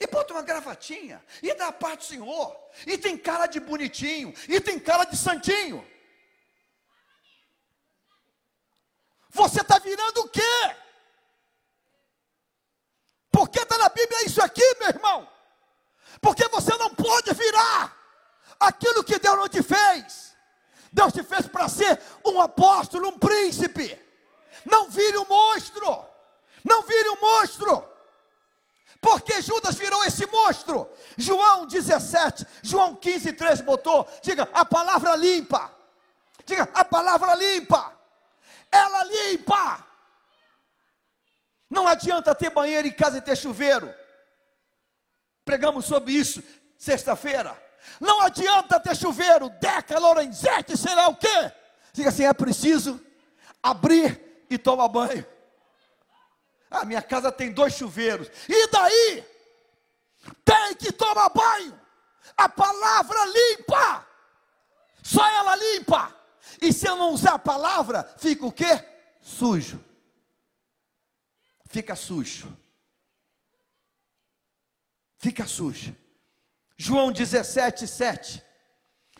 E 0.00 0.06
bota 0.06 0.32
uma 0.32 0.42
gravatinha. 0.42 1.22
E 1.42 1.52
dá 1.54 1.68
a 1.68 1.72
parte 1.72 1.98
do 1.98 2.04
Senhor. 2.04 2.70
E 2.86 2.96
tem 2.96 3.18
cara 3.18 3.46
de 3.46 3.60
bonitinho. 3.60 4.32
E 4.48 4.58
tem 4.62 4.80
cara 4.80 5.04
de 5.04 5.18
santinho. 5.18 5.86
Você 9.30 9.60
está 9.60 9.78
virando 9.78 10.18
o 10.22 10.28
quê? 10.28 10.76
Porque 13.30 13.60
está 13.60 13.78
na 13.78 13.88
Bíblia 13.88 14.24
isso 14.24 14.42
aqui, 14.42 14.62
meu 14.78 14.88
irmão. 14.88 15.28
Porque 16.20 16.46
você 16.48 16.76
não 16.76 16.94
pode 16.94 17.32
virar 17.32 17.96
aquilo 18.58 19.04
que 19.04 19.18
Deus 19.18 19.36
não 19.36 19.48
te 19.48 19.62
fez. 19.62 20.36
Deus 20.92 21.12
te 21.12 21.22
fez 21.22 21.46
para 21.46 21.68
ser 21.68 22.00
um 22.24 22.40
apóstolo, 22.40 23.08
um 23.08 23.18
príncipe. 23.18 23.98
Não 24.64 24.90
vire 24.90 25.16
um 25.18 25.26
monstro. 25.26 26.04
Não 26.64 26.82
vire 26.82 27.08
um 27.10 27.20
monstro. 27.20 27.88
Porque 29.00 29.40
Judas 29.40 29.76
virou 29.76 30.04
esse 30.04 30.26
monstro. 30.26 30.90
João 31.16 31.66
17, 31.66 32.46
João 32.62 32.94
15, 32.94 33.32
3 33.32 33.60
botou. 33.62 34.06
Diga, 34.22 34.48
a 34.52 34.64
palavra 34.64 35.14
limpa. 35.16 35.72
Diga, 36.44 36.68
a 36.74 36.84
palavra 36.84 37.34
limpa. 37.34 37.99
Ela 38.70 39.04
limpa. 39.04 39.86
Não 41.68 41.86
adianta 41.86 42.34
ter 42.34 42.50
banheiro 42.50 42.88
em 42.88 42.92
casa 42.92 43.18
e 43.18 43.22
ter 43.22 43.36
chuveiro. 43.36 43.94
Pregamos 45.44 45.84
sobre 45.84 46.12
isso 46.12 46.42
sexta-feira. 46.76 47.56
Não 48.00 48.20
adianta 48.20 48.80
ter 48.80 48.96
chuveiro, 48.96 49.48
Deca, 49.50 49.98
Lorenzetti, 49.98 50.76
sei 50.76 50.94
lá 50.94 51.08
o 51.08 51.16
quê. 51.16 51.52
Diga 51.92 52.08
assim: 52.08 52.24
é 52.24 52.32
preciso 52.32 53.00
abrir 53.62 54.44
e 54.48 54.58
tomar 54.58 54.88
banho. 54.88 55.26
A 56.70 56.84
minha 56.84 57.02
casa 57.02 57.32
tem 57.32 57.52
dois 57.52 57.74
chuveiros. 57.74 58.30
E 58.48 58.66
daí? 58.68 59.24
Tem 60.44 60.74
que 60.76 60.92
tomar 60.92 61.28
banho. 61.30 61.78
A 62.36 62.48
palavra 62.48 63.18
limpa. 63.26 64.06
Só 65.02 65.26
ela 65.26 65.56
limpa. 65.56 66.14
E 66.60 66.72
se 66.72 66.86
eu 66.86 66.96
não 66.96 67.12
usar 67.12 67.34
a 67.34 67.38
palavra, 67.38 68.04
fica 68.18 68.46
o 68.46 68.52
quê? 68.52 68.84
Sujo. 69.20 69.82
Fica 71.68 71.94
sujo. 71.94 72.56
Fica 75.18 75.46
sujo. 75.46 75.94
João 76.76 77.12
17, 77.12 77.86
7. 77.86 78.42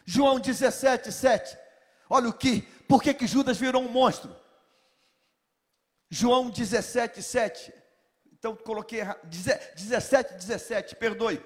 João 0.06 0.40
17, 0.40 1.12
7. 1.12 1.58
Olha 2.08 2.28
o 2.28 2.32
que, 2.32 2.62
por 2.88 3.02
que 3.02 3.14
que 3.14 3.26
Judas 3.26 3.58
virou 3.58 3.82
um 3.82 3.88
monstro? 3.88 4.34
João 6.08 6.50
17, 6.50 7.22
7. 7.22 7.72
Então 8.32 8.56
coloquei 8.56 9.00
errado. 9.00 9.20
17, 9.24 10.34
17, 10.34 10.96
perdoe. 10.96 11.44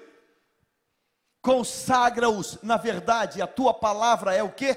Consagra-os 1.41 2.59
na 2.63 2.77
verdade, 2.77 3.41
a 3.41 3.47
tua 3.47 3.73
palavra 3.73 4.33
é 4.33 4.41
o 4.41 4.51
que? 4.51 4.73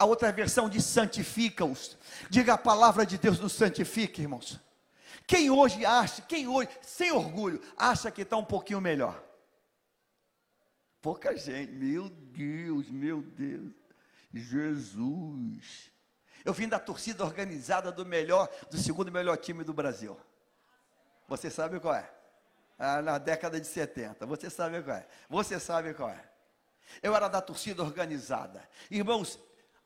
A 0.00 0.06
outra 0.06 0.32
versão 0.32 0.66
diz 0.66 0.86
santifica-os. 0.86 1.98
Diga 2.30 2.54
a 2.54 2.58
palavra 2.58 3.04
de 3.04 3.18
Deus 3.18 3.38
nos 3.38 3.52
santifica, 3.52 4.22
irmãos. 4.22 4.58
Quem 5.26 5.50
hoje 5.50 5.84
acha, 5.84 6.22
quem 6.22 6.48
hoje, 6.48 6.70
sem 6.80 7.12
orgulho, 7.12 7.60
acha 7.76 8.10
que 8.10 8.22
está 8.22 8.34
um 8.38 8.44
pouquinho 8.44 8.80
melhor? 8.80 9.22
Pouca 11.02 11.36
gente, 11.36 11.72
meu 11.72 12.08
Deus, 12.08 12.88
meu 12.88 13.20
Deus, 13.20 13.74
Jesus. 14.32 15.90
Eu 16.46 16.54
vim 16.54 16.66
da 16.66 16.78
torcida 16.78 17.22
organizada 17.22 17.92
do 17.92 18.06
melhor, 18.06 18.48
do 18.70 18.78
segundo 18.78 19.12
melhor 19.12 19.36
time 19.36 19.62
do 19.62 19.74
Brasil. 19.74 20.18
Você 21.28 21.50
sabe 21.50 21.78
qual 21.78 21.94
é? 21.94 22.10
Ah, 22.78 23.02
na 23.02 23.18
década 23.18 23.60
de 23.60 23.66
70. 23.66 24.24
Você 24.24 24.48
sabe 24.48 24.82
qual 24.82 24.96
é? 24.96 25.06
Você 25.28 25.60
sabe 25.60 25.92
qual 25.92 26.08
é? 26.08 26.24
Eu 27.02 27.14
era 27.14 27.28
da 27.28 27.42
torcida 27.42 27.82
organizada. 27.82 28.66
Irmãos, 28.90 29.38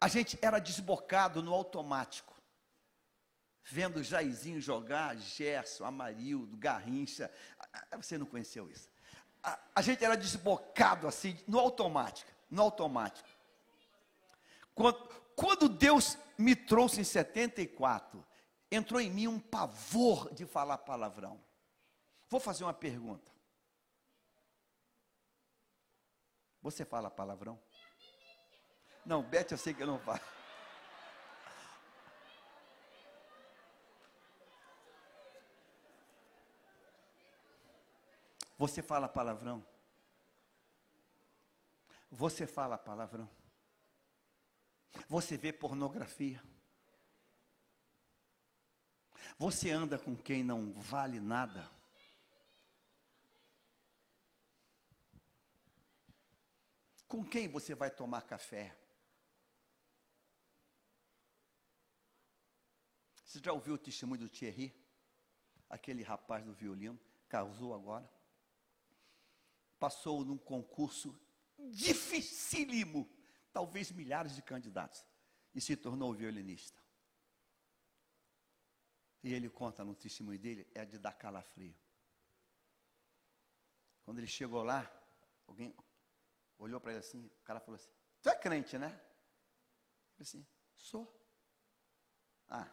a 0.05 0.09
gente 0.09 0.38
era 0.42 0.59
desbocado 0.59 1.42
no 1.42 1.55
automático. 1.55 2.34
Vendo 3.64 4.02
Jairzinho 4.02 4.61
jogar, 4.61 5.16
Gerson, 5.16 5.82
Amarildo, 5.82 6.59
Garrincha. 6.59 7.32
Ah, 7.59 7.86
ah, 7.90 7.96
você 7.96 8.18
não 8.18 8.26
conheceu 8.26 8.70
isso? 8.70 8.90
A, 9.42 9.59
a 9.76 9.80
gente 9.80 10.05
era 10.05 10.14
desbocado 10.14 11.09
assim, 11.09 11.42
no 11.48 11.59
automático. 11.59 12.30
No 12.50 12.61
automático. 12.61 13.26
Quando, 14.74 14.98
quando 15.34 15.70
Deus 15.70 16.18
me 16.36 16.55
trouxe 16.55 17.00
em 17.00 17.05
74, 17.05 18.22
entrou 18.70 19.00
em 19.00 19.11
mim 19.11 19.26
um 19.26 19.40
pavor 19.40 20.34
de 20.34 20.44
falar 20.44 20.76
palavrão. 20.76 21.42
Vou 22.28 22.40
fazer 22.40 22.64
uma 22.64 22.74
pergunta. 22.74 23.32
Você 26.61 26.84
fala 26.84 27.11
palavrão? 27.11 27.59
Não, 29.05 29.22
Bete, 29.22 29.52
eu 29.52 29.59
sei 29.59 29.74
que 29.74 29.84
não 29.84 29.98
falo. 29.98 30.20
Você 38.57 38.82
fala 38.82 39.09
palavrão? 39.09 39.64
Você 42.11 42.46
fala 42.46 42.78
palavrão? 42.78 43.28
Você 45.09 45.36
vê 45.36 45.52
pornografia. 45.52 46.42
Você 49.36 49.70
anda 49.70 49.98
com 49.98 50.16
quem 50.16 50.42
não 50.42 50.72
vale 50.72 51.20
nada. 51.20 51.68
Com 57.07 57.22
quem 57.24 57.48
você 57.48 57.74
vai 57.74 57.90
tomar 57.90 58.22
café? 58.22 58.84
Você 63.35 63.41
já 63.41 63.53
ouviu 63.53 63.74
o 63.74 63.78
testemunho 63.78 64.20
do 64.20 64.28
Thierry? 64.28 64.72
Aquele 65.68 66.05
rapaz 66.05 66.45
do 66.45 66.55
violino, 66.55 66.97
casou 67.28 67.74
agora. 67.74 68.09
Passou 69.76 70.24
num 70.24 70.39
concurso 70.39 71.20
dificílimo 71.59 73.11
talvez 73.53 73.91
milhares 73.91 74.37
de 74.37 74.43
candidatos, 74.43 75.05
e 75.53 75.61
se 75.61 75.76
tornou 75.76 76.14
violinista. 76.14 76.80
E 79.20 79.35
ele 79.35 79.51
conta 79.51 79.85
no 79.85 79.97
testemunho 79.97 80.39
dele, 80.39 80.70
é 80.72 80.85
de 80.85 80.97
dar 80.97 81.14
calafrio. 81.14 81.74
Quando 84.05 84.18
ele 84.18 84.28
chegou 84.28 84.62
lá, 84.62 84.89
alguém 85.49 85.74
olhou 86.57 86.80
para 86.80 86.93
ele 86.93 87.01
assim, 87.01 87.26
o 87.26 87.43
cara 87.43 87.59
falou 87.59 87.74
assim, 87.74 87.91
tu 88.22 88.28
é 88.28 88.37
crente, 88.37 88.78
né? 88.78 88.91
Ele 90.14 90.22
assim, 90.22 90.47
sou. 90.76 91.12
Ah, 92.49 92.72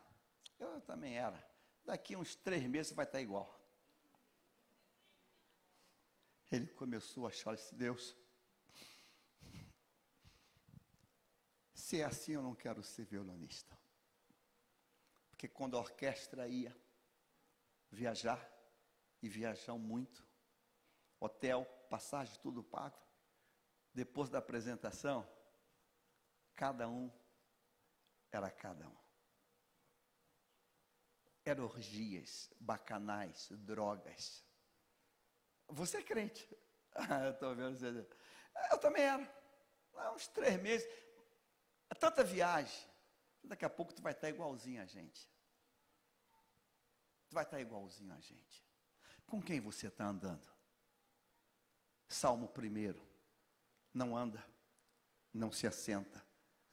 eu 0.66 0.82
também 0.82 1.18
era. 1.18 1.44
Daqui 1.84 2.16
uns 2.16 2.36
três 2.36 2.64
meses 2.68 2.92
vai 2.94 3.06
estar 3.06 3.22
igual. 3.22 3.60
Ele 6.52 6.68
começou 6.68 7.26
a 7.26 7.30
achar 7.30 7.54
esse 7.54 7.74
Deus. 7.74 8.16
Se 11.74 12.02
é 12.02 12.04
assim, 12.04 12.34
eu 12.34 12.44
não 12.44 12.54
quero 12.54 12.84
ser 12.84 13.06
violonista. 13.06 13.78
Porque 15.30 15.48
quando 15.48 15.78
a 15.78 15.80
orquestra 15.80 16.48
ia 16.48 16.76
viajar, 17.90 18.50
e 19.22 19.30
viajar 19.30 19.76
muito, 19.76 20.26
hotel, 21.20 21.66
passagem, 21.90 22.40
tudo 22.42 22.64
pago, 22.64 22.98
depois 23.94 24.30
da 24.30 24.40
apresentação, 24.40 25.28
cada 26.56 26.88
um 26.88 27.12
era 28.32 28.50
cada 28.50 28.88
um. 28.88 29.01
Eram 31.52 31.66
orgias, 31.66 32.50
bacanais, 32.62 33.50
drogas. 33.52 34.42
Você 35.68 35.98
é 35.98 36.04
crente? 36.04 36.48
Ah, 36.94 37.24
eu 37.24 37.32
estou 37.32 37.56
vendo 37.56 37.80
você. 37.80 38.06
Eu 38.70 38.78
também 38.78 39.04
era. 39.04 39.24
Há 39.96 40.12
uns 40.12 40.28
três 40.28 40.62
meses. 40.62 40.86
Tanta 41.98 42.22
viagem. 42.22 42.86
Daqui 43.42 43.64
a 43.64 43.70
pouco 43.70 43.94
tu 43.94 44.02
vai 44.02 44.12
estar 44.12 44.28
igualzinho 44.28 44.82
a 44.82 44.86
gente. 44.86 45.26
Tu 47.30 47.34
vai 47.34 47.46
estar 47.46 47.62
igualzinho 47.62 48.14
a 48.14 48.20
gente. 48.20 48.68
Com 49.26 49.42
quem 49.42 49.62
você 49.62 49.88
está 49.88 50.06
andando? 50.06 50.46
Salmo 52.10 52.50
primeiro. 52.50 53.02
Não 53.94 54.18
anda, 54.18 54.46
não 55.34 55.50
se 55.50 55.66
assenta, 55.66 56.22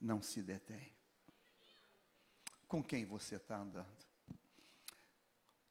não 0.01 0.21
se 0.21 0.43
detém. 0.43 0.93
Com 2.67 2.83
quem 2.83 3.07
você 3.07 3.37
está 3.37 3.57
andando? 3.57 4.08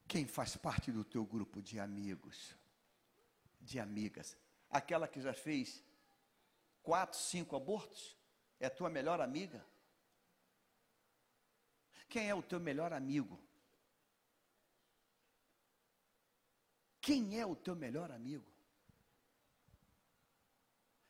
Quem 0.08 0.26
faz 0.26 0.56
parte 0.56 0.92
do 0.92 1.04
teu 1.04 1.26
grupo 1.26 1.62
de 1.62 1.80
amigos, 1.80 2.56
de 3.60 3.80
amigas? 3.80 4.38
Aquela 4.70 5.08
que 5.08 5.20
já 5.20 5.34
fez 5.34 5.84
quatro, 6.82 7.20
cinco 7.20 7.56
abortos? 7.56 8.18
É 8.60 8.70
tua 8.70 8.90
melhor 8.90 9.20
amiga? 9.20 9.66
Quem 12.08 12.30
é 12.30 12.34
o 12.34 12.42
teu 12.42 12.60
melhor 12.60 12.94
amigo? 12.94 13.38
Quem 17.02 17.40
é 17.40 17.46
o 17.46 17.56
teu 17.56 17.76
melhor 17.76 18.12
amigo? 18.12 18.46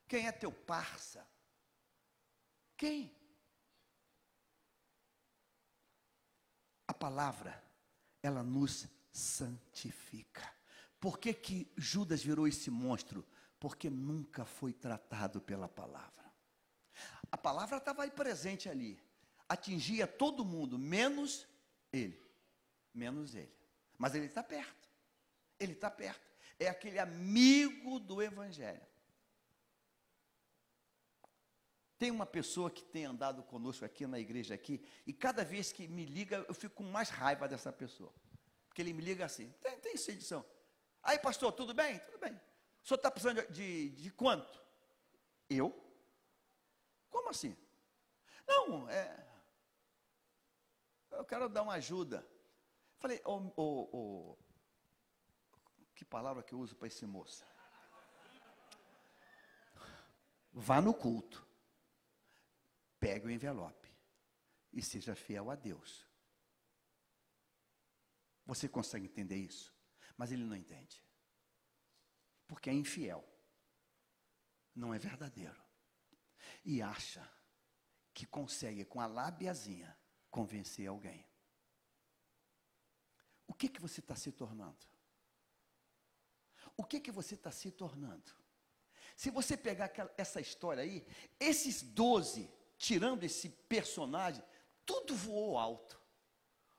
Quem 0.07 0.27
é 0.27 0.31
teu 0.31 0.51
parça? 0.51 1.27
Quem? 2.75 3.15
A 6.87 6.93
palavra, 6.93 7.66
ela 8.21 8.43
nos 8.43 8.87
santifica. 9.11 10.51
Por 10.99 11.19
que, 11.19 11.33
que 11.33 11.71
Judas 11.77 12.23
virou 12.23 12.47
esse 12.47 12.69
monstro? 12.69 13.25
Porque 13.59 13.89
nunca 13.89 14.45
foi 14.45 14.73
tratado 14.73 15.41
pela 15.41 15.67
palavra. 15.67 16.25
A 17.31 17.37
palavra 17.37 17.77
estava 17.77 18.03
aí 18.03 18.11
presente 18.11 18.69
ali, 18.69 18.99
atingia 19.47 20.07
todo 20.07 20.45
mundo, 20.45 20.77
menos 20.77 21.47
ele. 21.91 22.19
Menos 22.93 23.35
ele. 23.35 23.53
Mas 23.97 24.15
ele 24.15 24.25
está 24.25 24.43
perto. 24.43 24.89
Ele 25.59 25.73
está 25.73 25.89
perto. 25.89 26.25
É 26.59 26.67
aquele 26.67 26.99
amigo 26.99 27.99
do 27.99 28.21
Evangelho. 28.21 28.86
Tem 31.97 32.11
uma 32.11 32.25
pessoa 32.25 32.69
que 32.69 32.83
tem 32.83 33.05
andado 33.05 33.41
conosco 33.43 33.83
aqui 33.83 34.05
na 34.05 34.19
igreja 34.19 34.53
aqui, 34.53 34.85
e 35.05 35.11
cada 35.11 35.43
vez 35.43 35.71
que 35.71 35.87
me 35.87 36.05
liga, 36.05 36.45
eu 36.47 36.53
fico 36.53 36.75
com 36.75 36.83
mais 36.83 37.09
raiva 37.09 37.47
dessa 37.47 37.73
pessoa. 37.73 38.13
Porque 38.67 38.81
ele 38.81 38.93
me 38.93 39.01
liga 39.01 39.25
assim, 39.25 39.51
tem, 39.61 39.79
tem 39.79 39.93
edição. 39.93 40.45
Aí, 41.01 41.17
pastor, 41.17 41.51
tudo 41.51 41.73
bem? 41.73 41.97
Tudo 41.99 42.19
bem. 42.19 42.33
O 42.83 42.87
senhor 42.87 42.97
está 42.97 43.09
precisando 43.09 43.41
de, 43.47 43.89
de, 43.89 44.01
de, 44.03 44.11
quanto? 44.11 44.63
Eu? 45.49 45.75
Como 47.09 47.29
assim? 47.29 47.57
Não, 48.47 48.87
é. 48.89 49.25
Eu 51.11 51.25
quero 51.25 51.49
dar 51.49 51.63
uma 51.63 51.73
ajuda. 51.73 52.27
Falei, 52.99 53.19
oh, 53.25 53.51
oh, 53.55 53.89
oh, 53.91 54.37
que 55.95 56.05
palavra 56.05 56.43
que 56.43 56.53
eu 56.53 56.59
uso 56.59 56.75
para 56.75 56.87
esse 56.87 57.05
moço? 57.07 57.43
Vá 60.53 60.79
no 60.79 60.93
culto 60.93 61.46
pegue 62.99 63.27
o 63.27 63.31
envelope 63.31 63.87
e 64.73 64.81
seja 64.81 65.15
fiel 65.15 65.49
a 65.49 65.55
Deus. 65.55 66.07
Você 68.45 68.67
consegue 68.69 69.05
entender 69.05 69.35
isso? 69.35 69.75
Mas 70.15 70.31
ele 70.31 70.43
não 70.43 70.55
entende. 70.55 71.03
Porque 72.47 72.69
é 72.69 72.73
infiel. 72.73 73.27
Não 74.73 74.93
é 74.93 74.97
verdadeiro. 74.97 75.61
E 76.63 76.81
acha 76.81 77.29
que 78.13 78.25
consegue 78.25 78.85
com 78.85 79.01
a 79.01 79.05
lábiazinha 79.05 79.97
convencer 80.31 80.87
alguém. 80.87 81.27
O 83.45 83.53
que 83.53 83.69
que 83.69 83.81
você 83.81 83.99
está 83.99 84.15
se 84.15 84.31
tornando? 84.31 84.85
O 86.75 86.83
que 86.83 86.99
que 86.99 87.11
você 87.11 87.35
está 87.35 87.51
se 87.51 87.71
tornando? 87.71 88.31
Se 89.15 89.29
você 89.31 89.57
pegar 89.57 89.85
aquela, 89.85 90.13
essa 90.17 90.39
história 90.39 90.83
aí, 90.83 91.05
esses 91.39 91.81
doze 91.81 92.49
tirando 92.77 93.23
esse 93.23 93.49
personagem, 93.49 94.43
tudo 94.85 95.15
voou 95.15 95.57
alto. 95.57 95.99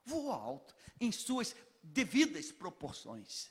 Voou 0.05 0.33
alto, 0.33 0.75
em 1.01 1.13
suas 1.13 1.55
devidas 1.83 2.51
proporções. 2.51 3.51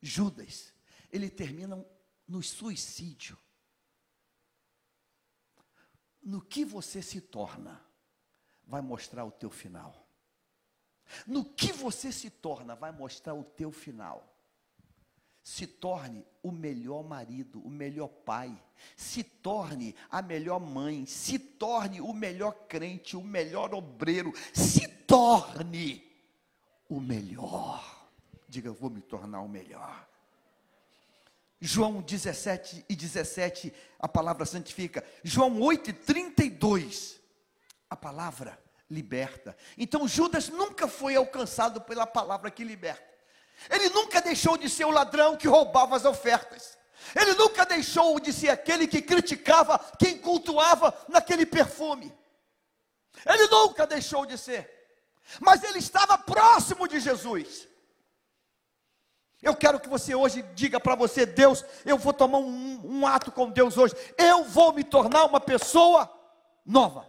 Judas, 0.00 0.72
ele 1.10 1.28
termina 1.28 1.84
no 2.26 2.42
suicídio. 2.42 3.36
No 6.22 6.40
que 6.40 6.64
você 6.64 7.02
se 7.02 7.20
torna, 7.20 7.84
vai 8.64 8.80
mostrar 8.80 9.24
o 9.24 9.32
teu 9.32 9.50
final. 9.50 10.08
No 11.26 11.44
que 11.44 11.72
você 11.72 12.10
se 12.10 12.30
torna, 12.30 12.74
vai 12.74 12.92
mostrar 12.92 13.34
o 13.34 13.44
teu 13.44 13.70
final 13.70 14.33
se 15.44 15.66
torne 15.66 16.26
o 16.42 16.50
melhor 16.50 17.04
marido, 17.04 17.60
o 17.60 17.68
melhor 17.68 18.08
pai, 18.08 18.58
se 18.96 19.22
torne 19.22 19.94
a 20.10 20.22
melhor 20.22 20.58
mãe, 20.58 21.04
se 21.04 21.38
torne 21.38 22.00
o 22.00 22.14
melhor 22.14 22.52
crente, 22.66 23.14
o 23.14 23.22
melhor 23.22 23.74
obreiro, 23.74 24.32
se 24.54 24.88
torne 24.88 26.02
o 26.88 26.98
melhor. 26.98 28.08
Diga, 28.48 28.72
vou 28.72 28.88
me 28.88 29.02
tornar 29.02 29.42
o 29.42 29.48
melhor. 29.48 30.08
João 31.60 32.00
17 32.00 32.86
e 32.88 32.96
17, 32.96 33.72
a 33.98 34.08
palavra 34.08 34.46
santifica. 34.46 35.04
João 35.22 35.60
8 35.60 35.90
e 35.90 35.92
32, 35.92 37.20
a 37.90 37.94
palavra 37.94 38.58
liberta. 38.88 39.54
Então 39.76 40.08
Judas 40.08 40.48
nunca 40.48 40.88
foi 40.88 41.16
alcançado 41.16 41.82
pela 41.82 42.06
palavra 42.06 42.50
que 42.50 42.64
liberta. 42.64 43.13
Ele 43.70 43.88
nunca 43.88 44.20
deixou 44.20 44.56
de 44.56 44.68
ser 44.68 44.84
o 44.84 44.90
ladrão 44.90 45.36
que 45.36 45.48
roubava 45.48 45.96
as 45.96 46.04
ofertas. 46.04 46.76
Ele 47.14 47.34
nunca 47.34 47.64
deixou 47.64 48.18
de 48.18 48.32
ser 48.32 48.50
aquele 48.50 48.86
que 48.86 49.02
criticava 49.02 49.78
quem 49.98 50.18
cultuava 50.18 50.96
naquele 51.08 51.46
perfume. 51.46 52.12
Ele 53.26 53.46
nunca 53.48 53.86
deixou 53.86 54.26
de 54.26 54.36
ser. 54.36 54.70
Mas 55.40 55.62
ele 55.62 55.78
estava 55.78 56.18
próximo 56.18 56.86
de 56.86 57.00
Jesus. 57.00 57.68
Eu 59.42 59.54
quero 59.54 59.78
que 59.78 59.88
você 59.88 60.14
hoje 60.14 60.42
diga 60.54 60.80
para 60.80 60.94
você, 60.94 61.26
Deus, 61.26 61.64
eu 61.84 61.98
vou 61.98 62.14
tomar 62.14 62.38
um, 62.38 62.80
um, 62.82 63.06
ato 63.06 63.30
com 63.30 63.50
Deus 63.50 63.76
hoje. 63.76 63.94
Eu 64.16 64.44
vou 64.44 64.72
me 64.72 64.82
tornar 64.82 65.24
uma 65.26 65.40
pessoa 65.40 66.10
nova. 66.64 67.06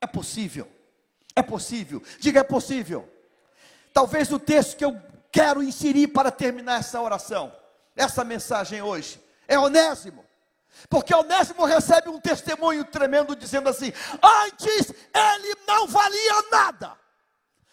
É 0.00 0.06
possível. 0.06 0.66
É 1.36 1.42
possível. 1.42 2.02
Diga, 2.18 2.40
é 2.40 2.44
possível. 2.44 3.08
Talvez 3.92 4.32
o 4.32 4.38
texto 4.38 4.76
que 4.76 4.84
eu 4.84 4.98
quero 5.30 5.62
inserir 5.62 6.08
para 6.08 6.30
terminar 6.30 6.80
essa 6.80 7.00
oração, 7.00 7.52
essa 7.96 8.24
mensagem 8.24 8.82
hoje, 8.82 9.22
é 9.46 9.58
Onésimo. 9.58 10.24
Porque 10.88 11.14
Onésimo 11.14 11.64
recebe 11.64 12.08
um 12.08 12.20
testemunho 12.20 12.84
tremendo 12.84 13.34
dizendo 13.34 13.68
assim: 13.68 13.92
antes 14.22 14.90
ele 15.14 15.54
não 15.66 15.86
valia 15.86 16.42
nada, 16.50 16.92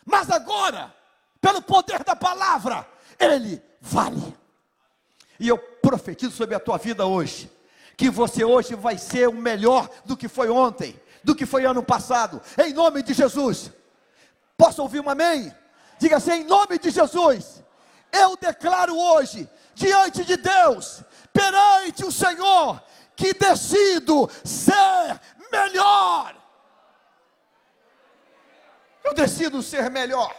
mas 0.05 0.29
agora, 0.29 0.93
pelo 1.39 1.61
poder 1.61 2.03
da 2.03 2.15
palavra, 2.15 2.87
ele 3.19 3.61
vale. 3.79 4.35
E 5.39 5.47
eu 5.47 5.57
profetizo 5.57 6.31
sobre 6.31 6.55
a 6.55 6.59
tua 6.59 6.77
vida 6.77 7.05
hoje, 7.05 7.51
que 7.97 8.09
você 8.09 8.43
hoje 8.43 8.73
vai 8.75 8.97
ser 8.97 9.27
o 9.27 9.33
melhor 9.33 9.89
do 10.05 10.17
que 10.17 10.27
foi 10.27 10.49
ontem, 10.49 10.99
do 11.23 11.35
que 11.35 11.45
foi 11.45 11.65
ano 11.65 11.83
passado, 11.83 12.41
em 12.57 12.73
nome 12.73 13.03
de 13.03 13.13
Jesus. 13.13 13.71
Posso 14.57 14.81
ouvir 14.81 15.01
um 15.01 15.09
amém? 15.09 15.53
Diga 15.97 16.17
assim: 16.17 16.31
em 16.31 16.43
nome 16.43 16.77
de 16.79 16.89
Jesus, 16.89 17.63
eu 18.11 18.35
declaro 18.37 18.97
hoje, 18.97 19.49
diante 19.73 20.23
de 20.23 20.37
Deus, 20.37 21.03
perante 21.33 22.05
o 22.05 22.11
Senhor, 22.11 22.81
que 23.15 23.33
decido 23.33 24.29
ser 24.43 25.19
melhor. 25.51 26.35
Eu 29.03 29.13
decido 29.13 29.61
ser 29.61 29.89
melhor. 29.89 30.35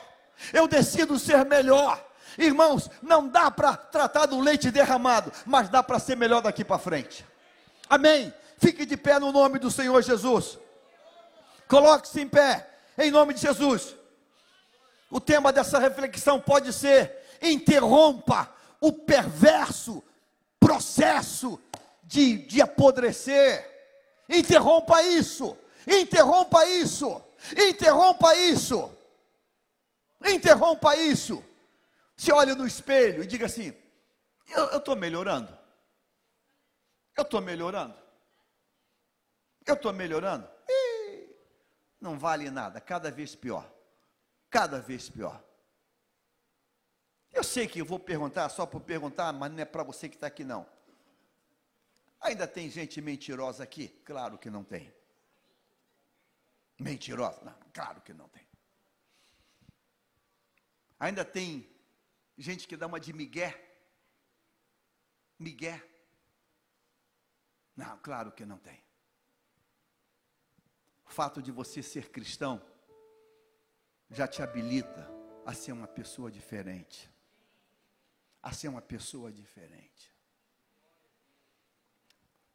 Eu 0.52 0.66
decido 0.66 1.18
ser 1.18 1.44
melhor. 1.44 2.04
Irmãos, 2.36 2.90
não 3.00 3.28
dá 3.28 3.50
para 3.50 3.76
tratar 3.76 4.26
do 4.26 4.40
leite 4.40 4.70
derramado, 4.70 5.32
mas 5.46 5.68
dá 5.68 5.82
para 5.82 5.98
ser 5.98 6.16
melhor 6.16 6.42
daqui 6.42 6.64
para 6.64 6.78
frente. 6.78 7.24
Amém. 7.88 8.34
Fique 8.58 8.84
de 8.84 8.96
pé 8.96 9.18
no 9.18 9.32
nome 9.32 9.58
do 9.58 9.70
Senhor 9.70 10.02
Jesus. 10.02 10.58
Coloque-se 11.68 12.20
em 12.20 12.28
pé, 12.28 12.68
em 12.98 13.10
nome 13.10 13.34
de 13.34 13.40
Jesus. 13.40 13.94
O 15.10 15.20
tema 15.20 15.52
dessa 15.52 15.78
reflexão 15.78 16.40
pode 16.40 16.72
ser: 16.72 17.24
interrompa 17.40 18.52
o 18.80 18.92
perverso 18.92 20.02
processo 20.58 21.60
de, 22.02 22.38
de 22.38 22.60
apodrecer. 22.60 23.74
Interrompa 24.28 25.02
isso, 25.02 25.56
interrompa 25.86 26.66
isso, 26.66 27.22
interrompa 27.56 28.34
isso, 28.36 28.92
interrompa 30.24 30.96
isso. 30.96 31.44
Se 32.16 32.32
olhe 32.32 32.54
no 32.54 32.66
espelho 32.66 33.22
e 33.22 33.26
diga 33.26 33.46
assim: 33.46 33.72
eu 34.48 34.78
estou 34.78 34.96
melhorando, 34.96 35.56
eu 37.16 37.22
estou 37.22 37.40
melhorando, 37.40 37.96
eu 39.64 39.74
estou 39.74 39.92
melhorando. 39.92 40.48
Não 42.00 42.18
vale 42.18 42.50
nada, 42.50 42.80
cada 42.80 43.10
vez 43.10 43.34
pior 43.34 43.75
cada 44.56 44.80
vez 44.80 45.10
pior. 45.10 45.44
Eu 47.30 47.44
sei 47.44 47.68
que 47.68 47.78
eu 47.78 47.84
vou 47.84 47.98
perguntar 47.98 48.48
só 48.48 48.64
por 48.64 48.80
perguntar, 48.80 49.30
mas 49.30 49.52
não 49.52 49.58
é 49.58 49.66
para 49.66 49.82
você 49.82 50.08
que 50.08 50.14
está 50.14 50.28
aqui, 50.28 50.44
não. 50.44 50.66
Ainda 52.18 52.48
tem 52.48 52.70
gente 52.70 52.98
mentirosa 53.02 53.62
aqui? 53.62 53.88
Claro 54.02 54.38
que 54.38 54.48
não 54.48 54.64
tem. 54.64 54.90
Mentirosa? 56.78 57.42
Não, 57.44 57.54
claro 57.74 58.00
que 58.00 58.14
não 58.14 58.30
tem. 58.30 58.48
Ainda 60.98 61.22
tem 61.22 61.68
gente 62.38 62.66
que 62.66 62.78
dá 62.78 62.86
uma 62.86 62.98
de 62.98 63.12
migué? 63.12 63.62
Migué? 65.38 65.86
Não, 67.76 67.98
claro 67.98 68.32
que 68.32 68.46
não 68.46 68.56
tem. 68.56 68.82
O 71.04 71.10
fato 71.10 71.42
de 71.42 71.52
você 71.52 71.82
ser 71.82 72.08
cristão 72.08 72.64
já 74.10 74.26
te 74.26 74.42
habilita 74.42 75.10
a 75.44 75.52
ser 75.52 75.72
uma 75.72 75.86
pessoa 75.86 76.30
diferente. 76.30 77.10
A 78.42 78.52
ser 78.52 78.68
uma 78.68 78.82
pessoa 78.82 79.32
diferente. 79.32 80.14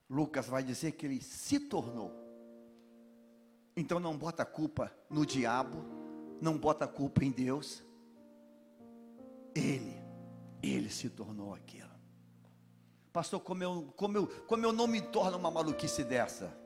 Lucas 0.09 0.47
vai 0.47 0.63
dizer 0.63 0.91
que 0.93 1.05
ele 1.05 1.21
se 1.21 1.59
tornou. 1.59 2.11
Então 3.75 3.99
não 3.99 4.17
bota 4.17 4.43
a 4.43 4.45
culpa 4.45 4.93
no 5.09 5.25
diabo, 5.25 5.85
não 6.41 6.57
bota 6.57 6.85
a 6.85 6.87
culpa 6.87 7.23
em 7.23 7.31
Deus. 7.31 7.83
Ele, 9.55 10.01
ele 10.61 10.89
se 10.89 11.09
tornou 11.09 11.53
aquilo. 11.53 11.91
Pastor, 13.13 13.41
como 13.41 13.63
eu, 13.63 13.93
como, 13.95 14.17
eu, 14.17 14.27
como 14.47 14.65
eu 14.65 14.71
não 14.71 14.87
me 14.87 15.01
torno 15.01 15.37
uma 15.37 15.51
maluquice 15.51 16.03
dessa? 16.03 16.60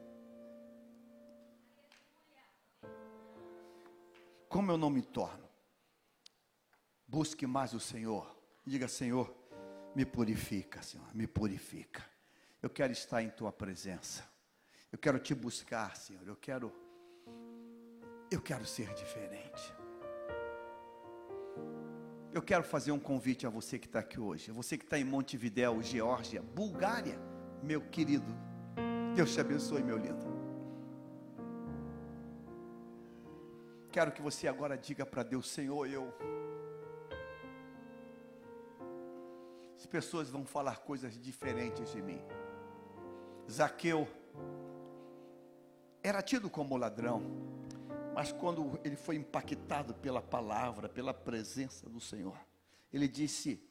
Como 4.55 4.71
eu 4.71 4.77
não 4.77 4.89
me 4.89 5.01
torno? 5.01 5.49
Busque 7.05 7.45
mais 7.45 7.73
o 7.73 7.79
Senhor. 7.79 8.25
Diga, 8.65 8.87
Senhor, 8.87 9.35
me 9.93 10.05
purifica, 10.05 10.81
Senhor, 10.81 11.13
me 11.13 11.27
purifica. 11.27 12.01
Eu 12.61 12.69
quero 12.69 12.93
estar 12.93 13.21
em 13.21 13.29
tua 13.29 13.51
presença. 13.51 14.23
Eu 14.89 14.97
quero 14.97 15.19
te 15.19 15.35
buscar, 15.35 15.97
Senhor. 15.97 16.25
Eu 16.25 16.37
quero 16.37 16.71
eu 18.31 18.41
quero 18.41 18.65
ser 18.65 18.93
diferente. 18.93 19.75
Eu 22.31 22.41
quero 22.41 22.63
fazer 22.63 22.93
um 22.93 22.99
convite 22.99 23.45
a 23.45 23.49
você 23.49 23.77
que 23.77 23.87
está 23.87 23.99
aqui 23.99 24.21
hoje, 24.21 24.51
você 24.51 24.77
que 24.77 24.85
está 24.85 24.97
em 24.97 25.03
Montevidéu, 25.03 25.81
Geórgia, 25.81 26.41
Bulgária, 26.41 27.19
meu 27.61 27.81
querido. 27.81 28.33
Deus 29.17 29.33
te 29.33 29.41
abençoe, 29.41 29.83
meu 29.83 29.97
lindo. 29.97 30.24
Quero 33.95 34.11
que 34.11 34.21
você 34.21 34.45
agora 34.45 34.77
diga 34.77 35.05
para 35.05 35.23
Deus, 35.23 35.49
Senhor, 35.49 35.87
eu. 35.87 36.13
As 39.73 39.85
pessoas 39.85 40.29
vão 40.29 40.45
falar 40.45 40.79
coisas 40.79 41.17
diferentes 41.17 41.93
de 41.93 42.01
mim. 42.01 42.21
Zaqueu 43.49 44.05
era 46.03 46.21
tido 46.21 46.49
como 46.49 46.75
ladrão, 46.75 47.21
mas 48.13 48.33
quando 48.33 48.77
ele 48.83 48.97
foi 48.97 49.15
impactado 49.15 49.93
pela 49.93 50.21
palavra, 50.21 50.89
pela 50.89 51.13
presença 51.13 51.89
do 51.89 52.01
Senhor, 52.01 52.37
ele 52.91 53.07
disse: 53.07 53.65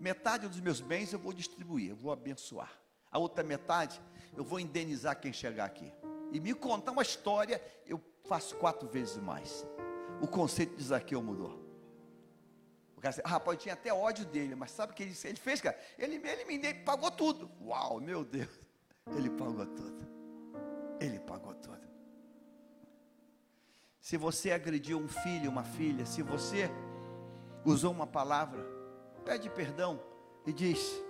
metade 0.00 0.48
dos 0.48 0.60
meus 0.60 0.80
bens 0.80 1.12
eu 1.12 1.18
vou 1.18 1.34
distribuir, 1.34 1.90
eu 1.90 1.96
vou 1.96 2.10
abençoar. 2.10 2.72
A 3.10 3.18
outra 3.18 3.44
metade 3.44 4.00
eu 4.34 4.42
vou 4.42 4.58
indenizar 4.58 5.20
quem 5.20 5.30
chegar 5.30 5.66
aqui. 5.66 5.92
E 6.32 6.40
me 6.40 6.54
contar 6.54 6.92
uma 6.92 7.02
história, 7.02 7.62
eu 7.86 8.00
faço 8.24 8.56
quatro 8.56 8.88
vezes 8.88 9.16
mais. 9.16 9.66
O 10.20 10.26
conceito 10.26 10.76
de 10.76 10.84
Zaqueu 10.84 11.22
mudou. 11.22 11.68
O 12.96 13.00
cara 13.00 13.10
disse, 13.10 13.22
ah, 13.24 13.28
rapaz, 13.28 13.56
eu 13.56 13.62
tinha 13.62 13.74
até 13.74 13.92
ódio 13.92 14.24
dele, 14.24 14.54
mas 14.56 14.72
sabe 14.72 14.92
o 14.92 14.94
que 14.94 15.04
ele, 15.04 15.14
ele 15.24 15.36
fez, 15.36 15.60
cara? 15.60 15.78
Ele, 15.96 16.16
ele 16.16 16.44
me 16.44 16.74
pagou 16.74 17.10
tudo. 17.10 17.50
Uau, 17.62 18.00
meu 18.00 18.24
Deus. 18.24 18.60
Ele 19.16 19.30
pagou 19.30 19.64
tudo. 19.66 20.06
Ele 21.00 21.18
pagou 21.20 21.54
tudo. 21.54 21.88
Se 24.00 24.16
você 24.16 24.50
agrediu 24.50 24.98
um 24.98 25.08
filho, 25.08 25.50
uma 25.50 25.62
filha, 25.62 26.04
se 26.06 26.22
você 26.22 26.70
usou 27.64 27.92
uma 27.92 28.06
palavra, 28.06 28.64
pede 29.24 29.48
perdão 29.50 30.02
e 30.46 30.52
diz: 30.52 31.00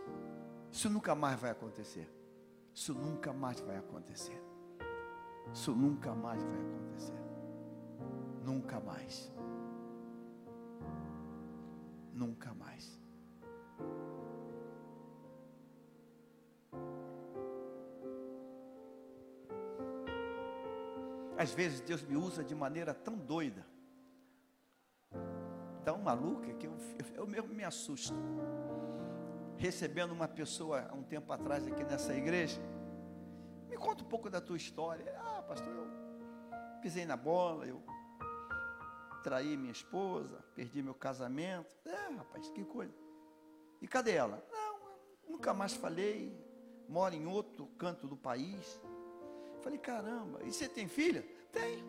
Isso 0.70 0.90
nunca 0.90 1.14
mais 1.14 1.40
vai 1.40 1.52
acontecer. 1.52 2.12
Isso 2.74 2.92
nunca 2.94 3.32
mais 3.32 3.60
vai 3.60 3.76
acontecer. 3.76 4.47
Isso 5.52 5.74
nunca 5.74 6.14
mais 6.14 6.42
vai 6.42 6.60
acontecer. 6.60 7.18
Nunca 8.44 8.80
mais. 8.80 9.32
Nunca 12.12 12.54
mais. 12.54 12.98
Às 21.38 21.52
vezes 21.52 21.80
Deus 21.80 22.02
me 22.02 22.16
usa 22.16 22.42
de 22.42 22.52
maneira 22.52 22.92
tão 22.92 23.16
doida, 23.16 23.64
tão 25.84 25.96
maluca, 25.98 26.52
que 26.54 26.66
eu, 26.66 26.76
eu 27.14 27.26
mesmo 27.28 27.54
me 27.54 27.62
assusto. 27.62 28.12
Recebendo 29.56 30.10
uma 30.10 30.26
pessoa 30.26 30.88
há 30.90 30.94
um 30.94 31.02
tempo 31.04 31.32
atrás 31.32 31.64
aqui 31.64 31.84
nessa 31.84 32.12
igreja, 32.12 32.60
me 33.68 33.76
conta 33.76 34.02
um 34.02 34.08
pouco 34.08 34.30
da 34.30 34.40
tua 34.40 34.56
história. 34.56 35.14
Ah, 35.20 35.42
pastor, 35.42 35.72
eu 35.72 35.86
pisei 36.80 37.04
na 37.04 37.16
bola, 37.16 37.66
eu 37.66 37.82
traí 39.22 39.56
minha 39.56 39.72
esposa, 39.72 40.42
perdi 40.54 40.82
meu 40.82 40.94
casamento. 40.94 41.76
É, 41.84 42.14
rapaz, 42.14 42.48
que 42.50 42.64
coisa. 42.64 42.94
E 43.80 43.86
cadê 43.86 44.12
ela? 44.12 44.44
Não, 44.50 44.80
nunca 45.28 45.52
mais 45.52 45.74
falei, 45.74 46.34
mora 46.88 47.14
em 47.14 47.26
outro 47.26 47.66
canto 47.78 48.06
do 48.06 48.16
país. 48.16 48.80
Falei, 49.62 49.78
caramba, 49.78 50.42
e 50.44 50.52
você 50.52 50.68
tem 50.68 50.88
filha? 50.88 51.22
Tem. 51.52 51.84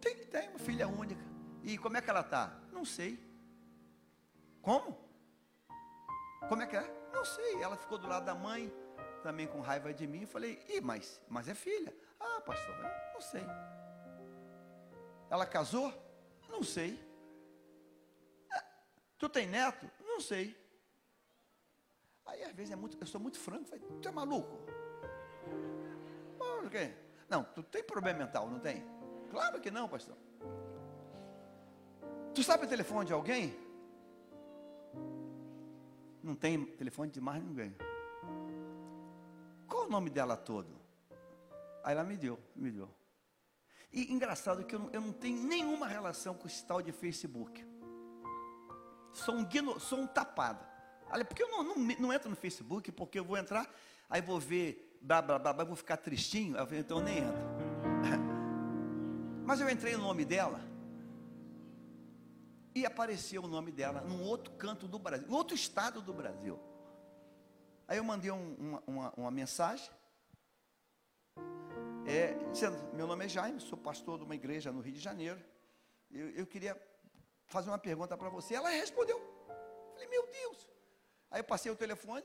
Tem, 0.00 0.16
tem, 0.26 0.48
uma 0.48 0.58
filha 0.58 0.88
única. 0.88 1.24
E 1.62 1.78
como 1.78 1.96
é 1.96 2.02
que 2.02 2.10
ela 2.10 2.20
está? 2.20 2.60
Não 2.72 2.84
sei. 2.84 3.18
Como? 4.60 4.98
Como 6.48 6.62
é 6.62 6.66
que 6.66 6.76
é? 6.76 7.10
Não 7.12 7.24
sei. 7.24 7.62
Ela 7.62 7.76
ficou 7.76 7.98
do 7.98 8.08
lado 8.08 8.24
da 8.24 8.34
mãe, 8.34 8.72
também 9.22 9.46
com 9.46 9.60
raiva 9.60 9.92
de 9.94 10.06
mim. 10.06 10.26
Falei, 10.26 10.62
Ih, 10.68 10.80
mas, 10.80 11.20
mas 11.28 11.48
é 11.48 11.54
filha. 11.54 11.94
Ah, 12.20 12.40
pastor, 12.40 12.76
não 13.12 13.20
sei. 13.20 13.44
Ela 15.30 15.46
casou? 15.46 15.92
Não 16.48 16.62
sei. 16.62 16.98
Ah, 18.52 18.64
tu 19.18 19.28
tem 19.28 19.46
neto? 19.46 19.90
Não 20.00 20.20
sei. 20.20 20.56
Aí 22.26 22.42
às 22.44 22.52
vezes 22.52 22.72
é 22.72 22.76
muito, 22.76 22.96
eu 23.00 23.06
sou 23.06 23.20
muito 23.20 23.38
franco, 23.38 23.64
falei, 23.64 23.84
tu 24.00 24.08
é 24.08 24.12
maluco? 24.12 24.58
Por 26.38 26.70
quê? 26.70 26.94
Não, 27.28 27.44
tu 27.44 27.62
tem 27.62 27.82
problema 27.82 28.20
mental, 28.20 28.48
não 28.48 28.60
tem? 28.60 28.84
Claro 29.30 29.60
que 29.60 29.70
não, 29.70 29.88
pastor. 29.88 30.16
Tu 32.34 32.42
sabe 32.42 32.64
o 32.64 32.68
telefone 32.68 33.06
de 33.06 33.12
alguém? 33.12 33.54
Não 36.22 36.34
tem 36.34 36.64
telefone 36.76 37.10
de 37.10 37.20
mais 37.20 37.42
ninguém. 37.42 37.74
Qual 39.82 39.88
o 39.88 39.90
nome 39.90 40.10
dela 40.10 40.36
todo? 40.36 40.68
Aí 41.82 41.92
ela 41.92 42.04
me 42.04 42.16
deu, 42.16 42.38
me 42.54 42.70
deu. 42.70 42.88
E 43.92 44.12
engraçado 44.12 44.64
que 44.64 44.76
eu 44.76 44.78
não, 44.78 44.90
eu 44.90 45.00
não 45.00 45.12
tenho 45.12 45.42
nenhuma 45.42 45.88
relação 45.88 46.34
com 46.34 46.46
esse 46.46 46.64
tal 46.64 46.80
de 46.80 46.92
Facebook. 46.92 47.66
Sou 49.12 49.34
um, 49.34 49.80
sou 49.80 49.98
um 49.98 50.06
tapado. 50.06 50.64
Olha, 51.10 51.24
porque 51.24 51.42
eu 51.42 51.48
não, 51.48 51.64
não, 51.64 51.76
não 51.98 52.12
entro 52.12 52.30
no 52.30 52.36
Facebook, 52.36 52.92
porque 52.92 53.18
eu 53.18 53.24
vou 53.24 53.36
entrar, 53.36 53.68
aí 54.08 54.22
vou 54.22 54.38
ver 54.38 55.00
blá, 55.02 55.20
blá, 55.20 55.36
blá, 55.36 55.52
blá, 55.52 55.64
vou 55.64 55.74
ficar 55.74 55.96
tristinho. 55.96 56.56
Então 56.78 56.98
eu 56.98 57.04
nem 57.04 57.18
entro. 57.18 57.42
Mas 59.44 59.60
eu 59.60 59.68
entrei 59.68 59.96
no 59.96 60.04
nome 60.04 60.24
dela. 60.24 60.60
E 62.72 62.86
apareceu 62.86 63.42
o 63.42 63.48
nome 63.48 63.72
dela 63.72 64.00
num 64.02 64.22
outro 64.22 64.54
canto 64.54 64.86
do 64.86 65.00
Brasil, 65.00 65.26
outro 65.28 65.56
estado 65.56 66.00
do 66.00 66.14
Brasil. 66.14 66.71
Aí 67.86 67.98
eu 67.98 68.04
mandei 68.04 68.30
um, 68.30 68.54
uma, 68.54 68.82
uma, 68.86 69.14
uma, 69.16 69.30
mensagem, 69.30 69.90
é, 72.06 72.34
dizendo: 72.50 72.76
Meu 72.94 73.06
nome 73.06 73.24
é 73.24 73.28
Jaime, 73.28 73.60
sou 73.60 73.78
pastor 73.78 74.18
de 74.18 74.24
uma 74.24 74.34
igreja 74.34 74.72
no 74.72 74.80
Rio 74.80 74.94
de 74.94 75.00
Janeiro. 75.00 75.42
Eu, 76.10 76.30
eu 76.30 76.46
queria 76.46 76.80
fazer 77.46 77.70
uma 77.70 77.78
pergunta 77.78 78.16
para 78.16 78.28
você. 78.28 78.54
Ela 78.54 78.70
respondeu. 78.70 79.20
Falei: 79.94 80.08
Meu 80.08 80.26
Deus. 80.26 80.68
Aí 81.30 81.40
eu 81.40 81.44
passei 81.44 81.70
o 81.70 81.76
telefone. 81.76 82.24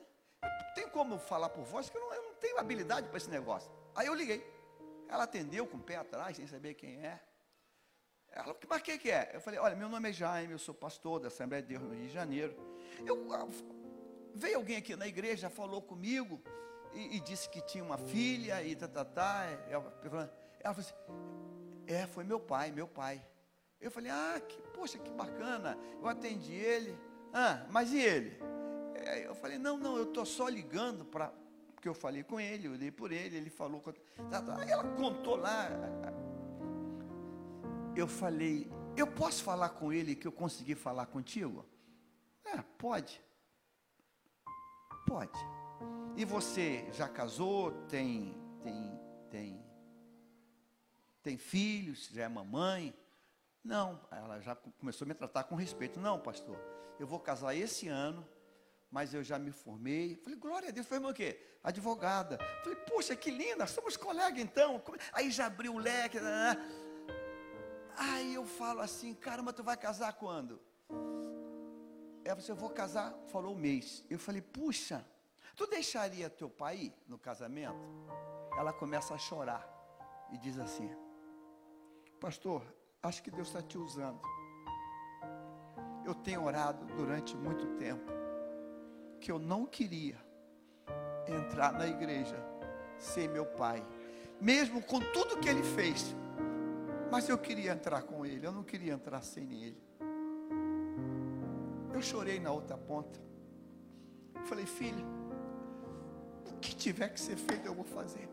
Tem 0.75 0.87
como 0.89 1.17
falar 1.17 1.49
por 1.49 1.63
voz? 1.63 1.89
Que 1.89 1.97
eu 1.97 2.01
não, 2.01 2.13
eu 2.13 2.23
não 2.23 2.33
tenho 2.35 2.59
habilidade 2.59 3.07
para 3.07 3.17
esse 3.17 3.29
negócio. 3.29 3.71
Aí 3.95 4.07
eu 4.07 4.13
liguei. 4.13 4.45
Ela 5.09 5.23
atendeu 5.23 5.65
com 5.65 5.77
o 5.77 5.81
pé 5.81 5.95
atrás, 5.95 6.35
sem 6.35 6.45
saber 6.45 6.73
quem 6.73 7.03
é. 7.03 7.19
Ela, 8.29 8.55
mas 8.69 8.81
quem 8.81 8.99
que 8.99 9.09
é? 9.09 9.31
Eu 9.33 9.41
falei, 9.41 9.59
olha, 9.59 9.75
meu 9.75 9.89
nome 9.89 10.09
é 10.09 10.13
Jaime, 10.13 10.51
eu 10.51 10.59
sou 10.59 10.73
pastor 10.73 11.19
da 11.19 11.27
Assembleia 11.27 11.63
de 11.63 11.69
Deus 11.69 11.81
no 11.81 11.93
Rio 11.93 12.07
de 12.07 12.13
Janeiro. 12.13 12.55
Eu, 13.05 13.27
veio 14.35 14.57
alguém 14.57 14.77
aqui 14.77 14.95
na 14.95 15.07
igreja, 15.07 15.49
falou 15.49 15.81
comigo 15.81 16.41
e, 16.93 17.17
e 17.17 17.19
disse 17.19 17.49
que 17.49 17.61
tinha 17.61 17.83
uma 17.83 17.97
filha 17.97 18.61
e 18.63 18.75
tá, 18.75 18.87
tá, 18.87 19.05
tá. 19.05 19.45
Ela, 19.69 19.93
ela 20.59 20.73
falou 20.73 20.79
assim, 20.79 20.93
é, 21.85 22.05
foi 22.07 22.23
meu 22.23 22.39
pai, 22.39 22.71
meu 22.71 22.87
pai. 22.87 23.25
Eu 23.79 23.91
falei, 23.91 24.11
ah, 24.11 24.41
que, 24.47 24.59
poxa, 24.73 24.97
que 24.97 25.11
bacana. 25.11 25.77
Eu 26.01 26.07
atendi 26.07 26.53
ele. 26.53 26.97
Ah, 27.33 27.65
mas 27.69 27.91
e 27.91 27.99
ele? 27.99 28.37
Eu 29.23 29.35
falei, 29.35 29.57
não, 29.57 29.77
não, 29.77 29.95
eu 29.95 30.03
estou 30.03 30.25
só 30.25 30.47
ligando 30.49 31.05
para 31.05 31.31
porque 31.77 31.87
eu 31.87 31.93
falei 31.93 32.23
com 32.23 32.39
ele, 32.39 32.67
eu 32.67 32.71
olhei 32.71 32.89
por 32.89 33.11
ele, 33.11 33.37
ele 33.37 33.51
falou. 33.51 33.79
Tá, 34.31 34.41
tá. 34.41 34.57
Aí 34.59 34.71
ela 34.71 34.83
contou 34.95 35.35
lá. 35.35 35.69
Eu 37.95 38.07
falei, 38.07 38.67
eu 38.95 39.05
posso 39.05 39.43
falar 39.43 39.69
com 39.69 39.93
ele 39.93 40.15
que 40.15 40.27
eu 40.27 40.31
consegui 40.31 40.73
falar 40.73 41.05
contigo? 41.05 41.63
É, 42.43 42.63
pode. 42.79 43.21
Pode. 45.07 45.39
E 46.15 46.23
você 46.23 46.87
já 46.91 47.09
casou, 47.09 47.71
tem, 47.87 48.35
tem, 48.61 48.99
tem, 49.31 49.65
tem 51.23 51.37
filhos, 51.37 52.09
já 52.13 52.25
é 52.25 52.27
mamãe? 52.27 52.93
Não, 53.63 53.99
ela 54.11 54.39
já 54.39 54.55
começou 54.55 55.05
a 55.05 55.07
me 55.07 55.15
tratar 55.15 55.45
com 55.45 55.55
respeito. 55.55 55.99
Não, 55.99 56.19
pastor, 56.19 56.59
eu 56.99 57.07
vou 57.07 57.19
casar 57.19 57.55
esse 57.55 57.87
ano 57.87 58.23
mas 58.89 59.13
eu 59.13 59.23
já 59.23 59.37
me 59.37 59.51
formei. 59.51 60.15
Falei, 60.15 60.37
glória 60.39 60.69
a 60.69 60.71
Deus, 60.71 60.87
foi 60.87 60.99
o 60.99 61.13
quê? 61.13 61.39
Advogada. 61.63 62.37
Falei, 62.63 62.77
poxa, 62.87 63.15
que 63.15 63.29
linda, 63.29 63.67
somos 63.67 63.97
colegas 63.97 64.39
então. 64.39 64.81
Aí 65.11 65.29
já 65.29 65.47
abriu 65.47 65.75
o 65.75 65.77
leque. 65.77 66.19
Né. 66.19 66.57
Aí 67.97 68.33
eu 68.33 68.45
falo 68.45 68.81
assim, 68.81 69.13
caramba, 69.13 69.51
tu 69.51 69.63
vai 69.63 69.75
casar 69.75 70.13
quando? 70.13 70.61
Ela 72.27 72.41
falou, 72.41 72.49
eu 72.49 72.55
vou 72.57 72.69
casar, 72.69 73.13
falou 73.27 73.55
um 73.55 73.57
mês. 73.57 74.03
Eu 74.09 74.19
falei, 74.19 74.41
puxa, 74.41 75.05
tu 75.55 75.65
deixaria 75.65 76.29
teu 76.29 76.49
pai 76.49 76.77
ir 76.77 76.93
no 77.07 77.17
casamento? 77.17 77.79
Ela 78.57 78.73
começa 78.73 79.13
a 79.13 79.17
chorar 79.17 79.65
e 80.33 80.37
diz 80.37 80.59
assim, 80.59 80.93
pastor, 82.19 82.61
acho 83.01 83.23
que 83.23 83.31
Deus 83.31 83.47
está 83.47 83.61
te 83.61 83.77
usando. 83.77 84.19
Eu 86.05 86.13
tenho 86.13 86.43
orado 86.43 86.85
durante 86.97 87.33
muito 87.37 87.65
tempo 87.77 88.11
que 89.21 89.31
eu 89.31 89.39
não 89.39 89.65
queria 89.65 90.17
entrar 91.25 91.71
na 91.71 91.87
igreja 91.87 92.37
sem 92.99 93.29
meu 93.29 93.45
pai, 93.45 93.85
mesmo 94.41 94.81
com 94.81 94.99
tudo 94.99 95.39
que 95.39 95.47
ele 95.47 95.63
fez. 95.63 96.13
Mas 97.09 97.29
eu 97.29 97.37
queria 97.37 97.71
entrar 97.71 98.01
com 98.01 98.25
ele, 98.25 98.45
eu 98.45 98.51
não 98.51 98.63
queria 98.63 98.93
entrar 98.93 99.21
sem 99.21 99.63
ele. 99.63 99.86
Eu 101.97 102.01
chorei 102.03 102.39
na 102.39 102.51
outra 102.51 102.77
ponta. 102.77 103.19
Falei, 104.45 104.67
filho, 104.67 105.03
o 106.45 106.59
que 106.59 106.75
tiver 106.75 107.09
que 107.09 107.19
ser 107.19 107.35
feito 107.35 107.65
eu 107.65 107.73
vou 107.73 107.83
fazer. 107.83 108.29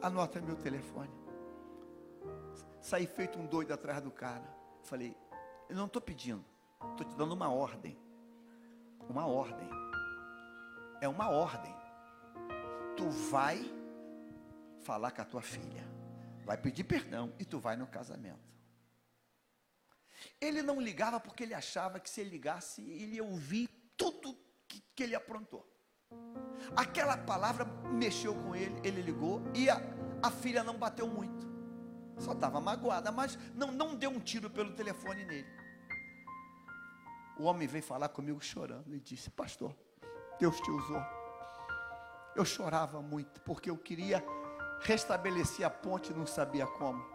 Anota 0.00 0.40
meu 0.40 0.56
telefone. 0.56 1.10
Saí 2.80 3.06
feito 3.06 3.38
um 3.38 3.44
doido 3.44 3.74
atrás 3.74 4.00
do 4.00 4.10
cara. 4.10 4.48
Falei, 4.84 5.14
eu 5.68 5.76
não 5.76 5.84
estou 5.84 6.00
pedindo, 6.00 6.42
estou 6.92 7.06
te 7.06 7.14
dando 7.14 7.32
uma 7.32 7.52
ordem. 7.52 7.94
Uma 9.06 9.26
ordem. 9.26 9.68
É 11.02 11.08
uma 11.08 11.28
ordem. 11.28 11.74
Tu 12.96 13.06
vai 13.30 13.60
falar 14.80 15.10
com 15.10 15.20
a 15.20 15.26
tua 15.26 15.42
filha. 15.42 15.86
Vai 16.46 16.56
pedir 16.56 16.84
perdão 16.84 17.34
e 17.38 17.44
tu 17.44 17.58
vai 17.58 17.76
no 17.76 17.86
casamento. 17.86 18.53
Ele 20.40 20.62
não 20.62 20.80
ligava 20.80 21.18
porque 21.20 21.42
ele 21.42 21.54
achava 21.54 22.00
que 22.00 22.08
se 22.08 22.20
ele 22.20 22.30
ligasse, 22.30 22.82
ele 22.82 23.16
ia 23.16 23.24
ouvir 23.24 23.68
tudo 23.96 24.36
que, 24.68 24.82
que 24.94 25.02
ele 25.02 25.14
aprontou. 25.14 25.68
Aquela 26.76 27.16
palavra 27.16 27.64
mexeu 27.92 28.34
com 28.34 28.54
ele, 28.54 28.80
ele 28.84 29.02
ligou 29.02 29.42
e 29.54 29.68
a, 29.68 29.80
a 30.22 30.30
filha 30.30 30.64
não 30.64 30.76
bateu 30.76 31.06
muito. 31.06 31.44
Só 32.18 32.32
estava 32.32 32.60
magoada, 32.60 33.10
mas 33.10 33.36
não, 33.54 33.72
não 33.72 33.94
deu 33.94 34.10
um 34.10 34.20
tiro 34.20 34.48
pelo 34.48 34.72
telefone 34.74 35.24
nele. 35.24 35.48
O 37.38 37.44
homem 37.44 37.66
veio 37.66 37.82
falar 37.82 38.08
comigo 38.08 38.40
chorando 38.40 38.94
e 38.94 39.00
disse: 39.00 39.30
Pastor, 39.30 39.74
Deus 40.38 40.60
te 40.60 40.70
usou. 40.70 41.02
Eu 42.36 42.44
chorava 42.44 43.00
muito 43.02 43.40
porque 43.40 43.70
eu 43.70 43.76
queria 43.76 44.24
restabelecer 44.80 45.66
a 45.66 45.70
ponte 45.70 46.12
não 46.12 46.26
sabia 46.26 46.66
como. 46.66 47.13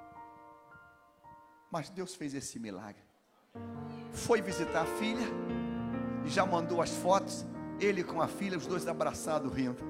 Mas 1.71 1.89
Deus 1.89 2.15
fez 2.15 2.33
esse 2.33 2.59
milagre. 2.59 3.03
Foi 4.11 4.41
visitar 4.41 4.81
a 4.81 4.85
filha 4.85 5.27
e 6.25 6.29
já 6.29 6.45
mandou 6.45 6.81
as 6.81 6.89
fotos, 6.89 7.45
ele 7.79 8.03
com 8.03 8.21
a 8.21 8.27
filha, 8.27 8.57
os 8.57 8.65
dois 8.65 8.87
abraçados 8.87 9.53
rindo. 9.53 9.83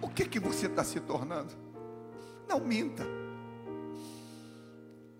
O 0.00 0.08
que 0.08 0.28
que 0.28 0.38
você 0.38 0.66
está 0.66 0.84
se 0.84 1.00
tornando? 1.00 1.52
Não 2.48 2.60
minta. 2.60 3.04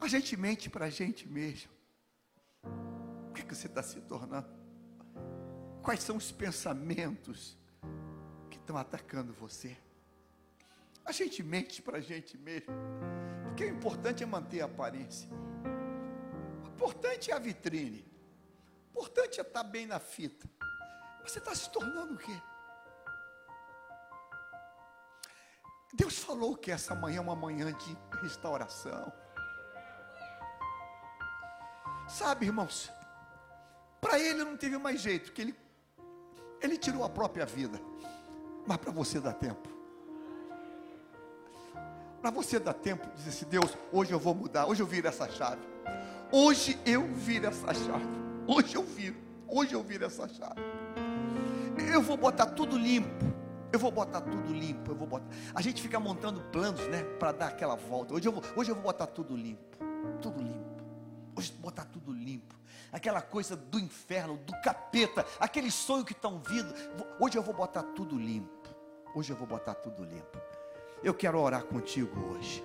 A 0.01 0.07
gente 0.07 0.37
mente 0.37 0.69
para 0.71 0.87
a 0.87 0.91
gente 0.91 1.29
mesmo. 1.29 1.82
Que 3.53 3.57
você 3.57 3.67
está 3.67 3.83
se 3.83 4.01
tornando? 4.01 4.49
Quais 5.83 6.03
são 6.03 6.17
os 6.17 6.33
pensamentos 6.33 7.55
que 8.51 8.57
estão 8.57 8.79
atacando 8.79 9.35
você? 9.35 9.77
A 11.05 11.13
gente 11.13 11.43
mente 11.43 11.83
para 11.83 11.99
a 11.99 12.01
gente 12.01 12.39
mesmo, 12.39 12.73
porque 13.45 13.65
o 13.65 13.69
importante 13.69 14.23
é 14.23 14.27
manter 14.27 14.63
a 14.63 14.65
aparência, 14.65 15.29
o 16.65 16.69
importante 16.69 17.31
é 17.31 17.35
a 17.35 17.39
vitrine, 17.39 18.11
o 18.87 18.91
importante 18.93 19.39
é 19.39 19.43
estar 19.43 19.65
bem 19.65 19.85
na 19.85 20.01
fita. 20.01 20.49
Você 21.23 21.39
está 21.39 21.55
se 21.55 21.71
tornando 21.71 22.15
o 22.15 22.17
quê? 22.17 22.43
Deus 25.93 26.19
falou 26.21 26.57
que 26.57 26.71
essa 26.71 26.95
manhã 26.95 27.19
é 27.19 27.21
uma 27.21 27.37
manhã 27.37 27.71
de 27.71 27.99
restauração. 28.23 29.13
Sabe, 32.09 32.47
irmãos, 32.47 32.91
para 34.03 34.19
ele 34.19 34.45
não 34.45 34.57
teve 34.57 34.77
mais 34.77 35.01
jeito, 35.01 35.33
que 35.33 35.41
ele 35.41 35.55
ele 36.61 36.77
tirou 36.77 37.05
a 37.05 37.09
própria 37.09 37.47
vida. 37.47 37.81
Mas 38.67 38.77
para 38.77 38.93
você 38.93 39.21
dá 39.21 39.33
tempo. 39.33 39.69
Para 42.21 42.31
você 42.31 42.59
dá 42.59 42.73
tempo 42.73 43.09
de 43.09 43.17
dizer 43.17 43.31
assim, 43.31 43.47
Deus, 43.47 43.77
hoje 43.93 44.13
eu 44.13 44.19
vou 44.19 44.35
mudar, 44.35 44.67
hoje 44.67 44.83
eu 44.83 44.87
viro 44.87 45.09
essa 45.09 45.29
chave. 45.29 45.63
Hoje 46.31 46.79
eu 46.85 47.07
viro 47.15 47.47
essa 47.47 47.75
chave. 47.75 48.07
Hoje 48.47 48.75
eu 48.77 48.85
viro. 48.85 49.17
Hoje 49.49 49.73
eu 49.73 49.83
viro 49.83 50.05
essa 50.05 50.29
chave. 50.29 50.61
Eu 51.93 52.01
vou 52.01 52.17
botar 52.17 52.47
tudo 52.47 52.79
limpo. 52.79 53.25
Eu 53.73 53.79
vou 53.79 53.91
botar 53.91 54.21
tudo 54.21 54.53
limpo. 54.53 54.93
Eu 54.93 54.95
vou 54.95 55.07
botar. 55.07 55.27
A 55.55 55.61
gente 55.61 55.83
fica 55.83 55.99
montando 55.99 56.41
planos, 56.53 56.87
né, 56.89 57.03
para 57.19 57.33
dar 57.33 57.49
aquela 57.49 57.75
volta. 57.75 58.15
Hoje 58.15 58.29
eu 58.29 58.33
vou, 58.33 58.43
hoje 58.57 58.71
eu 58.71 58.75
vou 58.75 58.85
botar 58.85 59.07
tudo 59.09 59.37
limpo. 59.37 59.77
Tudo 60.21 60.41
limpo. 60.41 60.83
Hoje 61.37 61.51
eu 61.51 61.55
vou 61.57 61.71
botar 61.71 61.85
tudo 61.87 62.13
limpo 62.13 62.62
aquela 62.93 63.23
coisa 63.23 63.57
do 63.57 63.81
inferno, 63.81 64.37
do 64.37 64.53
capeta, 64.61 65.25
aquele 65.41 65.71
sonho 65.71 66.05
que 66.05 66.13
estão 66.13 66.39
vindo. 66.39 66.73
Hoje 67.19 67.39
eu 67.39 67.43
vou 67.43 67.55
botar 67.55 67.83
tudo 67.83 68.19
limpo. 68.19 68.69
Hoje 69.15 69.33
eu 69.33 69.37
vou 69.37 69.47
botar 69.47 69.75
tudo 69.75 70.05
limpo. 70.05 70.39
Eu 71.03 71.15
quero 71.15 71.41
orar 71.41 71.65
contigo 71.65 72.21
hoje. 72.31 72.63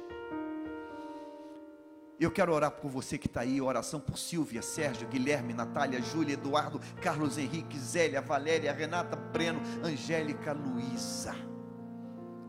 Eu 2.19 2.31
quero 2.31 2.51
orar 2.51 2.71
por 2.71 2.89
você 2.89 3.17
que 3.17 3.27
está 3.27 3.41
aí, 3.41 3.61
oração 3.61 3.99
por 3.99 4.17
Silvia, 4.17 4.61
Sérgio, 4.61 5.07
Guilherme, 5.07 5.53
Natália, 5.53 6.01
Júlia, 6.01 6.33
Eduardo, 6.33 6.79
Carlos 7.01 7.37
Henrique, 7.37 7.77
Zélia, 7.77 8.21
Valéria, 8.21 8.73
Renata, 8.73 9.15
Breno, 9.15 9.61
Angélica, 9.83 10.51
Luísa. 10.51 11.35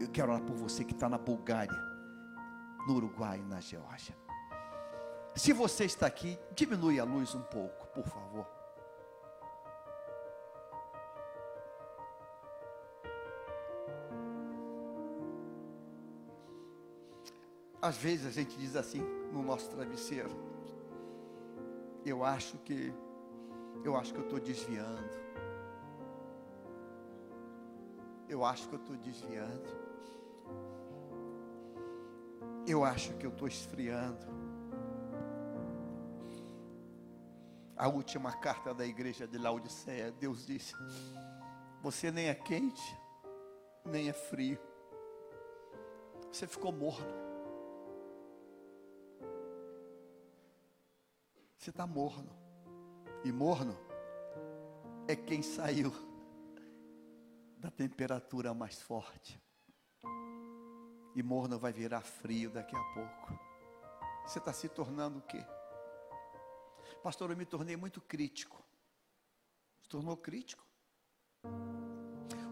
Eu 0.01 0.09
quero 0.09 0.33
orar 0.33 0.43
por 0.43 0.57
você 0.57 0.85
que 0.85 0.95
está 0.95 1.07
na 1.09 1.19
Bulgária, 1.19 1.77
no 2.87 2.95
Uruguai 2.95 3.41
e 3.41 3.45
na 3.45 3.61
Geórgia. 3.61 4.17
Se 5.39 5.53
você 5.53 5.85
está 5.85 6.05
aqui, 6.05 6.37
diminui 6.53 6.99
a 6.99 7.05
luz 7.05 7.33
um 7.33 7.43
pouco, 7.43 7.87
por 7.95 8.05
favor. 8.05 8.45
Às 17.81 17.97
vezes 17.97 18.27
a 18.27 18.31
gente 18.31 18.59
diz 18.59 18.75
assim 18.75 19.01
no 19.33 19.41
nosso 19.41 19.71
travesseiro. 19.71 20.29
Eu 22.05 22.25
acho 22.25 22.59
que 22.59 22.93
eu 23.85 23.97
acho 23.97 24.13
que 24.13 24.19
eu 24.19 24.25
estou 24.25 24.41
desviando. 24.41 25.09
Eu 28.29 28.45
acho 28.45 28.69
que 28.69 28.75
eu 28.75 28.81
estou 28.81 28.97
desviando. 28.97 29.71
Eu 32.67 32.85
acho 32.85 33.15
que 33.15 33.25
eu 33.25 33.31
estou 33.31 33.47
esfriando. 33.47 34.38
A 37.79 37.87
última 37.87 38.33
carta 38.33 38.75
da 38.75 38.85
igreja 38.85 39.27
de 39.27 39.39
Laodiceia, 39.39 40.11
Deus 40.11 40.45
disse: 40.45 40.75
Você 41.81 42.11
nem 42.11 42.27
é 42.27 42.35
quente, 42.35 42.99
nem 43.85 44.09
é 44.09 44.13
frio. 44.13 44.59
Você 46.33 46.49
ficou 46.49 46.73
morno. 46.73 47.07
Você 51.57 51.71
está 51.71 51.87
morno. 51.87 52.37
E 53.25 53.31
morno 53.31 53.77
é 55.07 55.15
quem 55.15 55.41
saiu 55.41 55.93
da 57.59 57.71
temperatura 57.71 58.53
mais 58.53 58.83
forte. 58.83 59.41
E 61.15 61.23
morno 61.23 61.59
vai 61.59 61.73
virar 61.73 62.01
frio 62.01 62.51
daqui 62.51 62.75
a 62.75 62.85
pouco. 62.95 63.39
Você 64.27 64.39
está 64.39 64.53
se 64.53 64.69
tornando 64.69 65.19
o 65.21 65.23
quê? 65.23 65.45
Pastor, 67.03 67.31
eu 67.31 67.37
me 67.37 67.45
tornei 67.45 67.77
muito 67.77 68.01
crítico. 68.01 68.63
Se 69.81 69.89
tornou 69.89 70.17
crítico? 70.17 70.67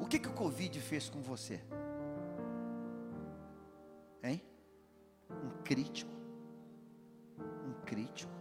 O 0.01 0.07
que, 0.07 0.19
que 0.19 0.29
o 0.29 0.35
Covid 0.35 0.81
fez 0.81 1.09
com 1.09 1.21
você? 1.21 1.61
Hein? 4.23 4.43
Um 5.31 5.63
crítico. 5.63 6.13
Um 7.39 7.85
crítico. 7.85 8.33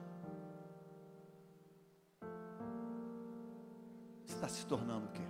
Você 4.26 4.36
está 4.36 4.48
se 4.48 4.66
tornando 4.68 5.08
o 5.08 5.12
quê? 5.12 5.22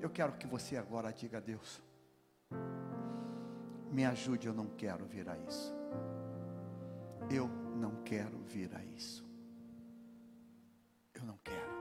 Eu 0.00 0.10
quero 0.10 0.32
que 0.36 0.46
você 0.46 0.76
agora 0.76 1.12
diga 1.12 1.38
a 1.38 1.40
Deus 1.40 1.80
me 3.92 4.04
ajude, 4.06 4.46
eu 4.46 4.54
não 4.54 4.66
quero 4.66 5.04
virar 5.04 5.38
isso. 5.46 5.74
Eu 7.30 7.46
não 7.76 8.02
quero 8.02 8.38
vir 8.38 8.74
a 8.74 8.82
isso. 8.84 9.24
Eu 11.14 11.24
não 11.24 11.38
quero. 11.44 11.72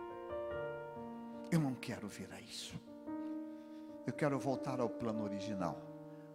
Eu 1.49 1.59
não 1.59 1.73
quero 1.73 2.07
vir 2.07 2.31
a 2.33 2.41
isso. 2.41 2.79
Eu 4.05 4.13
quero 4.13 4.37
voltar 4.37 4.79
ao 4.81 4.89
plano 4.89 5.23
original, 5.23 5.79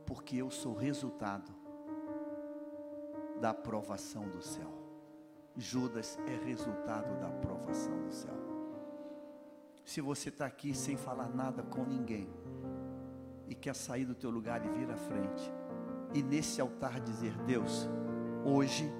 porque 0.06 0.36
eu 0.36 0.50
sou 0.50 0.74
resultado 0.74 1.52
da 3.40 3.50
aprovação 3.50 4.28
do 4.28 4.40
céu. 4.40 4.72
Judas 5.56 6.18
é 6.26 6.44
resultado 6.44 7.18
da 7.20 7.28
aprovação 7.28 8.02
do 8.02 8.12
céu. 8.12 8.34
Se 9.84 10.00
você 10.00 10.30
está 10.30 10.46
aqui 10.46 10.74
sem 10.74 10.96
falar 10.96 11.28
nada 11.28 11.62
com 11.62 11.84
ninguém 11.84 12.28
e 13.48 13.54
quer 13.54 13.74
sair 13.74 14.04
do 14.04 14.14
teu 14.14 14.30
lugar 14.30 14.64
e 14.64 14.68
vir 14.68 14.90
à 14.90 14.96
frente, 14.96 15.52
e 16.16 16.22
nesse 16.22 16.62
altar 16.62 16.98
dizer: 16.98 17.36
Deus, 17.42 17.86
hoje 18.42 18.90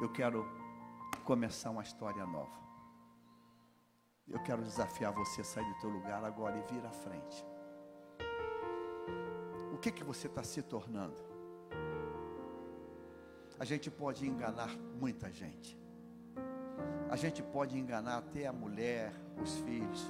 eu 0.00 0.08
quero 0.12 0.46
começar 1.24 1.70
uma 1.70 1.82
história 1.82 2.24
nova. 2.24 2.56
Eu 4.28 4.40
quero 4.44 4.62
desafiar 4.62 5.12
você 5.12 5.40
a 5.40 5.44
sair 5.44 5.64
do 5.64 5.80
teu 5.80 5.90
lugar 5.90 6.22
agora 6.22 6.56
e 6.56 6.72
vir 6.72 6.86
à 6.86 6.90
frente. 6.90 7.44
O 9.72 9.78
que 9.78 9.90
que 9.90 10.04
você 10.04 10.28
está 10.28 10.44
se 10.44 10.62
tornando? 10.62 11.16
A 13.58 13.64
gente 13.64 13.90
pode 13.90 14.24
enganar 14.24 14.70
muita 15.00 15.32
gente. 15.32 15.76
A 17.10 17.16
gente 17.16 17.42
pode 17.42 17.76
enganar 17.76 18.18
até 18.18 18.46
a 18.46 18.52
mulher, 18.52 19.12
os 19.42 19.58
filhos. 19.60 20.02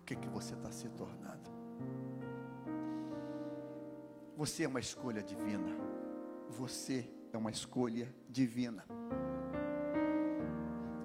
O 0.00 0.04
que 0.06 0.16
que 0.16 0.28
você 0.28 0.54
está 0.54 0.70
se 0.70 0.88
tornando? 0.90 1.43
Você 4.36 4.64
é 4.64 4.68
uma 4.68 4.80
escolha 4.80 5.22
divina. 5.22 5.76
Você 6.48 7.08
é 7.32 7.38
uma 7.38 7.50
escolha 7.50 8.12
divina. 8.28 8.84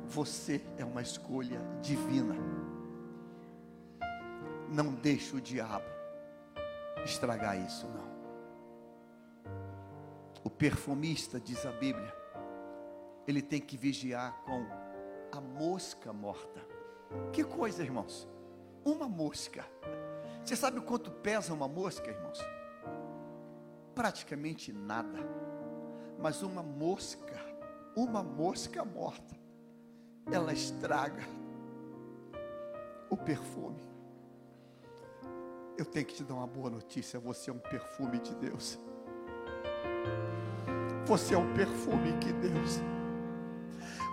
Você 0.05 0.65
é 0.77 0.83
uma 0.83 1.01
escolha 1.01 1.61
divina. 1.81 2.35
Não 4.67 4.93
deixe 4.93 5.35
o 5.35 5.41
diabo 5.41 5.85
estragar 7.05 7.63
isso, 7.63 7.87
não. 7.87 8.09
O 10.43 10.49
perfumista, 10.49 11.39
diz 11.39 11.65
a 11.65 11.71
Bíblia, 11.71 12.13
ele 13.27 13.41
tem 13.41 13.61
que 13.61 13.77
vigiar 13.77 14.41
com 14.43 14.65
a 15.31 15.39
mosca 15.39 16.11
morta. 16.11 16.65
Que 17.31 17.43
coisa, 17.43 17.83
irmãos? 17.83 18.27
Uma 18.83 19.07
mosca. 19.07 19.63
Você 20.43 20.55
sabe 20.55 20.81
quanto 20.81 21.11
pesa 21.11 21.53
uma 21.53 21.67
mosca, 21.67 22.09
irmãos? 22.09 22.39
Praticamente 23.99 24.71
nada. 24.71 25.19
Mas 26.17 26.41
uma 26.41 26.63
mosca, 26.63 27.35
uma 27.93 28.23
mosca 28.23 28.85
morta, 28.85 29.35
ela 30.31 30.53
estraga 30.53 31.21
o 33.09 33.17
perfume. 33.17 33.83
Eu 35.77 35.83
tenho 35.83 36.05
que 36.05 36.13
te 36.13 36.23
dar 36.23 36.35
uma 36.35 36.47
boa 36.47 36.69
notícia: 36.69 37.19
você 37.19 37.49
é 37.49 37.53
um 37.53 37.59
perfume 37.59 38.19
de 38.19 38.33
Deus. 38.35 38.79
Você 41.05 41.35
é 41.35 41.37
um 41.37 41.53
perfume 41.53 42.13
que 42.19 42.31
Deus. 42.31 42.79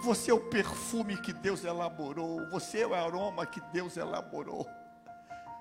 Você 0.03 0.33
é 0.33 0.35
o 0.35 0.51
perfume 0.51 1.17
que 1.17 1.33
Deus 1.33 1.63
elaborou. 1.63 2.45
Você 2.51 2.81
é 2.81 2.87
o 2.89 2.93
aroma 2.93 3.47
que 3.47 3.61
Deus 3.73 3.97
elaborou. 3.97 4.67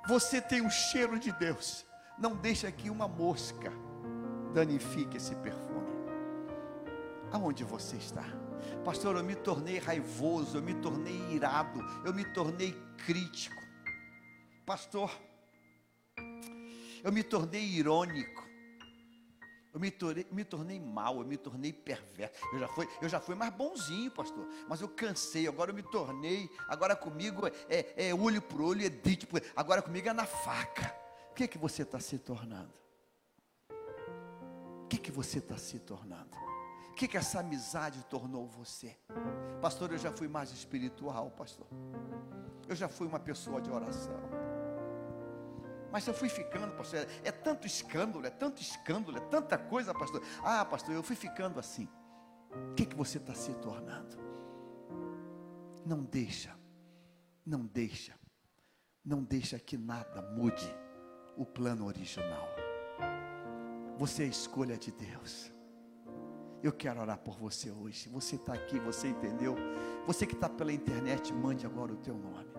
Você 0.08 0.42
tem 0.42 0.66
o 0.66 0.70
cheiro 0.72 1.20
de 1.20 1.32
Deus. 1.34 1.86
Não 2.18 2.36
deixa 2.36 2.72
que 2.72 2.90
uma 2.90 3.08
mosca 3.08 3.72
danifique 4.56 5.18
esse 5.18 5.36
perfume. 5.36 5.76
Aonde 7.32 7.66
você 7.66 7.98
está? 7.98 8.24
Pastor, 8.86 9.18
eu 9.18 9.24
me 9.24 9.36
tornei 9.36 9.78
raivoso, 9.78 10.58
eu 10.58 10.62
me 10.62 10.74
tornei 10.76 11.20
irado, 11.34 11.80
eu 12.06 12.14
me 12.14 12.24
tornei 12.24 12.74
crítico. 13.06 13.62
Pastor, 14.66 15.12
eu 17.04 17.12
me 17.12 17.22
tornei 17.22 17.62
irônico. 17.62 18.46
Eu 19.74 19.80
me 19.82 19.92
tornei, 19.92 20.26
me 20.32 20.46
tornei 20.46 20.80
mal, 20.80 21.20
eu 21.20 21.26
me 21.26 21.36
tornei 21.36 21.74
perverso. 21.74 22.34
Eu 22.54 22.60
já, 22.60 22.68
fui, 22.70 22.88
eu 23.02 23.10
já 23.10 23.20
fui 23.20 23.36
mais 23.36 23.54
bonzinho, 23.54 24.10
pastor. 24.10 24.48
Mas 24.70 24.80
eu 24.80 24.88
cansei, 24.88 25.50
agora 25.50 25.72
eu 25.72 25.76
me 25.76 25.84
tornei. 25.84 26.50
Agora 26.70 26.96
comigo 26.96 27.46
é, 27.46 27.52
é, 27.68 28.08
é 28.10 28.16
olho 28.16 28.42
por 28.42 28.62
olho, 28.62 28.86
é 28.86 28.90
dente 28.90 29.28
por 29.28 29.42
Agora 29.54 29.82
comigo 29.82 30.08
é 30.08 30.14
na 30.14 30.26
faca. 30.26 30.96
O 31.30 31.34
que, 31.36 31.44
é 31.44 31.48
que 31.48 31.58
você 31.58 31.82
está 31.82 32.00
se 32.00 32.18
tornando? 32.18 32.85
O 34.86 34.88
que, 34.88 35.00
que 35.00 35.12
você 35.12 35.40
está 35.40 35.58
se 35.58 35.80
tornando? 35.80 36.38
O 36.92 36.94
que, 36.94 37.08
que 37.08 37.18
essa 37.18 37.40
amizade 37.40 38.06
tornou 38.06 38.48
você? 38.48 38.96
Pastor, 39.60 39.92
eu 39.92 39.98
já 39.98 40.12
fui 40.12 40.28
mais 40.28 40.52
espiritual, 40.52 41.32
pastor. 41.32 41.66
Eu 42.70 42.76
já 42.76 42.88
fui 42.88 43.08
uma 43.08 43.20
pessoa 43.20 43.60
de 43.60 43.72
oração. 43.72 44.20
Mas 45.92 46.06
eu 46.06 46.14
fui 46.14 46.30
ficando, 46.30 46.72
pastor. 46.76 47.00
É, 47.00 47.30
é 47.30 47.32
tanto 47.32 47.66
escândalo, 47.66 48.28
é 48.28 48.30
tanto 48.30 48.62
escândalo, 48.62 49.18
é 49.18 49.22
tanta 49.22 49.58
coisa, 49.58 49.92
pastor. 49.92 50.22
Ah, 50.44 50.64
pastor, 50.64 50.94
eu 50.94 51.02
fui 51.02 51.16
ficando 51.16 51.60
assim. 51.60 51.90
O 52.72 52.76
que, 52.76 52.86
que 52.86 52.96
você 52.96 53.18
está 53.18 53.34
se 53.34 53.56
tornando? 53.56 54.16
Não 55.84 56.04
deixa, 56.04 56.56
não 57.44 57.66
deixa, 57.66 58.14
não 59.04 59.24
deixa 59.24 59.58
que 59.58 59.78
nada 59.78 60.22
mude 60.22 60.72
o 61.36 61.44
plano 61.44 61.88
original. 61.88 62.48
Você 63.98 64.24
é 64.24 64.26
a 64.26 64.30
escolha 64.30 64.78
de 64.78 64.92
Deus. 64.92 65.52
Eu 66.62 66.74
quero 66.74 67.00
orar 67.00 67.18
por 67.20 67.38
você 67.38 67.72
hoje. 67.72 68.10
Você 68.10 68.36
está 68.36 68.54
aqui, 68.54 68.78
você 68.80 69.08
entendeu? 69.08 69.56
Você 70.06 70.26
que 70.26 70.34
está 70.34 70.50
pela 70.50 70.74
internet, 70.74 71.32
mande 71.32 71.66
agora 71.66 71.94
o 71.94 71.98
teu 71.98 72.18
nome. 72.18 72.50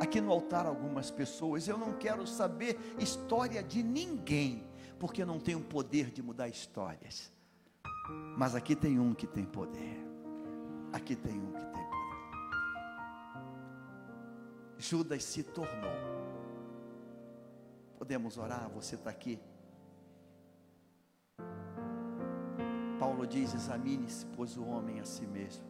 Aqui 0.00 0.20
no 0.20 0.32
altar, 0.32 0.64
algumas 0.64 1.10
pessoas, 1.10 1.68
eu 1.68 1.76
não 1.76 1.92
quero 1.92 2.26
saber 2.26 2.78
história 2.98 3.62
de 3.62 3.82
ninguém, 3.82 4.66
porque 4.98 5.24
não 5.24 5.38
tenho 5.38 5.60
poder 5.60 6.10
de 6.10 6.22
mudar 6.22 6.48
histórias. 6.48 7.30
Mas 8.36 8.54
aqui 8.54 8.74
tem 8.74 8.98
um 8.98 9.12
que 9.12 9.26
tem 9.26 9.44
poder. 9.44 10.00
Aqui 10.92 11.14
tem 11.14 11.38
um 11.38 11.52
que 11.52 11.64
tem 11.64 11.84
poder. 11.84 12.02
Judas 14.78 15.22
se 15.22 15.42
tornou. 15.42 15.92
Podemos 17.98 18.38
orar? 18.38 18.68
Você 18.70 18.94
está 18.94 19.10
aqui? 19.10 19.38
Paulo 23.02 23.26
diz: 23.26 23.52
examine-se, 23.52 24.24
pois 24.26 24.56
o 24.56 24.64
homem 24.64 25.00
a 25.00 25.04
si 25.04 25.26
mesmo. 25.26 25.64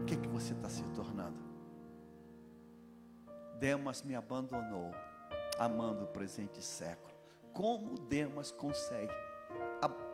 O 0.00 0.04
que, 0.04 0.14
é 0.14 0.16
que 0.16 0.26
você 0.26 0.52
está 0.52 0.68
se 0.68 0.82
tornando? 0.96 1.38
Demas 3.56 4.02
me 4.02 4.16
abandonou, 4.16 4.90
amando 5.60 6.02
o 6.02 6.08
presente 6.08 6.60
século. 6.60 7.14
Como 7.52 8.00
Demas 8.00 8.50
consegue 8.50 9.14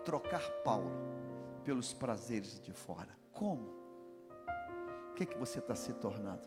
trocar 0.04 0.42
Paulo 0.62 0.90
pelos 1.64 1.94
prazeres 1.94 2.60
de 2.60 2.74
fora? 2.74 3.16
Como? 3.32 3.66
O 5.10 5.14
que, 5.14 5.22
é 5.22 5.26
que 5.26 5.38
você 5.38 5.58
está 5.58 5.74
se 5.74 5.94
tornando? 5.94 6.42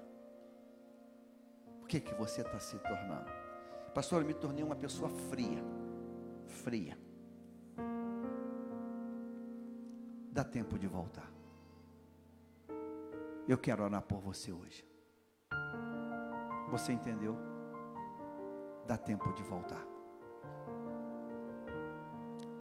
O 1.81 1.88
que, 1.88 1.97
é 1.97 1.99
que 1.99 2.13
você 2.13 2.41
está 2.41 2.59
se 2.59 2.77
tornando? 2.77 3.31
Pastor, 3.95 4.21
eu 4.21 4.27
me 4.27 4.35
tornei 4.35 4.63
uma 4.63 4.75
pessoa 4.75 5.09
fria. 5.09 5.63
Fria 6.45 6.95
dá 10.31 10.43
tempo 10.43 10.79
de 10.79 10.87
voltar. 10.87 11.29
Eu 13.47 13.57
quero 13.57 13.83
orar 13.83 14.01
por 14.01 14.21
você 14.21 14.51
hoje. 14.51 14.85
Você 16.69 16.93
entendeu? 16.93 17.37
Dá 18.87 18.97
tempo 18.97 19.33
de 19.33 19.43
voltar. 19.43 19.90